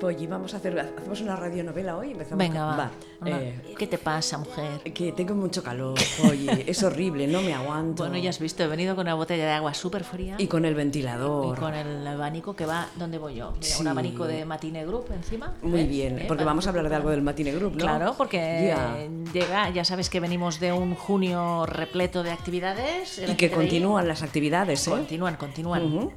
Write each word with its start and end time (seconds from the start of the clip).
Polly, 0.00 0.26
vamos 0.26 0.52
a 0.52 0.58
hacer, 0.58 0.78
hacemos 0.78 1.20
una 1.22 1.36
radionovela 1.36 1.96
hoy. 1.96 2.10
Empezamos 2.12 2.38
Venga, 2.38 2.64
va. 2.66 2.90
Una- 3.20 3.40
Eh, 3.40 3.74
¿Qué 3.78 3.86
te 3.86 3.96
pasa, 3.96 4.36
mujer? 4.38 4.80
que 4.92 5.12
tengo 5.12 5.34
mucho 5.34 5.62
calor, 5.62 5.98
Polly, 6.22 6.64
es 6.66 6.82
horrible, 6.82 7.26
no 7.26 7.40
me 7.40 7.54
aguanto. 7.54 8.02
Bueno, 8.04 8.18
ya 8.18 8.28
has 8.30 8.38
visto, 8.38 8.62
he 8.62 8.66
venido 8.66 8.94
con 8.94 9.06
una 9.06 9.14
botella 9.14 9.44
de 9.46 9.52
agua 9.52 9.72
súper 9.72 10.04
fría 10.04 10.36
Y 10.38 10.46
con 10.48 10.64
el 10.66 10.72
y 10.72 10.76
ventilador. 10.76 11.58
con 11.58 11.72
el 11.74 12.06
abanico 12.06 12.54
que 12.54 12.66
va 12.66 12.88
donde 12.96 13.16
voy 13.18 13.36
yo. 13.36 13.52
Mira, 13.52 13.62
Sí. 13.62 13.80
un 13.80 13.88
abanico 13.88 14.26
de 14.26 14.44
Matine 14.44 14.84
Group 14.84 15.06
encima. 15.14 15.54
Muy 15.62 15.72
¿ves? 15.72 15.88
bien, 15.88 16.18
¿Eh? 16.18 16.24
porque 16.28 16.42
Para 16.42 16.50
vamos 16.50 16.66
a 16.66 16.70
hablar 16.70 16.88
de 16.90 16.94
algo 16.94 17.10
del 17.10 17.22
Matine 17.22 17.52
Group, 17.52 17.72
¿no? 17.72 17.78
Claro, 17.78 18.14
porque 18.18 18.36
Ya. 18.68 18.98
llega, 19.32 19.70
ya 19.70 19.84
sabes 19.84 20.10
que 20.10 20.20
venimos 20.20 20.60
de 20.60 20.72
un 20.72 20.94
junio 20.94 21.64
repleto 21.66 22.22
de 22.22 22.32
actividades. 22.32 23.22
Y 23.26 23.34
que 23.34 23.50
continúan 23.50 24.06
las 24.06 24.22
actividades, 24.22 24.86
¿eh? 24.86 24.90
Continúan, 24.90 25.36
continúan. 25.36 25.84
Ujú. 25.84 26.12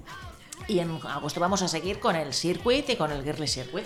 Y 0.69 0.79
en 0.79 0.91
agosto 0.91 1.39
vamos 1.39 1.61
a 1.61 1.67
seguir 1.67 1.99
con 1.99 2.15
el 2.15 2.33
circuit 2.33 2.89
y 2.89 2.95
con 2.95 3.11
el 3.11 3.23
Girly 3.23 3.47
Circuit. 3.47 3.85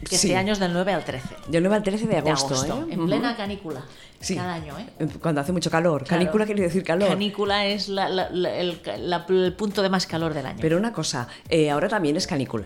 Que 0.00 0.16
Sí. 0.16 0.28
este 0.28 0.36
año 0.36 0.54
es 0.54 0.58
del 0.58 0.72
9 0.72 0.94
al 0.94 1.04
13 1.04 1.28
Del 1.48 1.62
9 1.62 1.76
al 1.76 1.82
13 1.82 2.06
de 2.06 2.22
de 2.22 2.30
agosto, 2.30 2.86
¿eh? 2.88 2.92
en 2.94 3.04
plena 3.04 3.36
canícula. 3.36 3.82
Sí. 4.18 4.34
Cada 4.34 4.54
año, 4.54 4.78
¿eh? 4.78 4.86
Cuando 5.20 5.42
hace 5.42 5.52
mucho 5.52 5.70
calor. 5.70 6.04
Claro. 6.04 6.20
Canícula 6.22 6.46
quiere 6.46 6.62
decir 6.62 6.82
calor. 6.84 7.08
Canícula 7.10 7.66
es 7.66 7.88
la- 7.90 8.08
la- 8.08 8.30
la- 8.30 8.54
el, 8.54 8.80
la- 8.98 9.26
el 9.28 9.52
punto 9.52 9.82
de 9.82 9.90
más 9.90 10.06
calor 10.06 10.32
del 10.32 10.46
año. 10.46 10.58
Pero 10.62 10.78
una 10.78 10.92
cosa, 10.94 11.28
eh, 11.50 11.70
ahora 11.70 11.88
también 11.88 12.16
es 12.16 12.26
canícula, 12.26 12.64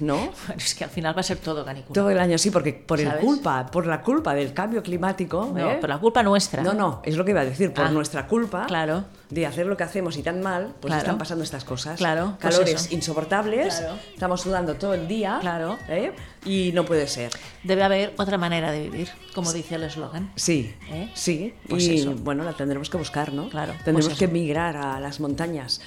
¿no? 0.00 0.16
Bueno, 0.46 0.54
es 0.56 0.74
que 0.74 0.84
al 0.84 0.90
final 0.90 1.16
va 1.16 1.20
a 1.20 1.24
ser 1.24 1.38
todo 1.38 1.64
canícula. 1.64 1.94
Todo 1.94 2.10
el 2.10 2.18
año 2.18 2.38
sí, 2.38 2.50
porque 2.50 2.72
por 2.72 3.00
el 3.00 3.10
culpa, 3.18 3.66
por 3.66 3.86
la 3.86 4.02
culpa 4.02 4.34
del 4.34 4.52
cambio 4.52 4.82
climático. 4.82 5.50
No, 5.54 5.70
¿eh? 5.70 5.78
pero 5.80 5.92
la 5.94 5.98
culpa 6.00 6.22
nuestra. 6.22 6.62
No, 6.62 6.72
no, 6.72 7.00
es 7.04 7.16
lo 7.16 7.24
que 7.24 7.30
iba 7.32 7.40
a 7.40 7.44
decir, 7.44 7.72
por 7.72 7.84
Ah, 7.84 7.90
nuestra 7.90 8.26
culpa 8.26 8.66
claro. 8.66 9.04
de 9.30 9.46
hacer 9.46 9.66
lo 9.66 9.76
que 9.76 9.84
hacemos 9.84 10.16
y 10.16 10.22
tan 10.22 10.40
mal, 10.42 10.74
pues 10.80 10.90
Claro. 10.90 11.00
están 11.02 11.18
pasando 11.18 11.44
estas 11.44 11.64
cosas. 11.64 11.96
Claro, 11.98 12.36
pues 12.40 12.54
Calores 12.56 12.92
insoportables, 12.92 13.74
Claro. 13.76 13.94
estamos 14.12 14.40
sudando 14.40 14.74
todo 14.74 14.94
el 14.94 15.06
día. 15.08 15.38
Claro. 15.40 15.78
¿eh? 15.88 16.12
Y 16.44 16.72
no 16.74 16.84
puede 16.84 17.06
ser. 17.06 17.30
Debe 17.62 17.82
haber 17.84 18.14
otra 18.18 18.38
manera 18.38 18.72
de 18.72 18.82
vivir, 18.88 19.08
como 19.34 19.52
dice 19.52 19.76
el 19.76 19.84
eslogan. 19.84 20.32
Sí, 20.36 20.74
¿Eh? 20.90 21.10
sí. 21.14 21.54
Pues 21.68 21.84
y 21.84 22.00
eso. 22.00 22.14
bueno, 22.14 22.44
la 22.44 22.52
tendremos 22.52 22.90
que 22.90 22.96
buscar, 22.96 23.32
¿no? 23.32 23.48
Claro, 23.48 23.72
Tendremos 23.84 24.06
pues 24.06 24.18
que 24.18 24.24
eso. 24.26 24.32
migrar 24.34 24.76
a 24.76 24.98
las 25.00 25.20
montañas. 25.20 25.80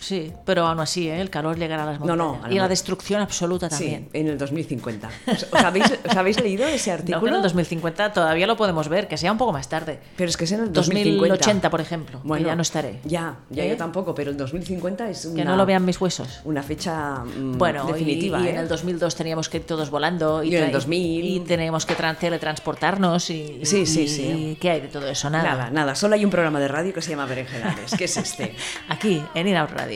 Sí, 0.00 0.32
pero 0.44 0.66
aún 0.66 0.80
así, 0.80 1.08
¿eh? 1.08 1.20
el 1.20 1.30
calor 1.30 1.58
llegará 1.58 1.82
a 1.82 1.86
las 1.86 2.00
No, 2.00 2.06
montañas. 2.16 2.40
no, 2.42 2.46
a 2.46 2.52
y 2.52 2.56
la- 2.56 2.68
destrucción 2.68 3.20
absoluta 3.20 3.68
también. 3.68 4.08
Sí, 4.12 4.18
en 4.20 4.28
el 4.28 4.38
2050. 4.38 5.08
¿Os, 5.26 5.46
habéis, 5.64 5.86
os 6.08 6.16
habéis 6.16 6.40
leído 6.40 6.66
ese 6.66 6.90
No, 6.90 6.94
artículo? 6.94 7.20
que 7.22 7.28
en 7.30 7.34
el 7.36 7.42
2050 7.42 8.12
todavía 8.12 8.46
lo 8.46 8.56
podemos 8.56 8.88
ver, 8.88 9.08
que 9.08 9.16
sea 9.16 9.32
un 9.32 9.38
poco 9.38 9.52
más 9.52 9.68
tarde. 9.68 9.98
Pero 10.16 10.28
es 10.30 10.36
que 10.36 10.44
es 10.44 10.52
en 10.52 10.60
el 10.60 10.72
2050. 10.72 11.18
2080, 11.28 11.70
por 11.70 11.80
ejemplo, 11.80 12.22
que 12.22 12.42
ya 12.44 12.54
no 12.54 12.62
estaré. 12.62 13.00
Ya, 13.04 13.36
ya 13.50 13.64
¿Eh? 13.64 13.70
yo 13.70 13.76
tampoco, 13.76 14.14
pero 14.14 14.30
el 14.30 14.36
2050 14.36 15.10
es 15.10 15.24
una, 15.24 15.36
Que 15.36 15.44
no 15.44 15.56
lo 15.56 15.66
vean 15.66 15.84
mis 15.84 16.00
huesos. 16.00 16.40
una 16.44 16.62
fecha 16.62 17.24
mm, 17.24 17.58
Bueno, 17.58 17.84
y- 17.88 17.92
definitiva. 17.92 18.40
y, 18.40 18.46
¿eh? 18.46 18.50
en 18.50 18.56
el 18.58 18.68
2002 18.68 19.14
teníamos 19.16 19.48
que 19.48 19.58
ir 19.58 19.64
todos 19.66 19.90
volando. 19.90 20.42
Y, 20.42 20.50
Y 20.50 20.56
en 20.56 20.64
el 20.64 20.70
tra- 20.70 20.74
2000. 20.74 21.24
Y 21.24 21.40
tenemos 21.40 21.84
que 21.86 21.96
tran- 21.96 22.16
teletransportarnos. 22.18 23.30
Y, 23.30 23.60
Sí, 23.64 23.86
sí, 23.86 24.02
y- 24.02 24.08
sí. 24.08 24.22
y 24.52 24.56
¿Qué 24.56 24.70
hay 24.70 24.80
de 24.80 24.88
todo 24.88 25.06
eso? 25.08 25.28
Nada. 25.30 25.42
Nada, 25.48 25.70
nada, 25.70 25.94
solo 25.94 26.14
hay 26.14 26.24
un 26.24 26.30
programa 26.30 26.60
de 26.60 26.68
radio 26.68 26.92
que 26.92 27.02
se 27.02 27.10
llama 27.10 27.26
Berenjenales, 27.26 27.92
que 27.96 28.04
es 28.04 28.16
este. 28.16 28.54
Aquí, 28.88 29.22
en 29.34 29.48
Inout 29.48 29.70
Radio. 29.70 29.87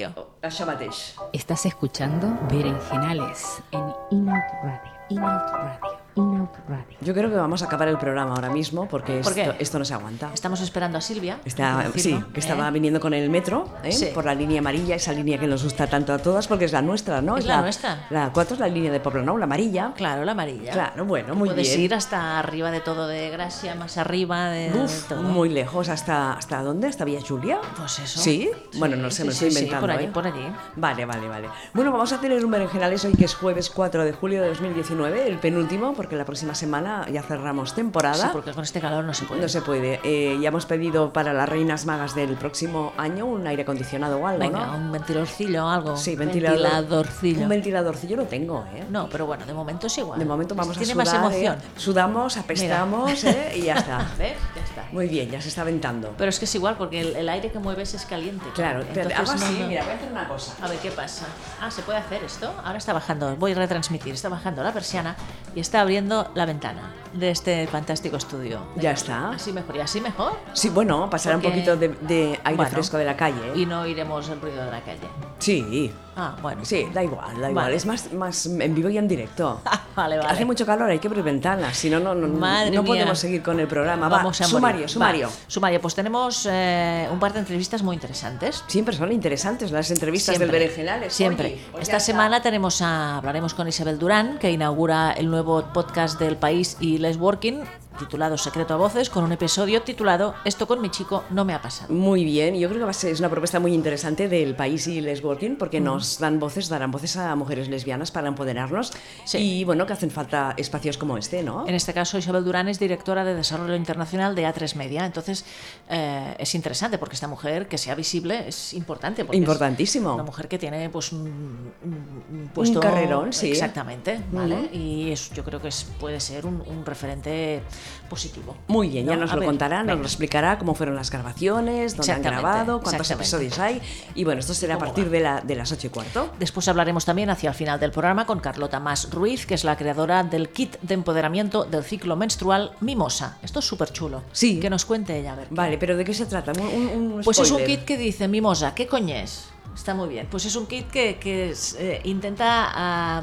Mateix. 0.67 1.17
Estás 1.33 1.67
escuchando 1.67 2.27
Berenjenales 2.51 3.62
en 3.73 3.95
Inout 4.11 4.43
Radio. 4.62 4.93
Inout 5.11 5.51
Radio. 5.53 6.02
Radio. 6.15 6.85
Yo 7.01 7.15
creo 7.15 7.31
que 7.31 7.37
vamos 7.37 7.63
a 7.63 7.67
acabar 7.67 7.89
el 7.89 7.97
programa 7.99 8.35
ahora 8.35 8.51
mismo 8.51 8.87
porque 8.87 9.21
¿Por 9.21 9.33
esto, 9.39 9.79
no 9.79 9.85
se 9.85 9.95
aguanta. 9.95 10.31
Estamos 10.35 10.61
esperando 10.61 10.99
a 10.99 11.01
Silvia. 11.01 11.39
Está, 11.45 11.81
hay 11.81 11.91
que 11.91 12.01
sí, 12.01 12.11
que 12.33 12.41
¿eh? 12.41 12.43
estaba 12.43 12.71
viniendo 12.71 13.01
con 13.01 13.15
el 13.15 13.31
metro, 13.31 13.69
¿eh? 13.83 13.93
Sí. 13.93 14.07
por 14.15 14.25
la 14.25 14.35
línea 14.35 14.61
amarilla, 14.61 14.95
esa 14.95 15.13
línea 15.13 15.39
que 15.39 15.47
nos 15.47 15.65
gusta 15.65 15.87
tanto 15.87 16.13
a 16.13 16.19
todas 16.19 16.47
porque 16.49 16.67
es 16.67 16.73
la 16.73 16.83
nuestra, 16.83 17.23
¿no? 17.23 17.37
Es 17.39 17.47
la 17.47 17.63
nuestra. 17.63 18.07
La 18.11 18.31
4 18.33 18.55
es 18.55 18.61
la 18.61 18.69
línea 18.69 18.93
de 18.93 19.01
Poblenou, 19.01 19.39
la 19.39 19.45
amarilla. 19.45 19.93
Claro, 19.97 20.25
la 20.25 20.33
amarilla. 20.33 20.73
Claro, 20.73 21.05
bueno, 21.07 21.35
muy 21.35 21.49
Puedes 21.49 21.69
bien. 21.69 21.81
ir 21.81 21.95
hasta 21.95 22.39
arriba 22.39 22.71
de 22.71 22.81
todo 22.81 23.07
de 23.07 23.31
Gracia, 23.31 23.75
más 23.75 23.97
arriba 23.97 24.51
de, 24.51 24.70
de 24.70 24.85
Uf, 24.85 25.09
todo. 25.09 25.23
muy 25.23 25.48
lejos, 25.48 25.89
¿hasta, 25.89 26.35
¿hasta 26.35 26.63
dónde? 26.63 26.89
¿Hasta 26.89 27.05
Villa 27.05 27.20
Julia? 27.27 27.59
Pues 27.77 27.98
eso. 28.01 28.20
¿Sí? 28.20 28.51
Bueno, 28.79 28.97
no 28.97 29.11
sé, 29.11 29.25
me 29.25 29.33
estoy 29.33 29.48
inventando. 29.48 29.81
por 29.81 29.91
allí, 29.91 30.05
¿eh? 30.05 30.11
por 30.13 30.27
allí. 30.27 30.47
Vale, 30.77 31.05
vale, 31.07 31.29
vale. 31.29 31.48
Bueno, 31.73 31.91
vamos 31.91 32.13
a 32.13 32.20
tener 32.20 32.45
un 32.45 32.51
berenjenales 32.51 33.05
hoy 33.05 33.13
que 33.13 33.25
es 33.25 33.35
jueves 33.35 33.70
4 33.70 34.05
de 34.05 34.13
julio 34.13 34.42
de 34.42 34.48
2019, 34.48 35.27
el 35.27 35.39
penúltimo, 35.39 35.95
porque 36.02 36.17
la 36.17 36.24
próxima 36.24 36.52
semana 36.57 37.07
ya 37.13 37.23
cerramos 37.23 37.74
temporada. 37.77 38.24
Sí, 38.24 38.29
porque 38.33 38.51
con 38.52 38.64
este 38.64 38.80
calor 38.80 39.05
no 39.05 39.14
se 39.14 39.24
puede. 39.24 39.40
No 39.40 39.48
se 39.48 39.63
puede. 39.63 40.01
Eh, 40.02 40.36
ya 40.42 40.48
hemos 40.48 40.67
pedido 40.67 41.13
para 41.13 41.33
las 41.33 41.48
reinas 41.48 41.86
magas 41.86 42.17
del 42.17 42.35
próximo 42.35 42.92
año 42.98 43.24
un 43.24 43.46
aire 43.46 43.63
acondicionado 43.63 44.18
o 44.18 44.27
algo, 44.27 44.41
Venga, 44.41 44.67
¿no? 44.67 44.79
un 44.79 44.91
ventiladorcillo 44.91 45.64
o 45.64 45.68
algo. 45.68 45.96
Sí, 45.96 46.17
ventilador. 46.17 46.58
ventiladorcillo. 46.61 47.42
Un 47.42 47.48
ventiladorcillo 47.48 48.17
lo 48.17 48.24
tengo, 48.24 48.64
¿eh? 48.74 48.85
No, 48.91 49.08
pero 49.08 49.27
bueno, 49.27 49.46
de 49.46 49.55
momento 49.55 49.86
es 49.86 49.96
igual. 49.96 50.18
De 50.18 50.24
momento 50.24 50.57
vamos 50.57 50.77
Tiene 50.77 50.91
a 50.92 50.95
sudar. 51.05 51.07
más 51.07 51.33
emoción. 51.35 51.58
¿eh? 51.58 51.62
Sudamos, 51.77 52.36
apestamos 52.36 53.23
¿eh? 53.24 53.52
y 53.55 53.62
ya 53.62 53.74
está. 53.74 53.98
¿Ves? 54.18 54.33
Ya 54.57 54.62
está. 54.64 54.85
Muy 54.91 55.07
bien, 55.07 55.30
ya 55.30 55.41
se 55.41 55.51
está 55.51 55.62
ventando. 55.62 56.14
Pero 56.18 56.30
es 56.30 56.39
que 56.41 56.46
es 56.46 56.55
igual, 56.57 56.74
porque 56.77 57.01
el, 57.01 57.14
el 57.14 57.29
aire 57.29 57.52
que 57.52 57.61
mueves 57.61 57.95
es 57.95 58.05
caliente. 58.07 58.45
Claro, 58.55 58.80
Entonces, 58.80 59.14
hago 59.17 59.27
no, 59.27 59.33
así, 59.33 59.58
no. 59.61 59.68
mira, 59.68 59.85
voy 59.85 59.92
a 59.92 59.95
hacer 59.96 60.11
una 60.11 60.27
cosa. 60.27 60.52
A 60.61 60.68
ver 60.68 60.79
qué 60.80 60.91
pasa. 60.91 61.27
Ah, 61.61 61.70
¿se 61.70 61.83
puede 61.83 61.98
hacer 61.98 62.24
esto? 62.24 62.52
Ahora 62.64 62.79
está 62.79 62.92
bajando, 62.92 63.36
voy 63.36 63.52
a 63.52 63.55
retransmitir, 63.55 64.14
está 64.14 64.29
bajando 64.29 64.62
la 64.64 64.73
persiana 64.73 65.14
y 65.55 65.61
está 65.61 65.80
abriendo 65.80 65.92
la 66.35 66.47
ventana 66.47 67.02
de 67.12 67.30
este 67.30 67.67
fantástico 67.67 68.17
estudio. 68.17 68.61
Ya 68.77 68.92
está. 68.92 69.30
Así 69.30 69.52
mejor, 69.52 69.77
y 69.77 69.80
así 69.80 70.00
mejor. 70.00 70.33
Sí, 70.52 70.68
bueno, 70.70 71.08
pasará 71.11 71.36
un 71.36 71.42
Porque- 71.42 71.56
poquito 71.56 71.77
de, 71.77 71.89
de 71.89 72.40
aire 72.45 72.56
Bueno, 72.56 72.70
fresco 72.70 72.96
de 72.98 73.05
la 73.05 73.17
calle. 73.17 73.40
¿eh? 73.55 73.58
Y 73.58 73.67
no 73.67 73.80
oiremos 73.83 74.28
el 74.28 74.40
ruido 74.40 74.64
de 74.64 74.70
la 74.70 74.80
calle. 74.80 75.00
Sí, 75.39 75.92
Ah, 76.14 76.36
bueno. 76.42 76.62
sí, 76.64 76.86
da 76.92 77.02
igual, 77.02 77.30
da 77.40 77.48
igual. 77.50 77.55
Vale. 77.55 77.77
Es 77.77 77.86
más, 77.86 78.12
más 78.12 78.45
en 78.46 78.74
vivo 78.74 78.89
y 78.90 78.98
en 78.98 79.08
directo. 79.08 79.61
Vale, 79.95 80.17
vale. 80.17 80.30
Hace 80.30 80.46
mucho 80.46 80.64
calor, 80.64 80.89
hay 80.89 80.98
que 80.98 81.06
abrir 81.08 81.23
ventanas, 81.23 81.77
si 81.77 81.90
no, 81.90 82.00
no, 82.00 82.14
no, 82.14 82.27
Madre 82.28 82.70
no 82.70 82.83
mía. 82.83 82.92
podemos 82.92 83.18
seguir 83.18 83.42
con 83.42 83.61
el 83.61 83.67
programa. 83.68 84.08
Va, 84.08 84.17
Vamos 84.18 84.40
a 84.40 84.44
morir. 84.44 84.50
sumario, 84.56 84.83
Va, 84.84 84.89
sumario. 84.89 85.29
Sumario, 85.46 85.80
pues 85.83 85.94
tenemos 85.94 86.48
eh, 86.50 87.06
un 87.12 87.18
par 87.18 87.34
de 87.34 87.40
entrevistas 87.40 87.83
muy 87.83 87.94
interesantes. 87.94 88.64
Siempre 88.68 88.96
son 88.96 89.12
interesantes 89.12 89.70
las 89.70 89.90
entrevistas 89.90 90.34
Siempre, 90.36 90.50
del 90.58 90.68
Berenjenales. 90.68 91.12
Siempre. 91.12 91.46
Oye, 91.48 91.62
pues 91.73 91.83
Esta 91.83 92.00
semana 92.00 92.40
tenemos 92.40 92.80
a, 92.80 93.18
hablaremos 93.18 93.52
con 93.52 93.68
Isabel 93.68 93.98
Durán, 93.98 94.39
que 94.39 94.50
inaugura 94.50 95.12
el 95.12 95.30
nuevo 95.30 95.62
podcast 95.74 96.18
del 96.18 96.39
país 96.39 96.79
y 96.80 96.96
Les 97.02 97.17
Working, 97.18 97.64
titulado 97.98 98.36
Secreto 98.39 98.75
a 98.75 98.77
Voces, 98.77 99.11
con 99.11 99.25
un 99.25 99.33
episodio 99.33 99.83
titulado 99.83 100.35
Esto 100.45 100.67
con 100.67 100.80
mi 100.80 100.91
chico 100.91 101.25
no 101.30 101.45
me 101.45 101.55
ha 101.55 101.63
pasado. 101.63 101.92
Muy 101.92 102.25
bien, 102.25 102.55
yo 102.57 102.69
creo 102.69 102.80
que 102.80 102.85
va 102.85 102.91
a 102.91 102.95
ser 102.95 103.13
es 103.13 103.19
una 103.20 103.29
propuesta 103.29 103.61
muy 103.61 103.75
interesante 103.75 104.29
del 104.29 104.55
país 104.57 104.86
y 104.86 105.01
Les 105.01 105.23
Working 105.23 105.57
porque 105.57 105.80
Mm. 105.80 105.85
nos 105.85 106.19
dan 106.19 106.39
voces, 106.41 106.69
darán 106.69 106.91
voces 106.91 107.17
a 107.17 107.35
mujeres 107.36 107.69
lesbianas 107.69 108.11
para 108.11 108.29
empoderarnos 108.29 108.92
Sí. 109.25 109.39
y 109.61 109.64
bueno, 109.64 109.86
que 109.86 109.92
hacen 109.92 110.11
falta 110.11 110.55
espacios 110.57 110.97
como 110.98 111.17
este, 111.19 111.42
¿no? 111.42 111.67
En 111.69 111.75
este 111.75 111.92
caso, 111.92 112.19
Isabel 112.19 112.45
Durán 112.45 112.69
es 112.69 112.79
directora 112.79 113.25
de 113.25 113.35
Desarrollo 113.35 113.75
Internacional 113.77 114.35
de 114.35 114.47
A3 114.47 114.74
Media. 114.77 115.05
Entonces, 115.07 115.45
eh, 115.89 116.35
es 116.39 116.55
interesante 116.55 116.98
porque 116.98 117.14
esta 117.14 117.29
mujer, 117.29 117.69
que 117.69 117.79
sea 117.79 117.95
visible, 117.95 118.48
es 118.48 118.74
importante. 118.74 119.24
porque 119.24 119.36
es 119.36 119.42
Importantísimo. 119.42 120.14
Una 120.14 120.23
mujer 120.23 120.48
que 120.48 120.59
tiene 120.59 120.89
pues 120.91 121.13
un, 121.13 121.20
un- 121.20 122.24
un 122.30 122.51
puesto. 122.55 122.80
carrerón, 122.80 123.33
sí. 123.33 123.51
Exactamente, 123.51 124.20
¿vale? 124.33 124.70
Y 124.73 125.11
es, 125.11 125.30
yo 125.33 125.45
creo 125.45 125.61
que 125.61 125.69
es- 125.69 125.85
puede 126.01 126.20
ser 126.20 126.47
un, 126.47 126.63
un 126.67 126.85
referente 126.86 127.63
positivo. 128.09 128.56
Muy 128.69 128.88
bien, 128.88 129.06
ya 129.06 129.15
¿no? 129.15 129.23
nos 129.23 129.31
A 129.32 129.35
lo 129.35 129.41
ver, 129.41 129.47
contará, 129.49 129.82
nos 129.82 129.99
lo 129.99 130.05
explicará 130.05 130.59
cómo 130.59 130.75
fueron 130.75 130.94
las 130.97 131.11
grabaciones, 131.11 131.97
dónde 131.97 132.12
han 132.12 132.23
grabado, 132.23 132.81
cuántos 132.81 133.11
episodios 133.11 133.59
hay. 133.59 133.81
Y 134.15 134.25
bueno, 134.25 134.41
esto 134.41 134.55
será 134.55 134.75
a 134.75 134.79
¿Cómo 134.79 134.87
partir 134.87 135.11
de, 135.11 135.20
la, 135.20 135.41
de 135.41 135.55
las 135.55 135.73
ocho 135.73 135.87
y 135.87 135.91
cuarto. 135.91 136.31
Después 136.38 136.69
hablaremos 136.69 137.05
también 137.05 137.31
hacia 137.31 137.49
el 137.50 137.55
final 137.55 137.81
del 137.81 137.91
programa 137.91 138.26
con 138.26 138.41
Carlota 138.41 138.81
Más 138.81 139.11
Ruiz, 139.12 139.47
que 139.47 139.55
es 139.55 139.65
la 139.65 139.76
creadora 139.76 140.23
del 140.25 140.50
kit 140.50 140.76
de 140.82 140.94
empoderamiento 140.94 141.65
del 141.65 141.85
ciclo 141.85 142.17
menstrual 142.17 142.73
Mimosa. 142.81 143.38
Esto 143.43 143.59
es 143.61 143.65
súper 143.65 143.93
chulo. 143.93 144.23
Sí. 144.32 144.61
Que 144.61 144.69
nos 144.71 144.85
cuente 144.85 145.19
ella, 145.19 145.32
a 145.32 145.37
ver. 145.37 145.49
Vale, 145.50 145.79
pero 145.79 145.97
¿de 145.97 146.05
qué 146.05 146.15
se 146.15 146.26
trata? 146.26 146.53
Un, 146.53 146.67
un- 146.67 147.12
un 147.12 147.21
Pues 147.23 147.38
es 147.38 147.50
un 147.50 147.65
kit 147.65 147.85
que 147.85 147.97
dice 147.97 148.29
Mimosa, 148.29 148.75
¿qué 148.75 148.87
coño 148.87 149.15
es? 149.15 149.47
Está 149.75 149.94
muy 149.94 150.09
bien. 150.11 150.26
Pues 150.31 150.44
es 150.44 150.55
un 150.55 150.67
kit 150.67 150.91
que, 150.91 151.17
que 151.19 151.51
es, 151.51 151.75
eh, 151.79 152.01
intenta, 152.05 152.69
ah, 152.75 153.23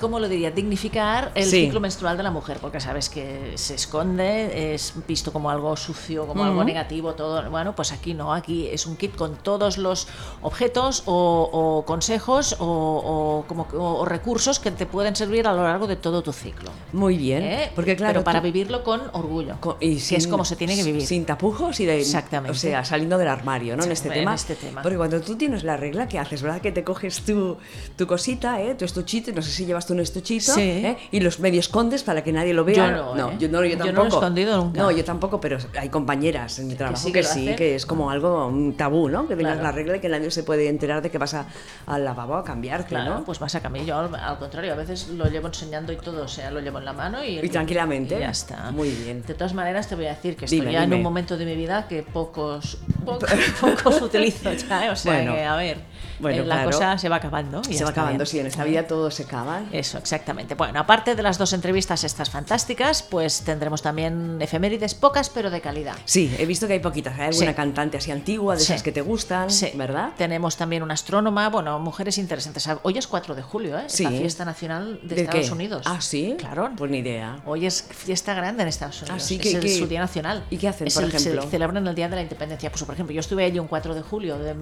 ¿cómo 0.00 0.18
lo 0.20 0.28
diría? 0.28 0.50
Dignificar 0.50 1.32
el 1.34 1.44
Sí. 1.44 1.64
ciclo 1.66 1.80
menstrual 1.80 2.16
de 2.16 2.22
la 2.22 2.30
mujer, 2.30 2.58
porque 2.60 2.80
sabes 2.80 3.08
que 3.08 3.52
se 3.56 3.74
esconde, 3.74 4.74
es 4.74 4.94
visto 5.06 5.32
como 5.32 5.50
algo 5.50 5.76
sucio, 5.76 6.26
como 6.26 6.44
algo 6.44 6.62
negativo, 6.64 7.14
todo. 7.14 7.48
Bueno, 7.50 7.74
pues 7.74 7.92
aquí 7.92 8.14
no, 8.14 8.32
aquí 8.32 8.66
es 8.68 8.86
un 8.86 8.96
kit 8.96 9.14
con 9.16 9.36
todos 9.36 9.78
los 9.78 10.06
objetos 10.42 11.02
o, 11.06 11.48
o 11.52 11.84
consejos 11.84 12.56
o, 12.58 12.64
o 12.66 13.44
como, 13.48 13.66
o- 13.72 14.04
recursos 14.04 14.58
que 14.58 14.70
te 14.70 14.86
pueden 14.86 15.16
servir 15.16 15.46
a 15.46 15.52
lo 15.52 15.62
largo 15.62 15.86
de 15.86 15.96
todo 15.96 16.22
tu 16.22 16.32
ciclo. 16.32 16.70
Muy 16.92 17.16
bien, 17.16 17.42
¿eh? 17.42 17.72
porque 17.74 17.96
claro, 17.96 18.14
Pero 18.14 18.24
para 18.24 18.40
tú- 18.40 18.44
vivirlo 18.44 18.82
con 18.84 19.00
orgullo, 19.12 19.54
y 19.80 19.96
que 19.96 20.16
es 20.16 20.22
sin- 20.22 20.30
como 20.30 20.44
se 20.44 20.56
tiene 20.56 20.76
que 20.76 20.82
vivir. 20.82 21.06
Sin 21.06 21.24
tapujos 21.24 21.80
y 21.80 21.86
de. 21.86 22.00
Exactamente. 22.00 22.50
O 22.52 22.54
sea, 22.54 22.84
saliendo 22.84 23.16
del 23.18 23.28
armario, 23.28 23.76
¿no? 23.76 23.84
En 23.84 23.92
este, 23.92 24.08
En 24.08 24.14
tema. 24.14 24.34
este 24.34 24.54
tema. 24.54 24.82
Porque 24.82 24.96
cuando 24.96 25.20
tú 25.20 25.36
tienes 25.36 25.64
la 25.64 25.76
regla, 25.76 26.08
¿qué 26.08 26.18
haces? 26.18 26.42
¿Verdad? 26.42 26.60
Que 26.60 26.72
te 26.72 26.84
coges 26.84 27.20
tu, 27.22 27.56
tu 27.96 28.06
cosita, 28.06 28.60
¿eh? 28.60 28.74
Tu 28.74 28.84
estuchito, 28.84 29.32
no 29.32 29.42
sé 29.42 29.50
si 29.50 29.64
llevas 29.66 29.83
llevas 29.84 29.90
un 29.90 30.00
estuchito 30.00 30.52
Sí. 30.54 30.60
¿eh? 30.60 30.96
y 31.10 31.20
los 31.20 31.38
medio 31.40 31.60
escondes 31.60 32.02
para 32.02 32.22
que 32.22 32.32
nadie 32.32 32.52
lo 32.54 32.64
vea. 32.64 32.74
Yo 32.76 33.14
no, 33.14 33.30
¿eh? 33.30 33.36
yo 33.38 33.48
no, 33.48 33.48
yo 33.48 33.48
Yo 33.48 33.48
no 33.48 33.60
lo 33.60 33.64
he 33.64 33.76
tampoco. 33.76 34.06
escondido 34.08 34.56
nunca. 34.56 34.80
No, 34.80 34.90
yo 34.90 35.04
tampoco, 35.04 35.40
pero 35.40 35.58
hay 35.78 35.88
compañeras 35.88 36.58
en 36.58 36.68
mi 36.68 36.74
trabajo 36.74 36.98
sí 37.02 37.12
que, 37.12 37.22
sí, 37.22 37.54
que 37.56 37.74
es 37.74 37.86
como 37.86 38.10
algo 38.10 38.46
un 38.46 38.76
tabú, 38.76 39.08
¿no? 39.08 39.26
Que 39.28 39.36
tengas 39.36 39.54
Claro. 39.54 39.62
la 39.68 39.72
regla 39.72 39.96
y 39.96 40.00
que 40.00 40.08
nadie 40.08 40.30
se 40.30 40.42
puede 40.42 40.68
enterar 40.68 41.02
de 41.02 41.10
que 41.10 41.18
vas 41.18 41.34
a- 41.34 41.46
al 41.86 42.04
lavabo 42.04 42.34
a 42.36 42.44
cambiarte, 42.44 42.88
Claro, 42.90 43.14
¿no? 43.18 43.24
pues 43.24 43.38
vas 43.38 43.54
a 43.54 43.60
cambiar. 43.60 43.84
Yo 43.86 43.96
al, 43.98 44.14
al 44.14 44.38
contrario, 44.38 44.72
a 44.72 44.76
veces 44.76 45.08
lo 45.08 45.26
llevo 45.26 45.48
enseñando 45.48 45.92
y 45.92 45.96
todo, 45.96 46.24
o 46.24 46.28
sea, 46.28 46.50
lo 46.50 46.60
llevo 46.60 46.78
en 46.78 46.84
la 46.84 46.92
mano 46.92 47.22
y, 47.24 47.38
Y 47.40 47.48
tranquilamente. 47.48 48.16
y 48.16 48.20
ya 48.20 48.30
está. 48.30 48.70
Muy 48.70 48.90
bien. 48.90 49.22
De 49.26 49.34
todas 49.34 49.54
maneras, 49.54 49.88
te 49.88 49.94
voy 49.94 50.06
a 50.06 50.10
decir 50.10 50.36
que 50.36 50.44
estoy 50.46 50.60
Dime, 50.60 50.72
ya 50.72 50.84
en 50.84 50.92
un 50.94 51.02
momento 51.02 51.36
de 51.36 51.44
mi 51.44 51.54
vida 51.54 51.86
que 51.88 52.02
pocos, 52.02 52.78
pocos, 53.04 53.30
pocos 53.60 54.02
utilizo 54.02 54.52
ya, 54.52 54.86
¿eh? 54.86 54.90
o 54.90 54.96
sea 54.96 55.12
Bueno. 55.14 55.34
que, 55.34 55.42
a 55.44 55.56
ver, 55.56 55.78
Bueno, 56.18 56.42
eh, 56.42 56.46
la 56.46 56.54
claro. 56.56 56.70
cosa 56.70 56.98
se 56.98 57.08
va 57.08 57.16
acabando. 57.16 57.62
y 57.68 57.74
Se 57.74 57.84
va 57.84 57.90
acabando, 57.90 58.18
bien. 58.18 58.26
sí, 58.26 58.38
en 58.38 58.46
esta 58.46 58.64
vida 58.64 58.86
todo 58.86 59.10
se 59.10 59.24
acaba. 59.24 59.62
Eso, 59.72 59.98
exactamente. 59.98 60.54
Bueno, 60.54 60.78
aparte 60.80 61.14
de 61.14 61.22
las 61.22 61.38
dos 61.38 61.52
entrevistas 61.52 62.04
estas 62.04 62.30
fantásticas, 62.30 63.02
pues 63.02 63.42
tendremos 63.42 63.82
también 63.82 64.38
efemérides 64.40 64.94
pocas, 64.94 65.28
pero 65.30 65.50
de 65.50 65.60
calidad. 65.60 65.94
Sí, 66.04 66.34
he 66.38 66.46
visto 66.46 66.66
que 66.66 66.74
hay 66.74 66.78
poquitas. 66.80 67.14
Hay 67.18 67.26
alguna 67.28 67.50
Sí. 67.50 67.54
cantante 67.54 67.98
así 67.98 68.10
antigua, 68.10 68.54
de 68.54 68.60
Sí. 68.60 68.72
esas 68.72 68.82
que 68.82 68.92
te 68.92 69.00
gustan, 69.00 69.50
Sí. 69.50 69.70
¿verdad? 69.74 70.10
Tenemos 70.16 70.56
también 70.56 70.82
una 70.82 70.94
astrónoma, 70.94 71.48
bueno, 71.50 71.78
mujeres 71.78 72.18
interesantes. 72.18 72.68
Hoy 72.82 72.98
es 72.98 73.06
4 73.06 73.34
de 73.34 73.42
julio, 73.42 73.78
¿eh? 73.78 73.84
Es 73.86 74.00
la 74.00 74.10
fiesta 74.10 74.44
nacional 74.44 75.00
de, 75.02 75.14
¿De 75.14 75.22
Estados 75.22 75.46
qué? 75.46 75.52
Unidos. 75.52 75.82
Ah, 75.86 76.00
sí. 76.00 76.36
Claro. 76.38 76.70
Pues 76.76 76.90
ni 76.90 76.98
idea. 76.98 77.38
Hoy 77.46 77.66
es 77.66 77.82
fiesta 77.82 78.34
grande 78.34 78.62
en 78.62 78.68
Estados 78.68 79.02
Unidos. 79.02 79.22
sí, 79.22 79.36
es 79.36 79.40
¿qué- 79.42 79.50
el- 79.56 79.68
su 79.78 79.86
día 79.86 80.00
nacional. 80.00 80.44
y 80.50 80.56
qué 80.58 80.68
hacen, 80.68 80.86
Es 80.86 80.94
por 80.94 81.04
el- 81.04 81.10
ejemplo? 81.14 81.42
Se 81.42 81.48
celebran 81.48 81.86
el 81.86 81.94
Día 81.94 82.08
de 82.08 82.16
la 82.16 82.22
Independencia. 82.22 82.70
Pues, 82.70 82.82
por 82.84 82.94
ejemplo, 82.94 83.14
yo 83.14 83.20
estuve 83.20 83.44
allí 83.44 83.58
un 83.58 83.66
4 83.68 83.94
de 83.94 84.02
julio 84.02 84.38
de 84.38 84.54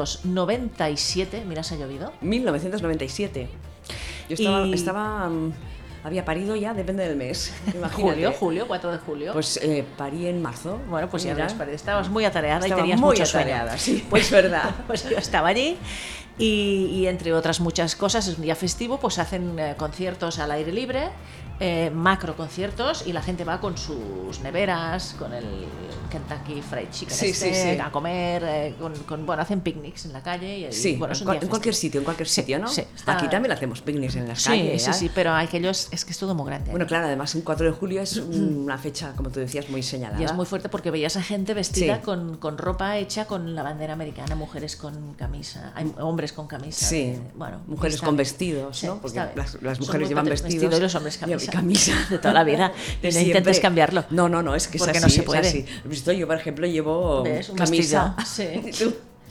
1997. 0.00 1.44
Mira, 1.46 1.62
se 1.62 1.74
ha 1.74 1.78
llovido. 1.78 2.12
1997. 2.20 3.48
Yo 4.28 4.34
estaba, 4.34 4.66
Y- 4.66 4.72
estaba, 4.74 5.28
mm, 5.28 5.52
había 6.04 6.24
parido 6.24 6.56
ya, 6.56 6.74
depende 6.74 7.06
del 7.06 7.16
mes. 7.16 7.52
Imagínate. 7.74 7.92
Julio, 8.02 8.32
julio, 8.32 8.64
4 8.68 8.92
de 8.92 8.98
julio. 8.98 9.32
Pues 9.32 9.58
eh, 9.62 9.84
parí 9.96 10.26
en 10.26 10.42
marzo. 10.42 10.78
bueno, 10.88 11.08
pues 11.08 11.22
ya 11.22 11.34
Mira. 11.34 11.46
Estabas 11.72 12.08
muy 12.08 12.24
atareada 12.24 12.60
Estaba 12.64 12.80
y 12.80 12.82
tenías 12.82 13.00
muy 13.00 13.20
atareada, 13.20 13.78
sí, 13.78 14.04
es 14.14 14.30
verdad. 14.30 14.70
Pues 14.86 15.08
yo 15.08 15.16
estaba 15.18 15.48
allí 15.48 15.76
y, 16.38 16.86
y 16.92 17.06
entre 17.06 17.32
otras 17.32 17.60
muchas 17.60 17.96
cosas, 17.96 18.26
es 18.28 18.36
un 18.36 18.42
día 18.42 18.54
festivo, 18.56 18.98
pues 18.98 19.18
hacen 19.18 19.58
eh, 19.58 19.74
conciertos 19.76 20.38
al 20.38 20.50
aire 20.50 20.72
libre, 20.72 21.08
eh, 21.58 21.90
macro 21.94 22.36
conciertos 22.36 23.04
y 23.06 23.12
la 23.12 23.22
gente 23.22 23.44
va 23.44 23.60
con 23.60 23.78
sus 23.78 24.40
neveras, 24.42 25.14
con 25.18 25.32
el 25.32 25.44
Kentucky 26.10 26.60
Fried 26.62 26.90
Chicken 26.90 27.16
Sí, 27.16 27.26
este, 27.26 27.54
sí, 27.54 27.72
sí. 27.74 27.80
a 27.80 27.90
comer, 27.90 28.42
eh, 28.46 28.74
con, 28.78 28.94
con- 29.04 29.26
bueno, 29.26 29.42
hacen 29.42 29.60
picnics 29.60 30.04
en 30.04 30.12
la 30.12 30.22
calle 30.22 30.58
y, 30.58 30.64
y, 30.66 30.72
Sí, 30.72 30.96
bueno, 30.96 31.14
en, 31.18 31.48
cualquier 31.48 31.74
sitio, 31.74 32.00
en 32.00 32.04
cualquier 32.04 32.28
sitio, 32.28 32.58
¿no? 32.58 32.70
está- 32.70 33.12
Aquí 33.16 33.28
también 33.28 33.52
hacemos 33.52 33.80
picnics 33.80 34.16
en 34.16 34.28
las 34.28 34.42
Sí, 34.42 34.50
calles. 34.50 34.82
sí, 34.84 34.90
¿eh? 34.90 34.94
sí, 34.94 35.10
pero 35.14 35.32
aquellos 35.34 35.88
es 35.90 36.04
que 36.04 36.12
es 36.12 36.18
todo 36.18 36.34
muy 36.34 36.46
grande. 36.46 36.70
Bueno, 36.70 36.86
claro, 36.86 37.06
además 37.06 37.34
un 37.34 37.40
4 37.42 37.66
de 37.66 37.72
julio 37.72 38.02
es 38.02 38.16
una 38.18 38.76
fecha, 38.78 39.12
como 39.16 39.30
tú 39.30 39.40
decías, 39.40 39.68
muy 39.70 39.82
señalada. 39.82 40.20
Y 40.20 40.24
es 40.24 40.32
muy 40.34 40.46
fuerte 40.46 40.68
porque 40.68 40.90
veías 40.90 41.16
a 41.16 41.22
gente 41.22 41.54
vestida 41.54 42.02
con, 42.02 42.36
con 42.36 42.58
ropa 42.58 42.98
hecha 42.98 43.26
con 43.26 43.54
la 43.54 43.62
bandera 43.62 43.94
americana, 43.94 44.34
mujeres 44.36 44.76
con 44.76 45.14
camisa, 45.14 45.72
hay 45.74 45.92
hombres 45.98 46.32
con 46.32 46.46
camisa. 46.46 46.86
Sí, 46.86 47.12
de- 47.12 47.20
bueno, 47.34 47.62
mujeres 47.66 48.00
con 48.00 48.16
vestidos, 48.16 48.84
¿no? 48.84 49.00
Porque 49.00 49.20
las, 49.34 49.80
mujeres 49.80 50.08
llevan 50.08 50.26
vestidos 50.26 50.52
vestido 50.62 50.78
y 50.78 50.80
los 50.80 50.94
hombres 50.94 51.18
y 51.26 51.45
camisa. 51.46 51.92
De 52.10 52.18
toda 52.18 52.34
la 52.34 52.44
vida. 52.44 52.72
No 53.02 53.20
intentes 53.20 53.60
cambiarlo. 53.60 54.04
No, 54.10 54.28
no, 54.28 54.42
no, 54.42 54.54
es 54.54 54.68
que 54.68 54.76
es 54.76 54.82
Porque 54.82 54.98
así, 54.98 55.04
no 55.04 55.10
se 55.10 55.20
es 55.20 55.26
puede. 55.26 56.18
Yo, 56.18 56.26
por 56.26 56.36
ejemplo, 56.36 56.66
llevo 56.66 57.22
¿Ves? 57.22 57.52
Camisa. 57.56 58.16
sí. 58.26 58.44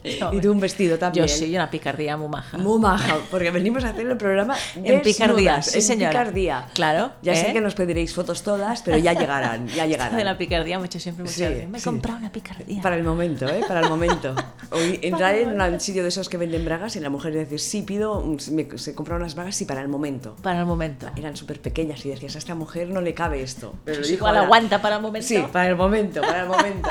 y, 0.10 0.20
tú, 0.20 0.26
No, 0.26 0.34
y 0.34 0.42
tú 0.42 0.52
un 0.52 0.60
vestido 0.60 0.98
también. 0.98 1.26
Yo 1.28 1.34
sí, 1.34 1.54
una 1.56 1.70
picardía 1.70 2.18
muy 2.18 2.28
maja. 2.30 2.58
Muy 2.58 2.80
maja, 2.80 3.18
porque 3.32 3.52
venimos 3.52 3.84
a 3.84 3.90
hacer 3.90 4.06
el 4.08 4.18
programa 4.18 4.56
En 4.76 5.02
picardía, 5.02 5.56
desnudas, 5.58 5.66
sí, 5.68 5.78
en 5.78 5.84
señora. 5.84 6.10
picardía. 6.12 6.68
Claro, 6.74 7.12
Ya 7.22 7.36
sé 7.36 7.50
¿eh? 7.50 7.54
que 7.54 7.62
nos 7.62 7.76
pediréis 7.76 8.14
fotos 8.14 8.44
todas, 8.44 8.82
pero 8.84 8.98
ya 8.98 9.14
llegarán, 9.14 9.68
ya 9.68 9.86
llegarán. 9.88 10.16
De 10.18 10.24
la 10.24 10.38
picardía, 10.38 10.80
mucho 10.80 11.00
siempre 11.00 11.24
mucho. 11.24 11.36
Sí, 11.36 11.44
me 11.70 11.78
he 11.78 11.82
sí. 11.82 11.86
comprado 11.86 12.20
una 12.20 12.32
picardía. 12.32 12.82
Para 12.82 12.96
el 12.96 13.04
momento, 13.04 13.48
¿eh? 13.48 13.62
Para 13.68 13.82
el 13.82 13.90
momento. 13.90 14.36
Hoy 14.72 15.00
entrar 15.02 15.36
en 15.36 15.60
un 15.60 15.80
sitio 15.80 16.04
de 16.04 16.10
esos 16.10 16.30
que 16.30 16.38
venden 16.38 16.64
bragas 16.66 16.96
y 16.96 17.00
la 17.00 17.10
mujer 17.10 17.34
dice, 17.38 17.58
sí, 17.58 17.82
pido, 17.82 18.24
me- 18.52 18.78
se 18.78 18.94
compra 18.96 19.16
unas 19.16 19.36
bragas 19.36 19.60
y 19.62 19.66
para 19.66 19.82
el 19.82 19.88
momento. 19.88 20.36
Para 20.42 20.60
el 20.60 20.66
momento. 20.66 21.08
Eran 21.16 21.36
súper 21.36 21.62
pequeñas 21.62 22.06
y 22.06 22.10
decías, 22.10 22.36
a 22.36 22.40
esta 22.40 22.56
mujer 22.56 22.90
no 22.90 23.02
le 23.02 23.14
cabe 23.14 23.42
esto. 23.42 23.74
Pero 23.86 24.02
dijo 24.02 24.14
igual 24.14 24.36
ahora, 24.36 24.46
aguanta 24.46 24.82
para 24.82 24.98
el 24.98 25.02
momento. 25.02 25.28
Sí, 25.28 25.44
para 25.52 25.70
el 25.70 25.76
momento, 25.76 26.22
para 26.22 26.42
el 26.44 26.48
momento. 26.48 26.90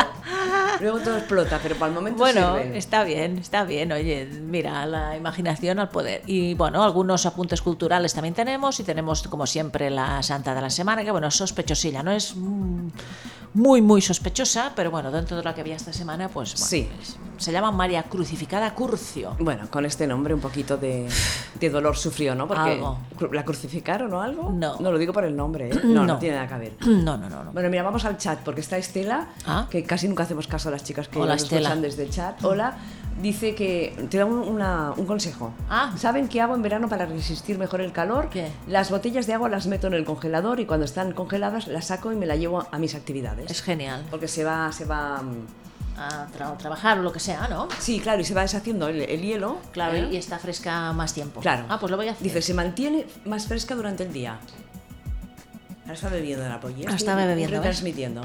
Luego 0.81 0.99
todo 1.00 1.17
explota, 1.19 1.60
pero 1.62 1.76
para 1.76 1.88
el 1.90 1.94
momento 1.94 2.19
Bueno, 2.19 2.56
sirven. 2.56 2.75
está 2.76 3.04
bien, 3.05 3.39
está 3.39 3.65
bien. 3.65 3.93
Oye, 3.93 4.27
mira, 4.27 4.87
la 4.87 5.17
imaginación 5.17 5.79
al 5.79 5.91
poder. 5.91 6.23
Y 6.27 6.55
bueno, 6.55 6.83
algunos 6.83 7.27
apuntes 7.27 7.62
culturales 7.62 8.15
también 8.15 8.35
tenemos. 8.35 8.81
Y 8.81 8.85
tenemos, 8.85 9.23
como 9.29 9.47
siempre, 9.47 9.91
la 9.91 10.23
Santa 10.23 10.55
de 10.55 10.61
la 10.61 10.71
Semana, 10.71 11.05
que 11.05 11.11
bueno, 11.11 11.31
sospechosilla. 11.31 12.03
No 12.03 12.11
es 12.11 12.35
mm, 12.35 12.89
muy, 13.55 13.81
muy 13.81 14.01
sospechosa, 14.03 14.73
pero 14.75 14.91
bueno, 14.91 15.11
dentro 15.12 15.37
de 15.37 15.43
lo 15.45 15.55
que 15.55 15.61
había 15.61 15.77
esta 15.77 15.93
semana, 15.93 16.29
pues 16.29 16.55
bueno, 16.55 16.67
Sí. 16.67 16.89
se 17.39 17.53
llama 17.53 17.71
María 17.71 18.03
Crucificada 18.03 18.75
Curcio. 18.75 19.37
Bueno, 19.39 19.69
con 19.71 19.85
este 19.87 20.06
nombre 20.09 20.35
un 20.35 20.41
poquito 20.41 20.77
de, 20.77 21.09
de 21.61 21.71
dolor 21.71 21.97
sufrió, 21.97 22.35
¿no? 22.35 22.49
Porque 22.49 22.73
Algo. 22.73 22.99
¿La 23.33 23.45
crucificaron 23.45 24.12
o 24.12 24.21
algo? 24.21 24.51
No. 24.51 24.77
No, 24.81 24.91
lo 24.91 24.99
digo 24.99 25.12
por 25.12 25.25
el 25.25 25.37
nombre, 25.37 25.71
¿eh? 25.71 25.81
No, 25.85 26.01
no, 26.05 26.15
No. 26.15 26.19
tiene 26.19 26.37
nada 26.37 26.49
que 26.49 26.55
ver. 26.59 26.73
No, 27.05 27.17
no, 27.17 27.29
no, 27.31 27.45
no. 27.45 27.53
Bueno, 27.53 27.69
mira, 27.71 27.83
vamos 27.85 28.05
al 28.05 28.19
chat, 28.19 28.41
porque 28.41 28.61
está 28.61 28.77
Estela, 28.77 29.29
Ah. 29.47 29.69
que 29.71 29.85
casi 29.85 30.09
nunca 30.09 30.25
hacemos 30.25 30.47
caso 30.49 30.69
a 30.69 30.73
las 30.73 30.83
chicas 30.83 31.06
que 31.09 31.19
Hola, 31.21 31.35
nos 31.35 31.45
escuchan 31.45 31.81
desde 31.81 32.03
el 32.05 32.11
chat. 32.11 32.43
Hola, 32.45 32.77
dice 33.20 33.55
que 33.55 33.94
te 34.11 34.19
da 34.19 34.25
un, 34.26 34.34
una- 34.38 34.93
un 34.96 35.06
consejo. 35.06 35.52
Ah. 35.69 35.93
¿Saben 35.96 36.28
qué 36.28 36.40
hago 36.40 36.55
en 36.55 36.62
verano 36.62 36.88
para 36.88 37.06
resistir 37.06 37.58
mejor 37.58 37.81
el 37.81 37.93
calor? 37.93 38.28
¿Qué? 38.31 38.49
Las 38.66 38.90
botellas 38.90 39.26
de 39.26 39.34
agua 39.34 39.49
las 39.49 39.66
meto 39.66 39.87
en 39.87 39.94
el 39.94 40.05
congelador 40.05 40.61
y 40.61 40.66
cuando 40.66 40.84
están 40.84 41.12
congeladas 41.12 41.66
las 41.69 41.87
saco 41.87 42.12
y 42.12 42.16
me 42.16 42.26
la 42.26 42.37
llevo 42.37 42.66
a 42.70 42.78
mis 42.78 42.94
actividades. 42.94 43.50
Es 43.50 43.62
genial. 43.62 44.05
Porque 44.11 44.28
se 44.28 44.44
va, 44.44 44.70
se 44.72 44.84
va... 44.84 45.22
mm, 45.22 45.46
A 45.96 46.26
tra- 46.37 46.56
trabajar 46.56 46.99
o 46.99 47.02
lo 47.02 47.12
que 47.12 47.20
sea, 47.20 47.46
¿no? 47.49 47.69
Sí, 47.78 48.00
claro, 48.00 48.20
y 48.20 48.25
se 48.25 48.34
va 48.34 48.43
deshaciendo 48.43 48.88
el, 48.88 49.00
el 49.02 49.20
hielo. 49.22 49.58
Claro, 49.72 49.96
¿eh? 49.96 50.08
y 50.10 50.17
está 50.17 50.38
fresca 50.40 50.93
más 50.93 51.14
tiempo. 51.14 51.40
Claro. 51.40 51.67
Ah, 51.69 51.78
pues 51.78 51.90
lo 51.93 51.96
voy 51.96 52.08
a 52.08 52.12
hacer. 52.12 52.25
Dice, 52.25 52.43
se 52.43 52.52
mantiene 52.52 53.06
más 53.26 53.46
fresca 53.46 53.76
durante 53.76 54.02
el 54.02 54.12
día. 54.12 54.38
Ahora 55.84 55.94
está 55.94 56.08
bebiendo 56.08 56.48
la 56.48 56.60
polla. 56.60 56.90
Está 56.94 57.14
bebiendo, 57.14 58.22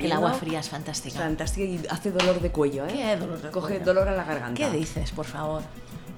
el 0.00 0.12
agua 0.12 0.32
fría 0.32 0.60
es 0.60 0.68
fantástica. 0.68 1.18
Fantástica 1.18 1.64
y 1.66 1.80
hace 1.90 2.10
dolor 2.10 2.40
de 2.40 2.50
cuello, 2.50 2.86
¿eh? 2.86 2.92
¿Qué 2.94 3.16
dolor 3.16 3.40
de 3.42 3.50
Coge 3.50 3.68
cuello? 3.74 3.84
dolor 3.84 4.08
a 4.08 4.12
la 4.12 4.24
garganta. 4.24 4.54
¿Qué 4.54 4.70
dices, 4.76 5.10
por 5.10 5.26
favor? 5.26 5.62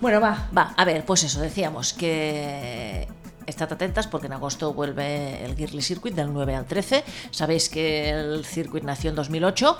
Bueno, 0.00 0.20
va. 0.20 0.48
Va, 0.56 0.72
a 0.76 0.84
ver, 0.84 1.04
pues 1.04 1.24
eso, 1.24 1.40
decíamos 1.40 1.94
que 1.94 3.08
estad 3.46 3.72
atentas 3.72 4.06
porque 4.06 4.28
en 4.28 4.34
agosto 4.34 4.72
vuelve 4.72 5.44
el 5.44 5.56
Girly 5.56 5.82
Circuit 5.82 6.14
del 6.14 6.32
9 6.32 6.54
al 6.54 6.64
13. 6.66 7.02
Sabéis 7.32 7.68
que 7.68 8.10
el 8.10 8.44
circuit 8.44 8.84
nació 8.84 9.10
en 9.10 9.16
2008. 9.16 9.76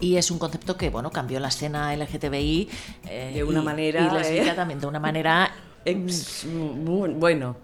Y 0.00 0.16
es 0.16 0.30
un 0.30 0.38
concepto 0.38 0.76
que, 0.76 0.88
bueno, 0.90 1.10
cambió 1.10 1.40
la 1.40 1.48
escena 1.48 1.94
LGTBI. 1.94 2.68
eh, 3.08 3.32
De 3.34 3.44
una 3.44 3.60
y- 3.60 3.64
manera, 3.64 4.22
Y 4.30 4.38
¿eh? 4.38 4.52
también, 4.54 4.80
de 4.80 4.86
una 4.86 5.00
manera. 5.00 5.50
Ex- 5.84 6.46
bueno, 6.46 7.56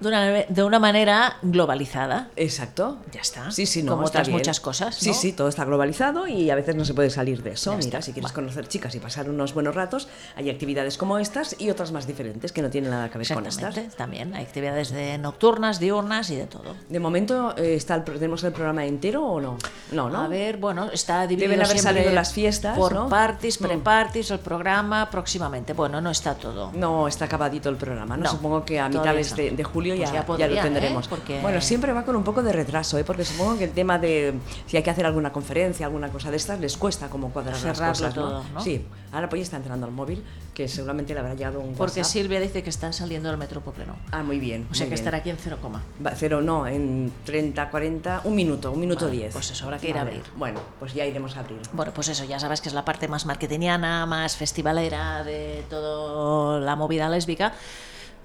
De 0.00 0.08
una, 0.08 0.24
de 0.26 0.62
una 0.62 0.78
manera 0.78 1.36
globalizada. 1.42 2.28
exacto. 2.36 2.98
Ya 3.12 3.20
está. 3.20 3.50
Sí, 3.50 3.66
sí, 3.66 3.82
no. 3.82 3.92
Como 3.92 4.06
otras 4.06 4.28
bien. 4.28 4.38
muchas 4.38 4.60
cosas. 4.60 4.94
Sí, 4.94 5.08
¿no? 5.10 5.14
sí, 5.14 5.32
todo 5.32 5.48
está 5.48 5.64
globalizado 5.64 6.26
y 6.28 6.50
a 6.50 6.54
veces 6.54 6.76
no 6.76 6.84
se 6.84 6.94
puede 6.94 7.10
salir 7.10 7.42
de 7.42 7.50
eso. 7.50 7.72
Ya 7.72 7.76
Mira, 7.78 7.88
está. 7.98 8.02
si 8.02 8.12
quieres 8.12 8.30
Va. 8.30 8.34
conocer 8.34 8.68
chicas 8.68 8.94
y 8.94 9.00
pasar 9.00 9.28
unos 9.28 9.54
buenos 9.54 9.74
ratos, 9.74 10.08
hay 10.36 10.50
actividades 10.50 10.96
como 10.98 11.18
estas 11.18 11.56
y 11.60 11.70
otras 11.70 11.90
más 11.92 12.06
diferentes 12.06 12.52
que 12.52 12.62
no 12.62 12.70
tienen 12.70 12.90
nada 12.90 13.10
que 13.10 13.18
ver 13.18 13.28
con 13.34 13.46
estas. 13.46 13.74
También. 13.96 14.34
Hay 14.34 14.44
actividades 14.44 14.90
de 14.92 15.18
nocturnas, 15.18 15.80
diurnas 15.80 16.30
y 16.30 16.36
de 16.36 16.46
todo. 16.46 16.76
De 16.88 17.00
momento, 17.00 17.54
eh, 17.56 17.74
está 17.74 17.96
el, 17.96 18.04
¿tenemos 18.04 18.44
el 18.44 18.52
programa 18.52 18.84
entero 18.86 19.24
o 19.24 19.40
no? 19.40 19.58
No, 19.92 20.08
¿no? 20.08 20.20
A 20.20 20.28
ver, 20.28 20.58
bueno, 20.58 20.90
está 20.92 21.26
dividido 21.26 21.50
Deben 21.50 21.64
haber 21.64 21.78
salido 21.78 22.12
las 22.12 22.32
fiestas, 22.32 22.76
por 22.78 22.92
¿no? 22.94 23.08
parties, 23.08 23.60
Mm. 23.60 23.64
pre-parties, 23.64 24.30
el 24.30 24.38
programa 24.38 25.10
próximamente. 25.10 25.72
Bueno, 25.72 26.00
no 26.00 26.10
está 26.10 26.34
todo. 26.34 26.70
No, 26.74 27.08
está 27.08 27.24
acabadito 27.24 27.68
el 27.68 27.76
programa, 27.76 28.16
¿no? 28.16 28.24
No, 28.24 28.30
Supongo 28.30 28.64
que 28.64 28.78
a 28.78 28.88
mitades 28.88 29.34
de, 29.34 29.50
de 29.50 29.64
julio 29.64 29.87
Pues 29.96 30.08
ya, 30.10 30.14
ya 30.14 30.20
ya 30.20 30.26
podría, 30.26 30.48
lo 30.48 30.54
¿eh? 30.56 30.60
tendremos. 30.62 31.08
Porque- 31.08 31.40
Bueno, 31.40 31.60
siempre 31.60 31.92
va 31.92 32.04
con 32.04 32.16
un 32.16 32.24
poco 32.24 32.42
de 32.42 32.52
retraso, 32.52 32.98
¿eh? 32.98 33.04
Porque 33.04 33.24
supongo 33.24 33.56
que 33.58 33.64
el 33.64 33.72
tema 33.72 33.98
de 33.98 34.34
si 34.66 34.76
hay 34.76 34.82
que 34.82 34.90
hacer 34.90 35.06
alguna 35.06 35.32
conferencia, 35.32 35.86
alguna 35.86 36.08
cosa 36.10 36.30
de 36.30 36.36
estas, 36.36 36.60
les 36.60 36.76
cuesta 36.76 37.08
como 37.08 37.30
cuadrar 37.30 37.60
las 37.62 37.80
cosas, 37.80 38.14
todo, 38.14 38.44
¿no? 38.54 38.60
Sí, 38.60 38.84
ahora 39.12 39.28
pues 39.28 39.40
ya 39.40 39.44
está 39.44 39.56
entrando 39.56 39.86
al 39.86 39.92
móvil, 39.92 40.22
que 40.54 40.66
seguramente 40.68 41.14
le 41.14 41.20
habrá 41.20 41.34
llegado 41.34 41.60
un 41.60 41.74
Porque 41.74 42.00
WhatsApp. 42.00 42.12
Silvia 42.12 42.40
dice 42.40 42.62
que 42.62 42.70
está 42.70 42.92
saliendo 42.92 43.28
del 43.28 43.38
metro 43.38 43.60
Popleno. 43.60 43.96
Ah, 44.10 44.22
muy 44.22 44.38
bien. 44.38 44.66
O 44.70 44.74
sea 44.74 44.86
que 44.86 44.90
bien. 44.90 44.98
estará 44.98 45.18
aquí 45.18 45.30
en 45.30 45.36
cero 45.36 45.58
coma. 45.62 45.82
Va- 46.04 46.12
Cero 46.16 46.40
no, 46.42 46.66
en 46.66 47.12
30, 47.24 47.70
40, 47.70 48.22
un 48.24 48.34
minuto, 48.34 48.72
un 48.72 48.80
minuto 48.80 49.04
Vale, 49.06 49.16
10. 49.18 49.32
pues 49.32 49.50
eso, 49.50 49.64
habrá 49.64 49.78
que 49.78 49.88
ir 49.90 49.96
a 49.98 50.00
abrir. 50.02 50.22
Bueno, 50.36 50.60
pues 50.80 50.94
ya 50.94 51.06
iremos 51.06 51.36
a 51.36 51.40
abrir. 51.40 51.60
Bueno, 51.72 51.92
pues 51.94 52.08
eso, 52.08 52.24
ya 52.24 52.40
sabes 52.40 52.60
que 52.60 52.68
es 52.68 52.74
la 52.74 52.84
parte 52.84 53.06
más 53.08 53.24
marketingiana, 53.26 54.04
más 54.06 54.36
festivalera 54.36 55.22
de 55.24 55.64
toda 55.70 56.60
la 56.60 56.74
movida 56.76 57.08
lésbica. 57.08 57.52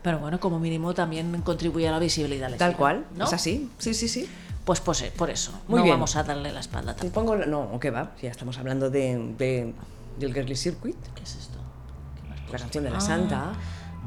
Pero 0.04 0.20
bueno, 0.20 0.40
como 0.40 0.60
mínimo 0.60 0.94
también 0.94 1.42
contribuye 1.42 1.88
a 1.88 1.92
la 1.92 2.00
visibilidad. 2.00 2.52
Tal 2.58 2.76
cual, 2.76 3.06
¿no? 3.16 3.26
es 3.26 3.34
así. 3.34 3.72
Sí, 3.80 3.94
sí, 3.94 4.08
sí. 4.08 4.30
Pues, 4.66 4.80
pues 4.82 5.02
eh, 5.02 5.14
por 5.18 5.30
eso. 5.30 5.52
Muy 5.68 5.78
no 5.80 5.84
bien. 5.84 5.96
vamos 5.96 6.16
a 6.16 6.24
darle 6.24 6.52
la 6.52 6.60
espalda 6.60 6.94
tampoco. 6.96 7.14
pongo, 7.14 7.36
la- 7.36 7.46
no, 7.46 7.80
¿qué 7.80 7.90
va? 7.90 8.12
Ya 8.22 8.30
estamos 8.32 8.58
hablando 8.58 8.90
de, 8.90 9.34
de- 9.38 9.74
del 10.18 10.34
Girly 10.34 10.56
Circuit, 10.56 10.96
¿Qué 11.16 11.24
es 11.24 11.36
esto? 11.36 11.58
¿Qué 12.48 12.52
la 12.54 12.60
canción 12.60 12.84
de 12.84 12.90
la 12.92 12.98
Ah, 12.98 13.02
Santa. 13.02 13.54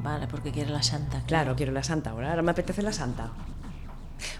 Vale, 0.03 0.27
porque 0.29 0.53
quiere 0.53 0.71
la 0.71 0.83
santa. 0.83 1.23
Claro, 1.27 1.57
quiero 1.57 1.73
la 1.73 1.83
santa 1.83 2.11
ahora. 2.11 2.31
Ahora 2.31 2.43
me 2.43 2.51
apetece 2.53 2.83
la 2.83 2.93
santa. 2.93 3.31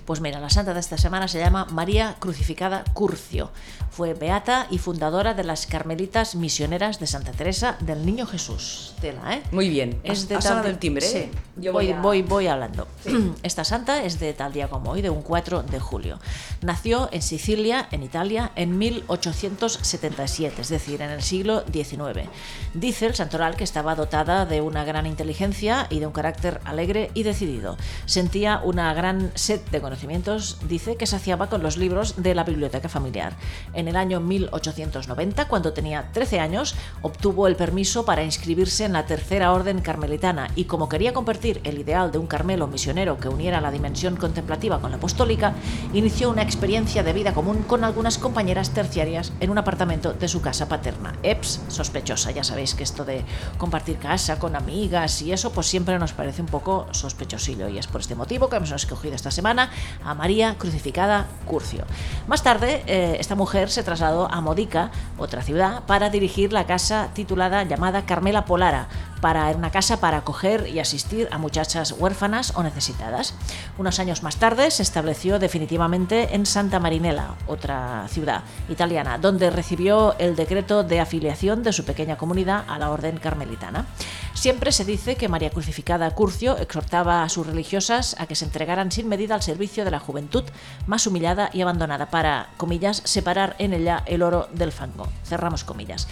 Pues 0.05 0.21
mira, 0.21 0.41
la 0.41 0.51
santa 0.51 0.75
de 0.75 0.81
esta 0.81 0.99
semana 0.99 1.29
se 1.29 1.39
llama 1.39 1.67
María 1.71 2.17
Crucificada 2.19 2.85
Curcio. 2.95 3.51
Fue 3.91 4.15
beata 4.15 4.67
y 4.71 4.79
fundadora 4.79 5.33
de 5.35 5.43
las 5.45 5.67
Carmelitas 5.67 6.35
Misioneras 6.35 6.99
de 7.01 7.07
Santa 7.07 7.33
Teresa 7.33 7.77
del 7.81 8.05
Niño 8.05 8.27
Jesús. 8.27 8.95
Tela, 9.01 9.35
¿eh? 9.37 9.43
Muy 9.53 9.69
bien. 9.71 10.01
Es 10.05 10.29
de 10.29 10.35
tal 10.35 10.43
sonado 10.43 10.65
di- 10.65 10.71
el 10.71 10.79
timbre, 10.79 11.07
Sí. 11.07 11.17
¿eh? 11.19 11.31
Yo 11.57 11.73
voy, 11.73 11.87
voy 11.87 11.93
a- 11.95 12.01
voy, 12.01 12.23
voy 12.23 12.47
hablando. 12.47 12.87
Esta 13.43 13.65
santa 13.65 14.03
es 14.03 14.19
de 14.21 14.33
tal 14.35 14.53
día 14.53 14.69
como 14.69 14.91
hoy, 14.91 15.01
de 15.03 15.09
un 15.11 15.23
4 15.23 15.63
de 15.63 15.81
julio. 15.81 16.19
Nació 16.63 17.09
en 17.13 17.23
Sicilia, 17.23 17.89
en 17.91 18.03
Italia, 18.03 18.53
en 18.57 18.77
1877, 18.79 20.61
es 20.63 20.69
decir, 20.69 21.01
en 21.03 21.11
el 21.11 21.23
siglo 21.23 21.65
XIX. 21.73 22.29
Dice 22.75 23.07
el 23.07 23.15
santoral 23.15 23.57
que 23.57 23.65
estaba 23.65 23.95
dotada 23.95 24.47
de 24.47 24.61
una 24.61 24.85
gran 24.85 25.07
inteligencia 25.07 25.87
y 25.91 26.01
de 26.01 26.07
un 26.07 26.13
carácter 26.13 26.61
alegre 26.65 27.11
y 27.15 27.23
decidido. 27.23 27.77
Sentía 28.05 28.61
una 28.63 28.93
gran 28.95 29.31
sed 29.35 29.61
de 29.71 29.81
conocimientos, 29.81 30.59
dice, 30.69 30.97
que 30.97 31.07
saciaba 31.07 31.49
con 31.49 31.63
los 31.63 31.77
libros 31.77 32.23
de 32.23 32.35
la 32.35 32.45
biblioteca 32.45 32.89
familiar. 32.89 33.35
En 33.75 33.89
el 33.89 33.97
año 33.97 34.21
1890, 34.21 35.49
cuando 35.49 35.73
tenía 35.73 36.11
13 36.13 36.41
años, 36.41 36.75
obtuvo 37.03 37.47
el 37.47 37.57
permiso 37.57 38.05
para 38.05 38.25
inscribirse 38.25 38.85
en 38.85 38.93
la 38.93 39.07
Tercera 39.07 39.53
Orden 39.53 39.81
Carmelitana 39.81 40.51
y 40.55 40.65
como 40.65 40.89
quería 40.89 41.13
compartir 41.13 41.61
el 41.65 41.79
ideal 41.79 42.13
de 42.13 42.19
un 42.19 42.27
Carmelo 42.27 42.67
misionero 42.67 43.19
que 43.19 43.29
uniera 43.29 43.61
la 43.61 43.71
dimensión 43.71 44.17
contemplativa 44.17 44.81
con 44.81 44.91
la 44.91 44.97
apostólica, 44.99 45.55
inició 45.93 46.31
una 46.31 46.43
experiencia 46.43 47.03
de 47.03 47.13
vida 47.13 47.35
común 47.35 47.65
con 47.67 47.85
algunas 47.85 48.19
compañeras 48.19 48.71
terciarias 48.71 49.33
en 49.41 49.51
un 49.51 49.59
apartamento 49.59 50.13
de 50.13 50.29
su 50.29 50.41
casa 50.41 50.69
paterna. 50.69 51.15
Eps, 51.23 51.61
sospechosa, 51.69 52.31
ya 52.31 52.45
sabéis 52.45 52.75
que 52.75 52.83
esto 52.83 53.05
de 53.05 53.25
compartir 53.59 53.99
casa 53.99 54.39
con 54.39 54.57
amigas 54.57 55.23
y 55.23 55.33
eso 55.33 55.53
pues 55.53 55.67
siempre 55.67 55.99
nos 55.99 56.13
parece 56.13 56.43
un 56.43 56.49
poco 56.49 56.87
sospechosillo 56.93 57.69
y 57.69 57.79
es 57.79 57.87
por 57.87 58.01
este 58.01 58.15
motivo 58.15 58.49
que 58.49 58.57
hemos 58.57 58.73
escogido 58.73 59.15
esta 59.15 59.31
semana 59.31 59.56
a 59.59 60.15
María 60.15 60.57
Crucificada 60.59 61.27
Curcio. 61.47 61.85
Más 62.27 62.43
tarde, 62.43 62.83
eh, 62.87 63.17
esta 63.19 63.35
mujer 63.35 63.71
se 63.71 63.83
trasladó 63.83 64.31
a 64.31 64.41
Modica, 64.41 64.91
otra 65.19 65.43
ciudad, 65.43 65.85
para 65.87 66.11
dirigir 66.11 66.53
la 66.53 66.67
casa 66.67 67.09
titulada 67.15 67.63
llamada 67.65 68.07
Carmela 68.07 68.45
Polara, 68.45 68.89
para 69.21 69.49
una 69.51 69.71
casa 69.71 70.01
para 70.01 70.19
acoger 70.19 70.69
y 70.69 70.81
asistir 70.81 71.29
a 71.31 71.39
muchachas 71.39 71.93
huérfanas 71.93 72.53
o 72.57 72.63
necesitadas. 72.63 73.35
Unos 73.79 73.99
años 73.99 74.23
más 74.23 74.37
tarde 74.37 74.71
se 74.71 74.83
estableció 74.83 75.39
definitivamente 75.39 76.35
en 76.35 76.47
Santa 76.47 76.81
Marinella, 76.81 77.35
otra 77.47 78.07
ciudad 78.09 78.43
italiana, 78.69 79.19
donde 79.19 79.51
recibió 79.51 80.17
el 80.19 80.37
decreto 80.37 80.85
de 80.85 81.01
afiliación 81.01 81.63
de 81.63 81.73
su 81.73 81.85
pequeña 81.85 82.17
comunidad 82.17 82.65
a 82.69 82.79
la 82.79 82.91
orden 82.91 83.19
carmelitana. 83.19 83.87
Siempre 84.35 84.71
se 84.71 84.85
dice 84.85 85.17
que 85.17 85.29
María 85.29 85.51
Crucificada 85.51 86.11
Curcio 86.11 86.59
exhortaba 86.59 87.23
a 87.23 87.29
sus 87.29 87.47
religiosas 87.47 88.15
a 88.19 88.27
que 88.27 88.35
se 88.35 88.45
entregaran 88.45 88.93
sin 88.93 89.09
medida 89.09 89.35
al 89.35 89.43
servicio 89.43 89.85
de 89.85 89.91
la 89.91 89.99
juventud 89.99 90.45
más 90.87 91.07
humillada 91.07 91.51
y 91.53 91.63
abandonada 91.63 92.11
para, 92.11 92.51
comillas, 92.59 93.01
separar 93.05 93.57
en 93.59 93.73
ella 93.73 94.03
el 94.07 94.23
oro 94.23 94.49
del 94.53 94.73
fango. 94.73 95.09
Cerramos 95.25 95.65
comillas. 95.65 96.07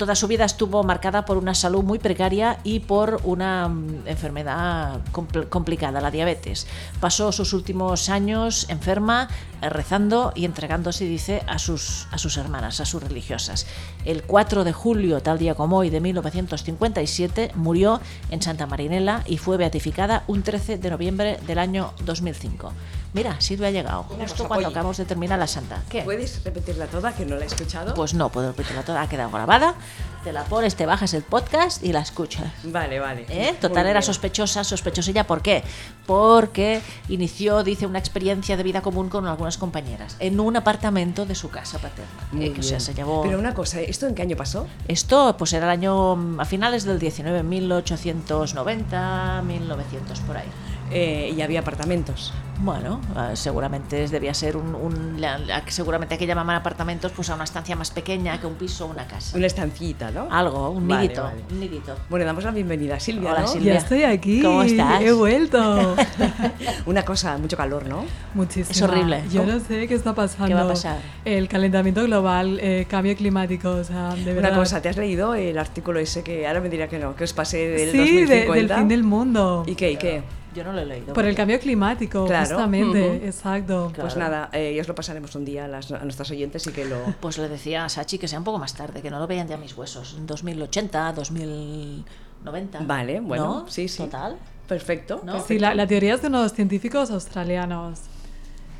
Toda 0.00 0.14
su 0.14 0.28
vida 0.28 0.46
estuvo 0.46 0.82
marcada 0.82 1.26
por 1.26 1.36
una 1.36 1.54
salud 1.54 1.84
muy 1.84 1.98
precaria 1.98 2.58
y 2.64 2.80
por 2.80 3.20
una 3.24 3.68
mm, 3.68 4.06
enfermedad 4.06 5.02
compl- 5.12 5.46
complicada, 5.50 6.00
la 6.00 6.10
diabetes. 6.10 6.66
Pasó 7.00 7.32
sus 7.32 7.52
últimos 7.52 8.08
años 8.08 8.64
enferma, 8.70 9.28
eh, 9.60 9.68
rezando 9.68 10.32
y 10.34 10.46
entregándose, 10.46 11.04
dice, 11.04 11.42
a 11.46 11.58
sus, 11.58 12.08
a 12.12 12.16
sus 12.16 12.38
hermanas, 12.38 12.80
a 12.80 12.86
sus 12.86 13.02
religiosas. 13.02 13.66
El 14.06 14.22
4 14.22 14.64
de 14.64 14.72
julio, 14.72 15.20
tal 15.20 15.38
día 15.38 15.54
como 15.54 15.76
hoy, 15.76 15.90
de 15.90 16.00
1957, 16.00 17.50
murió 17.56 18.00
en 18.30 18.40
Santa 18.40 18.66
Marinela 18.66 19.22
y 19.26 19.36
fue 19.36 19.58
beatificada 19.58 20.24
un 20.28 20.42
13 20.42 20.78
de 20.78 20.88
noviembre 20.88 21.38
del 21.46 21.58
año 21.58 21.92
2005. 22.06 22.72
Mira, 23.12 23.40
Silvia 23.40 23.68
ha 23.68 23.70
llegado, 23.72 24.04
justo 24.04 24.46
cuando 24.46 24.68
oye. 24.68 24.74
acabamos 24.74 24.96
de 24.96 25.04
terminar 25.04 25.38
la 25.38 25.48
santa. 25.48 25.82
¿Qué? 25.88 26.02
¿Puedes 26.02 26.44
repetirla 26.44 26.86
toda, 26.86 27.12
que 27.12 27.26
no 27.26 27.34
la 27.36 27.42
he 27.42 27.46
escuchado? 27.46 27.94
Pues 27.94 28.14
no 28.14 28.28
puedo 28.30 28.48
repetirla 28.48 28.82
toda, 28.84 29.02
ha 29.02 29.08
quedado 29.08 29.30
grabada. 29.30 29.74
Te 30.22 30.32
la 30.34 30.44
pones, 30.44 30.76
te 30.76 30.84
bajas 30.86 31.14
el 31.14 31.22
podcast 31.22 31.82
y 31.82 31.92
la 31.92 32.00
escuchas. 32.00 32.52
Vale, 32.62 33.00
vale. 33.00 33.24
¿Eh? 33.30 33.52
Muy 33.52 33.60
Total 33.60 33.86
era 33.86 34.00
bien. 34.00 34.02
sospechosa, 34.02 34.62
sospechosilla. 34.64 35.26
¿Por 35.26 35.40
qué? 35.40 35.64
Porque 36.06 36.82
inició, 37.08 37.64
dice, 37.64 37.86
una 37.86 37.98
experiencia 37.98 38.56
de 38.58 38.62
vida 38.62 38.82
común 38.82 39.08
con 39.08 39.26
algunas 39.26 39.56
compañeras 39.56 40.16
en 40.20 40.38
un 40.38 40.56
apartamento 40.56 41.24
de 41.24 41.34
su 41.34 41.48
casa 41.48 41.78
paterna. 41.78 42.10
Muy 42.32 42.46
Eh, 42.46 42.52
que, 42.52 42.60
o 42.60 42.62
sea, 42.62 42.80
se 42.80 42.92
llevó. 42.94 43.22
Pero 43.22 43.38
una 43.38 43.54
cosa, 43.54 43.80
¿esto 43.80 44.06
en 44.06 44.14
qué 44.14 44.22
año 44.22 44.36
pasó? 44.36 44.66
Esto, 44.88 45.36
pues 45.38 45.52
era 45.54 45.64
el 45.66 45.70
año 45.72 46.16
mm, 46.16 46.40
a 46.40 46.44
finales 46.44 46.84
del 46.84 46.98
19, 46.98 47.42
1890, 47.42 49.42
1900 49.42 50.20
por 50.20 50.36
ahí. 50.36 50.48
Eh, 50.90 51.32
y 51.36 51.40
había 51.42 51.60
apartamentos. 51.60 52.32
Bueno, 52.62 53.00
eh, 53.16 53.36
seguramente 53.36 54.06
debía 54.08 54.34
ser 54.34 54.54
un, 54.56 54.74
un- 54.74 55.18
la- 55.18 55.38
la- 55.38 55.62
seguramente 55.68 56.18
que 56.18 56.26
llamaban 56.26 56.56
apartamentos 56.56 57.10
pues 57.12 57.30
a 57.30 57.34
una 57.34 57.44
estancia 57.44 57.74
más 57.74 57.90
pequeña 57.90 58.38
que 58.38 58.46
un 58.46 58.54
piso 58.56 58.84
o 58.86 58.90
una 58.90 59.06
casa. 59.06 59.34
Una 59.38 59.46
estancita, 59.46 60.10
¿no? 60.10 60.28
Algo, 60.30 60.68
un 60.70 60.86
Vale, 60.86 61.04
nidito, 61.04 61.22
vale. 61.22 61.42
un 61.50 61.60
nidito. 61.60 61.96
Bueno, 62.10 62.26
damos 62.26 62.44
la 62.44 62.50
bienvenida 62.50 62.96
a 62.96 63.00
Silvia, 63.00 63.30
Hola, 63.30 63.40
¿no? 63.42 63.46
Silvia. 63.46 63.72
Ya 63.74 63.78
estoy 63.78 64.02
aquí. 64.02 64.42
¿Cómo 64.42 64.62
estás? 64.62 65.00
He 65.00 65.12
vuelto. 65.12 65.96
Una 66.86 67.02
cosa, 67.04 67.38
mucho 67.38 67.56
calor, 67.56 67.86
¿no? 67.86 68.04
Muchísimo. 68.34 68.70
Es 68.72 68.82
horrible. 68.82 69.22
Yo 69.32 69.40
¿Cómo? 69.40 69.52
no 69.52 69.60
sé 69.60 69.88
qué 69.88 69.94
está 69.94 70.14
pasando. 70.14 70.48
¿Qué 70.48 70.54
va 70.54 70.62
a 70.62 70.68
pasar? 70.68 70.98
El 71.24 71.48
calentamiento 71.48 72.02
global, 72.04 72.58
eh, 72.60 72.84
cambio 72.90 73.16
climático, 73.16 73.70
o 73.70 73.84
sea, 73.84 74.14
de 74.14 74.34
verdad. 74.34 74.50
Una 74.50 74.58
cosa, 74.58 74.82
¿te 74.82 74.90
has 74.90 74.96
leído 74.98 75.34
el 75.34 75.56
artículo 75.56 75.98
ese 75.98 76.22
que 76.22 76.46
ahora 76.46 76.60
me 76.60 76.68
dirá 76.68 76.88
que 76.88 76.98
no, 76.98 77.14
que 77.16 77.24
os 77.24 77.32
pasé 77.32 77.68
del 77.68 77.90
sí, 77.92 77.96
de- 78.26 78.46
2050? 78.46 78.54
del 78.54 78.68
fin 78.80 78.88
del 78.88 79.02
mundo. 79.04 79.64
¿Y 79.66 79.74
qué? 79.76 79.92
¿Y 79.92 79.96
qué? 79.96 80.22
Yo 80.54 80.64
no 80.64 80.72
lo 80.72 80.80
he 80.80 80.84
leído. 80.86 81.14
Por 81.14 81.24
el 81.26 81.34
cambio 81.36 81.60
climático, 81.60 82.26
Claro. 82.26 82.46
justamente. 82.46 83.06
Ujú. 83.16 83.24
Exacto. 83.26 83.90
Claro. 83.94 84.00
Pues 84.02 84.16
nada, 84.16 84.48
eh, 84.52 84.72
ya 84.74 84.82
os 84.82 84.88
lo 84.88 84.94
pasaremos 84.94 85.34
un 85.36 85.44
día 85.44 85.66
a, 85.66 85.68
las- 85.68 85.92
a 85.92 86.02
nuestras 86.04 86.30
oyentes 86.30 86.66
y 86.66 86.72
que 86.72 86.84
lo... 86.84 86.96
Pues 87.20 87.38
le 87.38 87.48
decía 87.48 87.84
a 87.84 87.88
Sachi 87.88 88.18
que 88.18 88.26
sea 88.28 88.38
un 88.38 88.44
poco 88.44 88.58
más 88.58 88.74
tarde, 88.74 89.00
que 89.02 89.10
no 89.10 89.18
lo 89.20 89.26
vean 89.26 89.46
ya 89.48 89.56
mis 89.56 89.76
huesos. 89.76 90.16
En 90.18 90.26
2080, 90.26 91.12
2090. 91.12 92.80
Vale, 92.80 93.20
bueno, 93.20 93.44
¿No? 93.62 93.68
sí, 93.68 93.88
sí. 93.88 93.98
Total. 93.98 94.36
Perfecto. 94.68 95.20
¿No? 95.24 95.32
Pues 95.32 95.44
sí, 95.44 95.58
la, 95.58 95.74
la 95.74 95.86
teoría 95.86 96.14
es 96.14 96.22
de 96.22 96.28
unos 96.28 96.52
científicos 96.52 97.10
australianos 97.10 98.00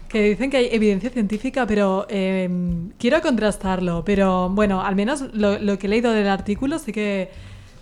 que 0.08 0.22
dicen 0.22 0.50
que 0.50 0.56
hay 0.56 0.68
evidencia 0.72 1.10
científica, 1.10 1.66
pero 1.66 2.06
eh, 2.08 2.48
quiero 2.98 3.20
contrastarlo. 3.20 4.04
Pero 4.04 4.48
bueno, 4.48 4.82
al 4.84 4.96
menos 4.96 5.22
lo, 5.32 5.58
lo 5.58 5.78
que 5.78 5.86
he 5.86 5.90
leído 5.90 6.10
del 6.12 6.28
artículo 6.28 6.78
sí 6.80 6.92
que 6.92 7.30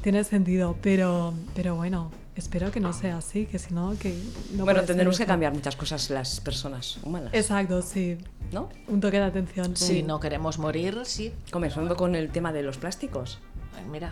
tiene 0.03 0.25
sentido. 0.25 0.77
Pero, 0.83 1.33
pero 1.55 1.75
bueno, 1.77 2.11
espero 2.39 2.71
que 2.71 2.81
no 2.81 2.93
sea 2.93 3.19
así, 3.19 3.47
que 3.47 3.59
si 3.59 3.75
no, 3.75 3.97
que 3.99 4.15
no 4.53 4.65
bueno, 4.65 4.83
tendremos 4.85 5.19
que 5.19 5.27
cambiar 5.27 5.53
muchas 5.53 5.77
cosas 5.77 6.09
las 6.11 6.41
personas 6.41 6.99
humanas, 7.03 7.35
Exacto, 7.35 7.83
sí. 7.83 8.19
¿no? 8.53 8.69
Un 8.87 9.01
toque 9.01 9.19
de 9.19 9.25
atención. 9.25 9.77
Si 9.77 10.03
no 10.03 10.21
queremos 10.21 10.59
morir, 10.59 11.01
sí. 11.05 11.33
Comenzando 11.51 11.97
con 11.97 12.15
el 12.15 12.31
tema 12.31 12.53
de 12.53 12.63
los 12.63 12.79
plásticos. 12.79 13.41
Mira, 13.91 14.11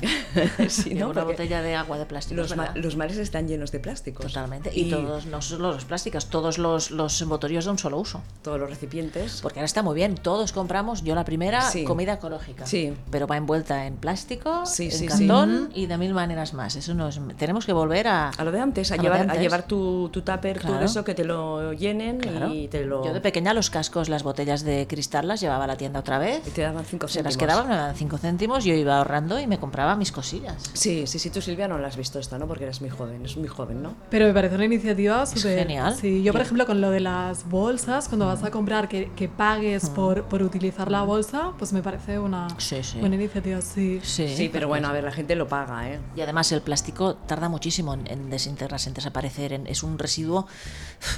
sí, 0.68 0.94
¿no? 0.94 1.08
una 1.10 1.24
botella 1.24 1.60
de 1.62 1.74
agua 1.74 1.98
de 1.98 2.06
plástico. 2.06 2.40
los, 2.40 2.56
ma- 2.56 2.72
mares 2.96 3.18
están 3.18 3.48
llenos 3.48 3.72
de 3.72 3.80
plásticos. 3.80 4.26
Totalmente. 4.26 4.70
Y, 4.72 4.90
todos, 4.90 5.26
no 5.26 5.42
solo 5.42 5.72
los 5.72 5.84
plásticos, 5.84 6.26
todos 6.26 6.58
los, 6.58 6.90
los 6.90 7.20
envoltorios 7.20 7.64
de 7.64 7.70
un 7.72 7.78
solo 7.78 7.98
uso. 7.98 8.22
todos 8.42 8.60
los 8.60 8.70
recipientes. 8.70 9.40
Porque 9.42 9.58
ahora 9.58 9.66
está 9.66 9.82
muy 9.82 9.94
bien, 9.94 10.14
todos 10.14 10.52
compramos, 10.52 11.02
yo 11.02 11.14
la 11.14 11.24
primera, 11.24 11.62
Sí. 11.62 11.84
comida 11.84 12.14
ecológica. 12.14 12.66
Sí. 12.66 12.94
Pero 13.10 13.26
va 13.26 13.36
envuelta 13.36 13.86
en 13.86 13.96
plástico, 13.96 14.64
Sí, 14.66 14.88
en 14.92 15.06
cartón 15.06 15.70
y 15.74 15.86
de 15.86 15.98
mil 15.98 16.14
maneras 16.14 16.54
más. 16.54 16.76
Eso 16.76 16.94
no 16.94 17.08
es, 17.08 17.20
tenemos 17.36 17.66
que 17.66 17.72
volver 17.72 18.08
a... 18.08 18.30
A 18.30 18.44
lo 18.44 18.52
de 18.52 18.60
antes, 18.60 18.92
a, 18.92 18.96
llevar, 18.96 19.22
antes. 19.22 19.38
a 19.38 19.40
llevar 19.40 19.64
tu, 19.66 20.08
tu 20.10 20.22
tupper, 20.22 20.58
todo 20.60 20.68
Claro. 20.72 20.84
eso, 20.86 21.04
que 21.04 21.14
te 21.14 21.24
lo 21.24 21.72
llenen 21.72 22.18
Claro. 22.20 22.52
y 22.52 22.68
te 22.68 22.84
lo... 22.84 23.04
Yo 23.04 23.12
de 23.12 23.20
pequeña 23.20 23.52
los 23.54 23.70
cascos, 23.70 24.08
las 24.08 24.22
botellas 24.22 24.62
de 24.62 24.86
cristal 24.86 25.26
las 25.28 25.40
llevaba 25.40 25.64
a 25.64 25.66
la 25.66 25.76
tienda 25.76 26.00
otra 26.00 26.18
vez. 26.18 26.46
y 26.46 26.50
te 26.50 26.62
daban 26.62 26.84
cinco 26.84 27.08
Se 27.08 27.22
las 27.22 27.34
céntimos. 27.34 27.36
quedaban, 27.54 27.68
me 27.68 27.76
daban 27.76 27.96
5 27.96 28.18
céntimos, 28.18 28.64
yo 28.64 28.74
iba 28.74 28.97
ahorrando 28.98 29.38
y 29.40 29.46
me 29.46 29.58
compraba 29.58 29.96
mis 29.96 30.12
cosillas. 30.12 30.70
Sí, 30.74 31.06
sí, 31.06 31.18
sí, 31.18 31.30
tú 31.30 31.40
Silvia 31.40 31.66
no 31.68 31.78
la 31.78 31.88
has 31.88 31.96
visto 31.96 32.18
esta, 32.18 32.38
¿no? 32.38 32.46
Porque 32.46 32.64
eres 32.64 32.80
muy 32.80 32.90
joven, 32.90 33.24
es 33.24 33.36
muy 33.36 33.48
joven, 33.48 33.82
¿no? 33.82 33.94
Pero 34.10 34.26
me 34.26 34.34
parece 34.34 34.54
una 34.56 34.64
iniciativa 34.66 35.24
súper... 35.26 35.58
genial. 35.60 35.94
Sí, 35.94 36.22
yo 36.22 36.32
por 36.32 36.42
ejemplo 36.42 36.66
con 36.66 36.80
lo 36.80 36.90
de 36.90 37.00
las 37.00 37.48
bolsas, 37.48 38.08
cuando 38.08 38.26
vas 38.26 38.44
a 38.44 38.50
comprar 38.50 38.88
que, 38.88 39.10
que 39.12 39.28
pagues 39.28 39.88
por, 39.90 40.24
por 40.24 40.42
utilizar 40.42 40.90
la 40.90 41.02
bolsa, 41.02 41.52
pues 41.58 41.72
me 41.72 41.82
parece 41.82 42.18
una 42.18 42.48
Sí, 42.58 42.82
sí. 42.82 43.00
buena 43.00 43.16
iniciativa, 43.16 43.60
sí. 43.60 44.00
Sí, 44.02 44.28
Sí, 44.28 44.48
pero 44.52 44.68
bueno, 44.68 44.88
a 44.88 44.92
ver, 44.92 45.04
la 45.04 45.12
gente 45.12 45.34
lo 45.36 45.48
paga, 45.48 45.88
¿eh? 45.90 45.98
Y 46.16 46.20
además 46.20 46.50
el 46.52 46.60
plástico 46.62 47.14
tarda 47.14 47.48
muchísimo 47.48 47.94
en, 47.94 48.06
en 48.10 48.30
desintegrarse, 48.30 48.88
en 48.90 48.94
desaparecer. 48.94 49.52
en- 49.52 49.66
es 49.66 49.82
un 49.82 49.98
residuo 49.98 50.46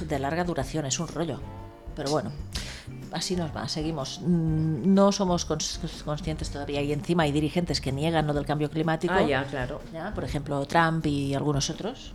de 0.07 0.19
larga 0.19 0.43
duración, 0.43 0.85
es 0.85 0.99
un 0.99 1.07
rollo. 1.07 1.39
Pero 1.95 2.09
bueno, 2.11 2.31
así 3.11 3.35
nos 3.35 3.55
va, 3.55 3.67
seguimos. 3.67 4.21
Mm, 4.23 4.93
No 4.93 5.11
somos 5.11 5.47
cons- 5.47 6.03
conscientes 6.03 6.49
todavía 6.49 6.81
y 6.81 6.91
encima 6.93 7.23
hay 7.23 7.31
dirigentes 7.31 7.81
que 7.81 7.91
niegan 7.91 8.25
lo 8.27 8.33
del 8.33 8.45
cambio 8.45 8.69
climático. 8.69 9.13
Ah, 9.15 9.21
ya, 9.23 9.43
claro. 9.45 9.81
¿ya? 9.93 10.13
Por 10.13 10.23
ejemplo, 10.23 10.65
Trump 10.65 11.05
y 11.05 11.33
algunos 11.35 11.69
otros. 11.69 12.13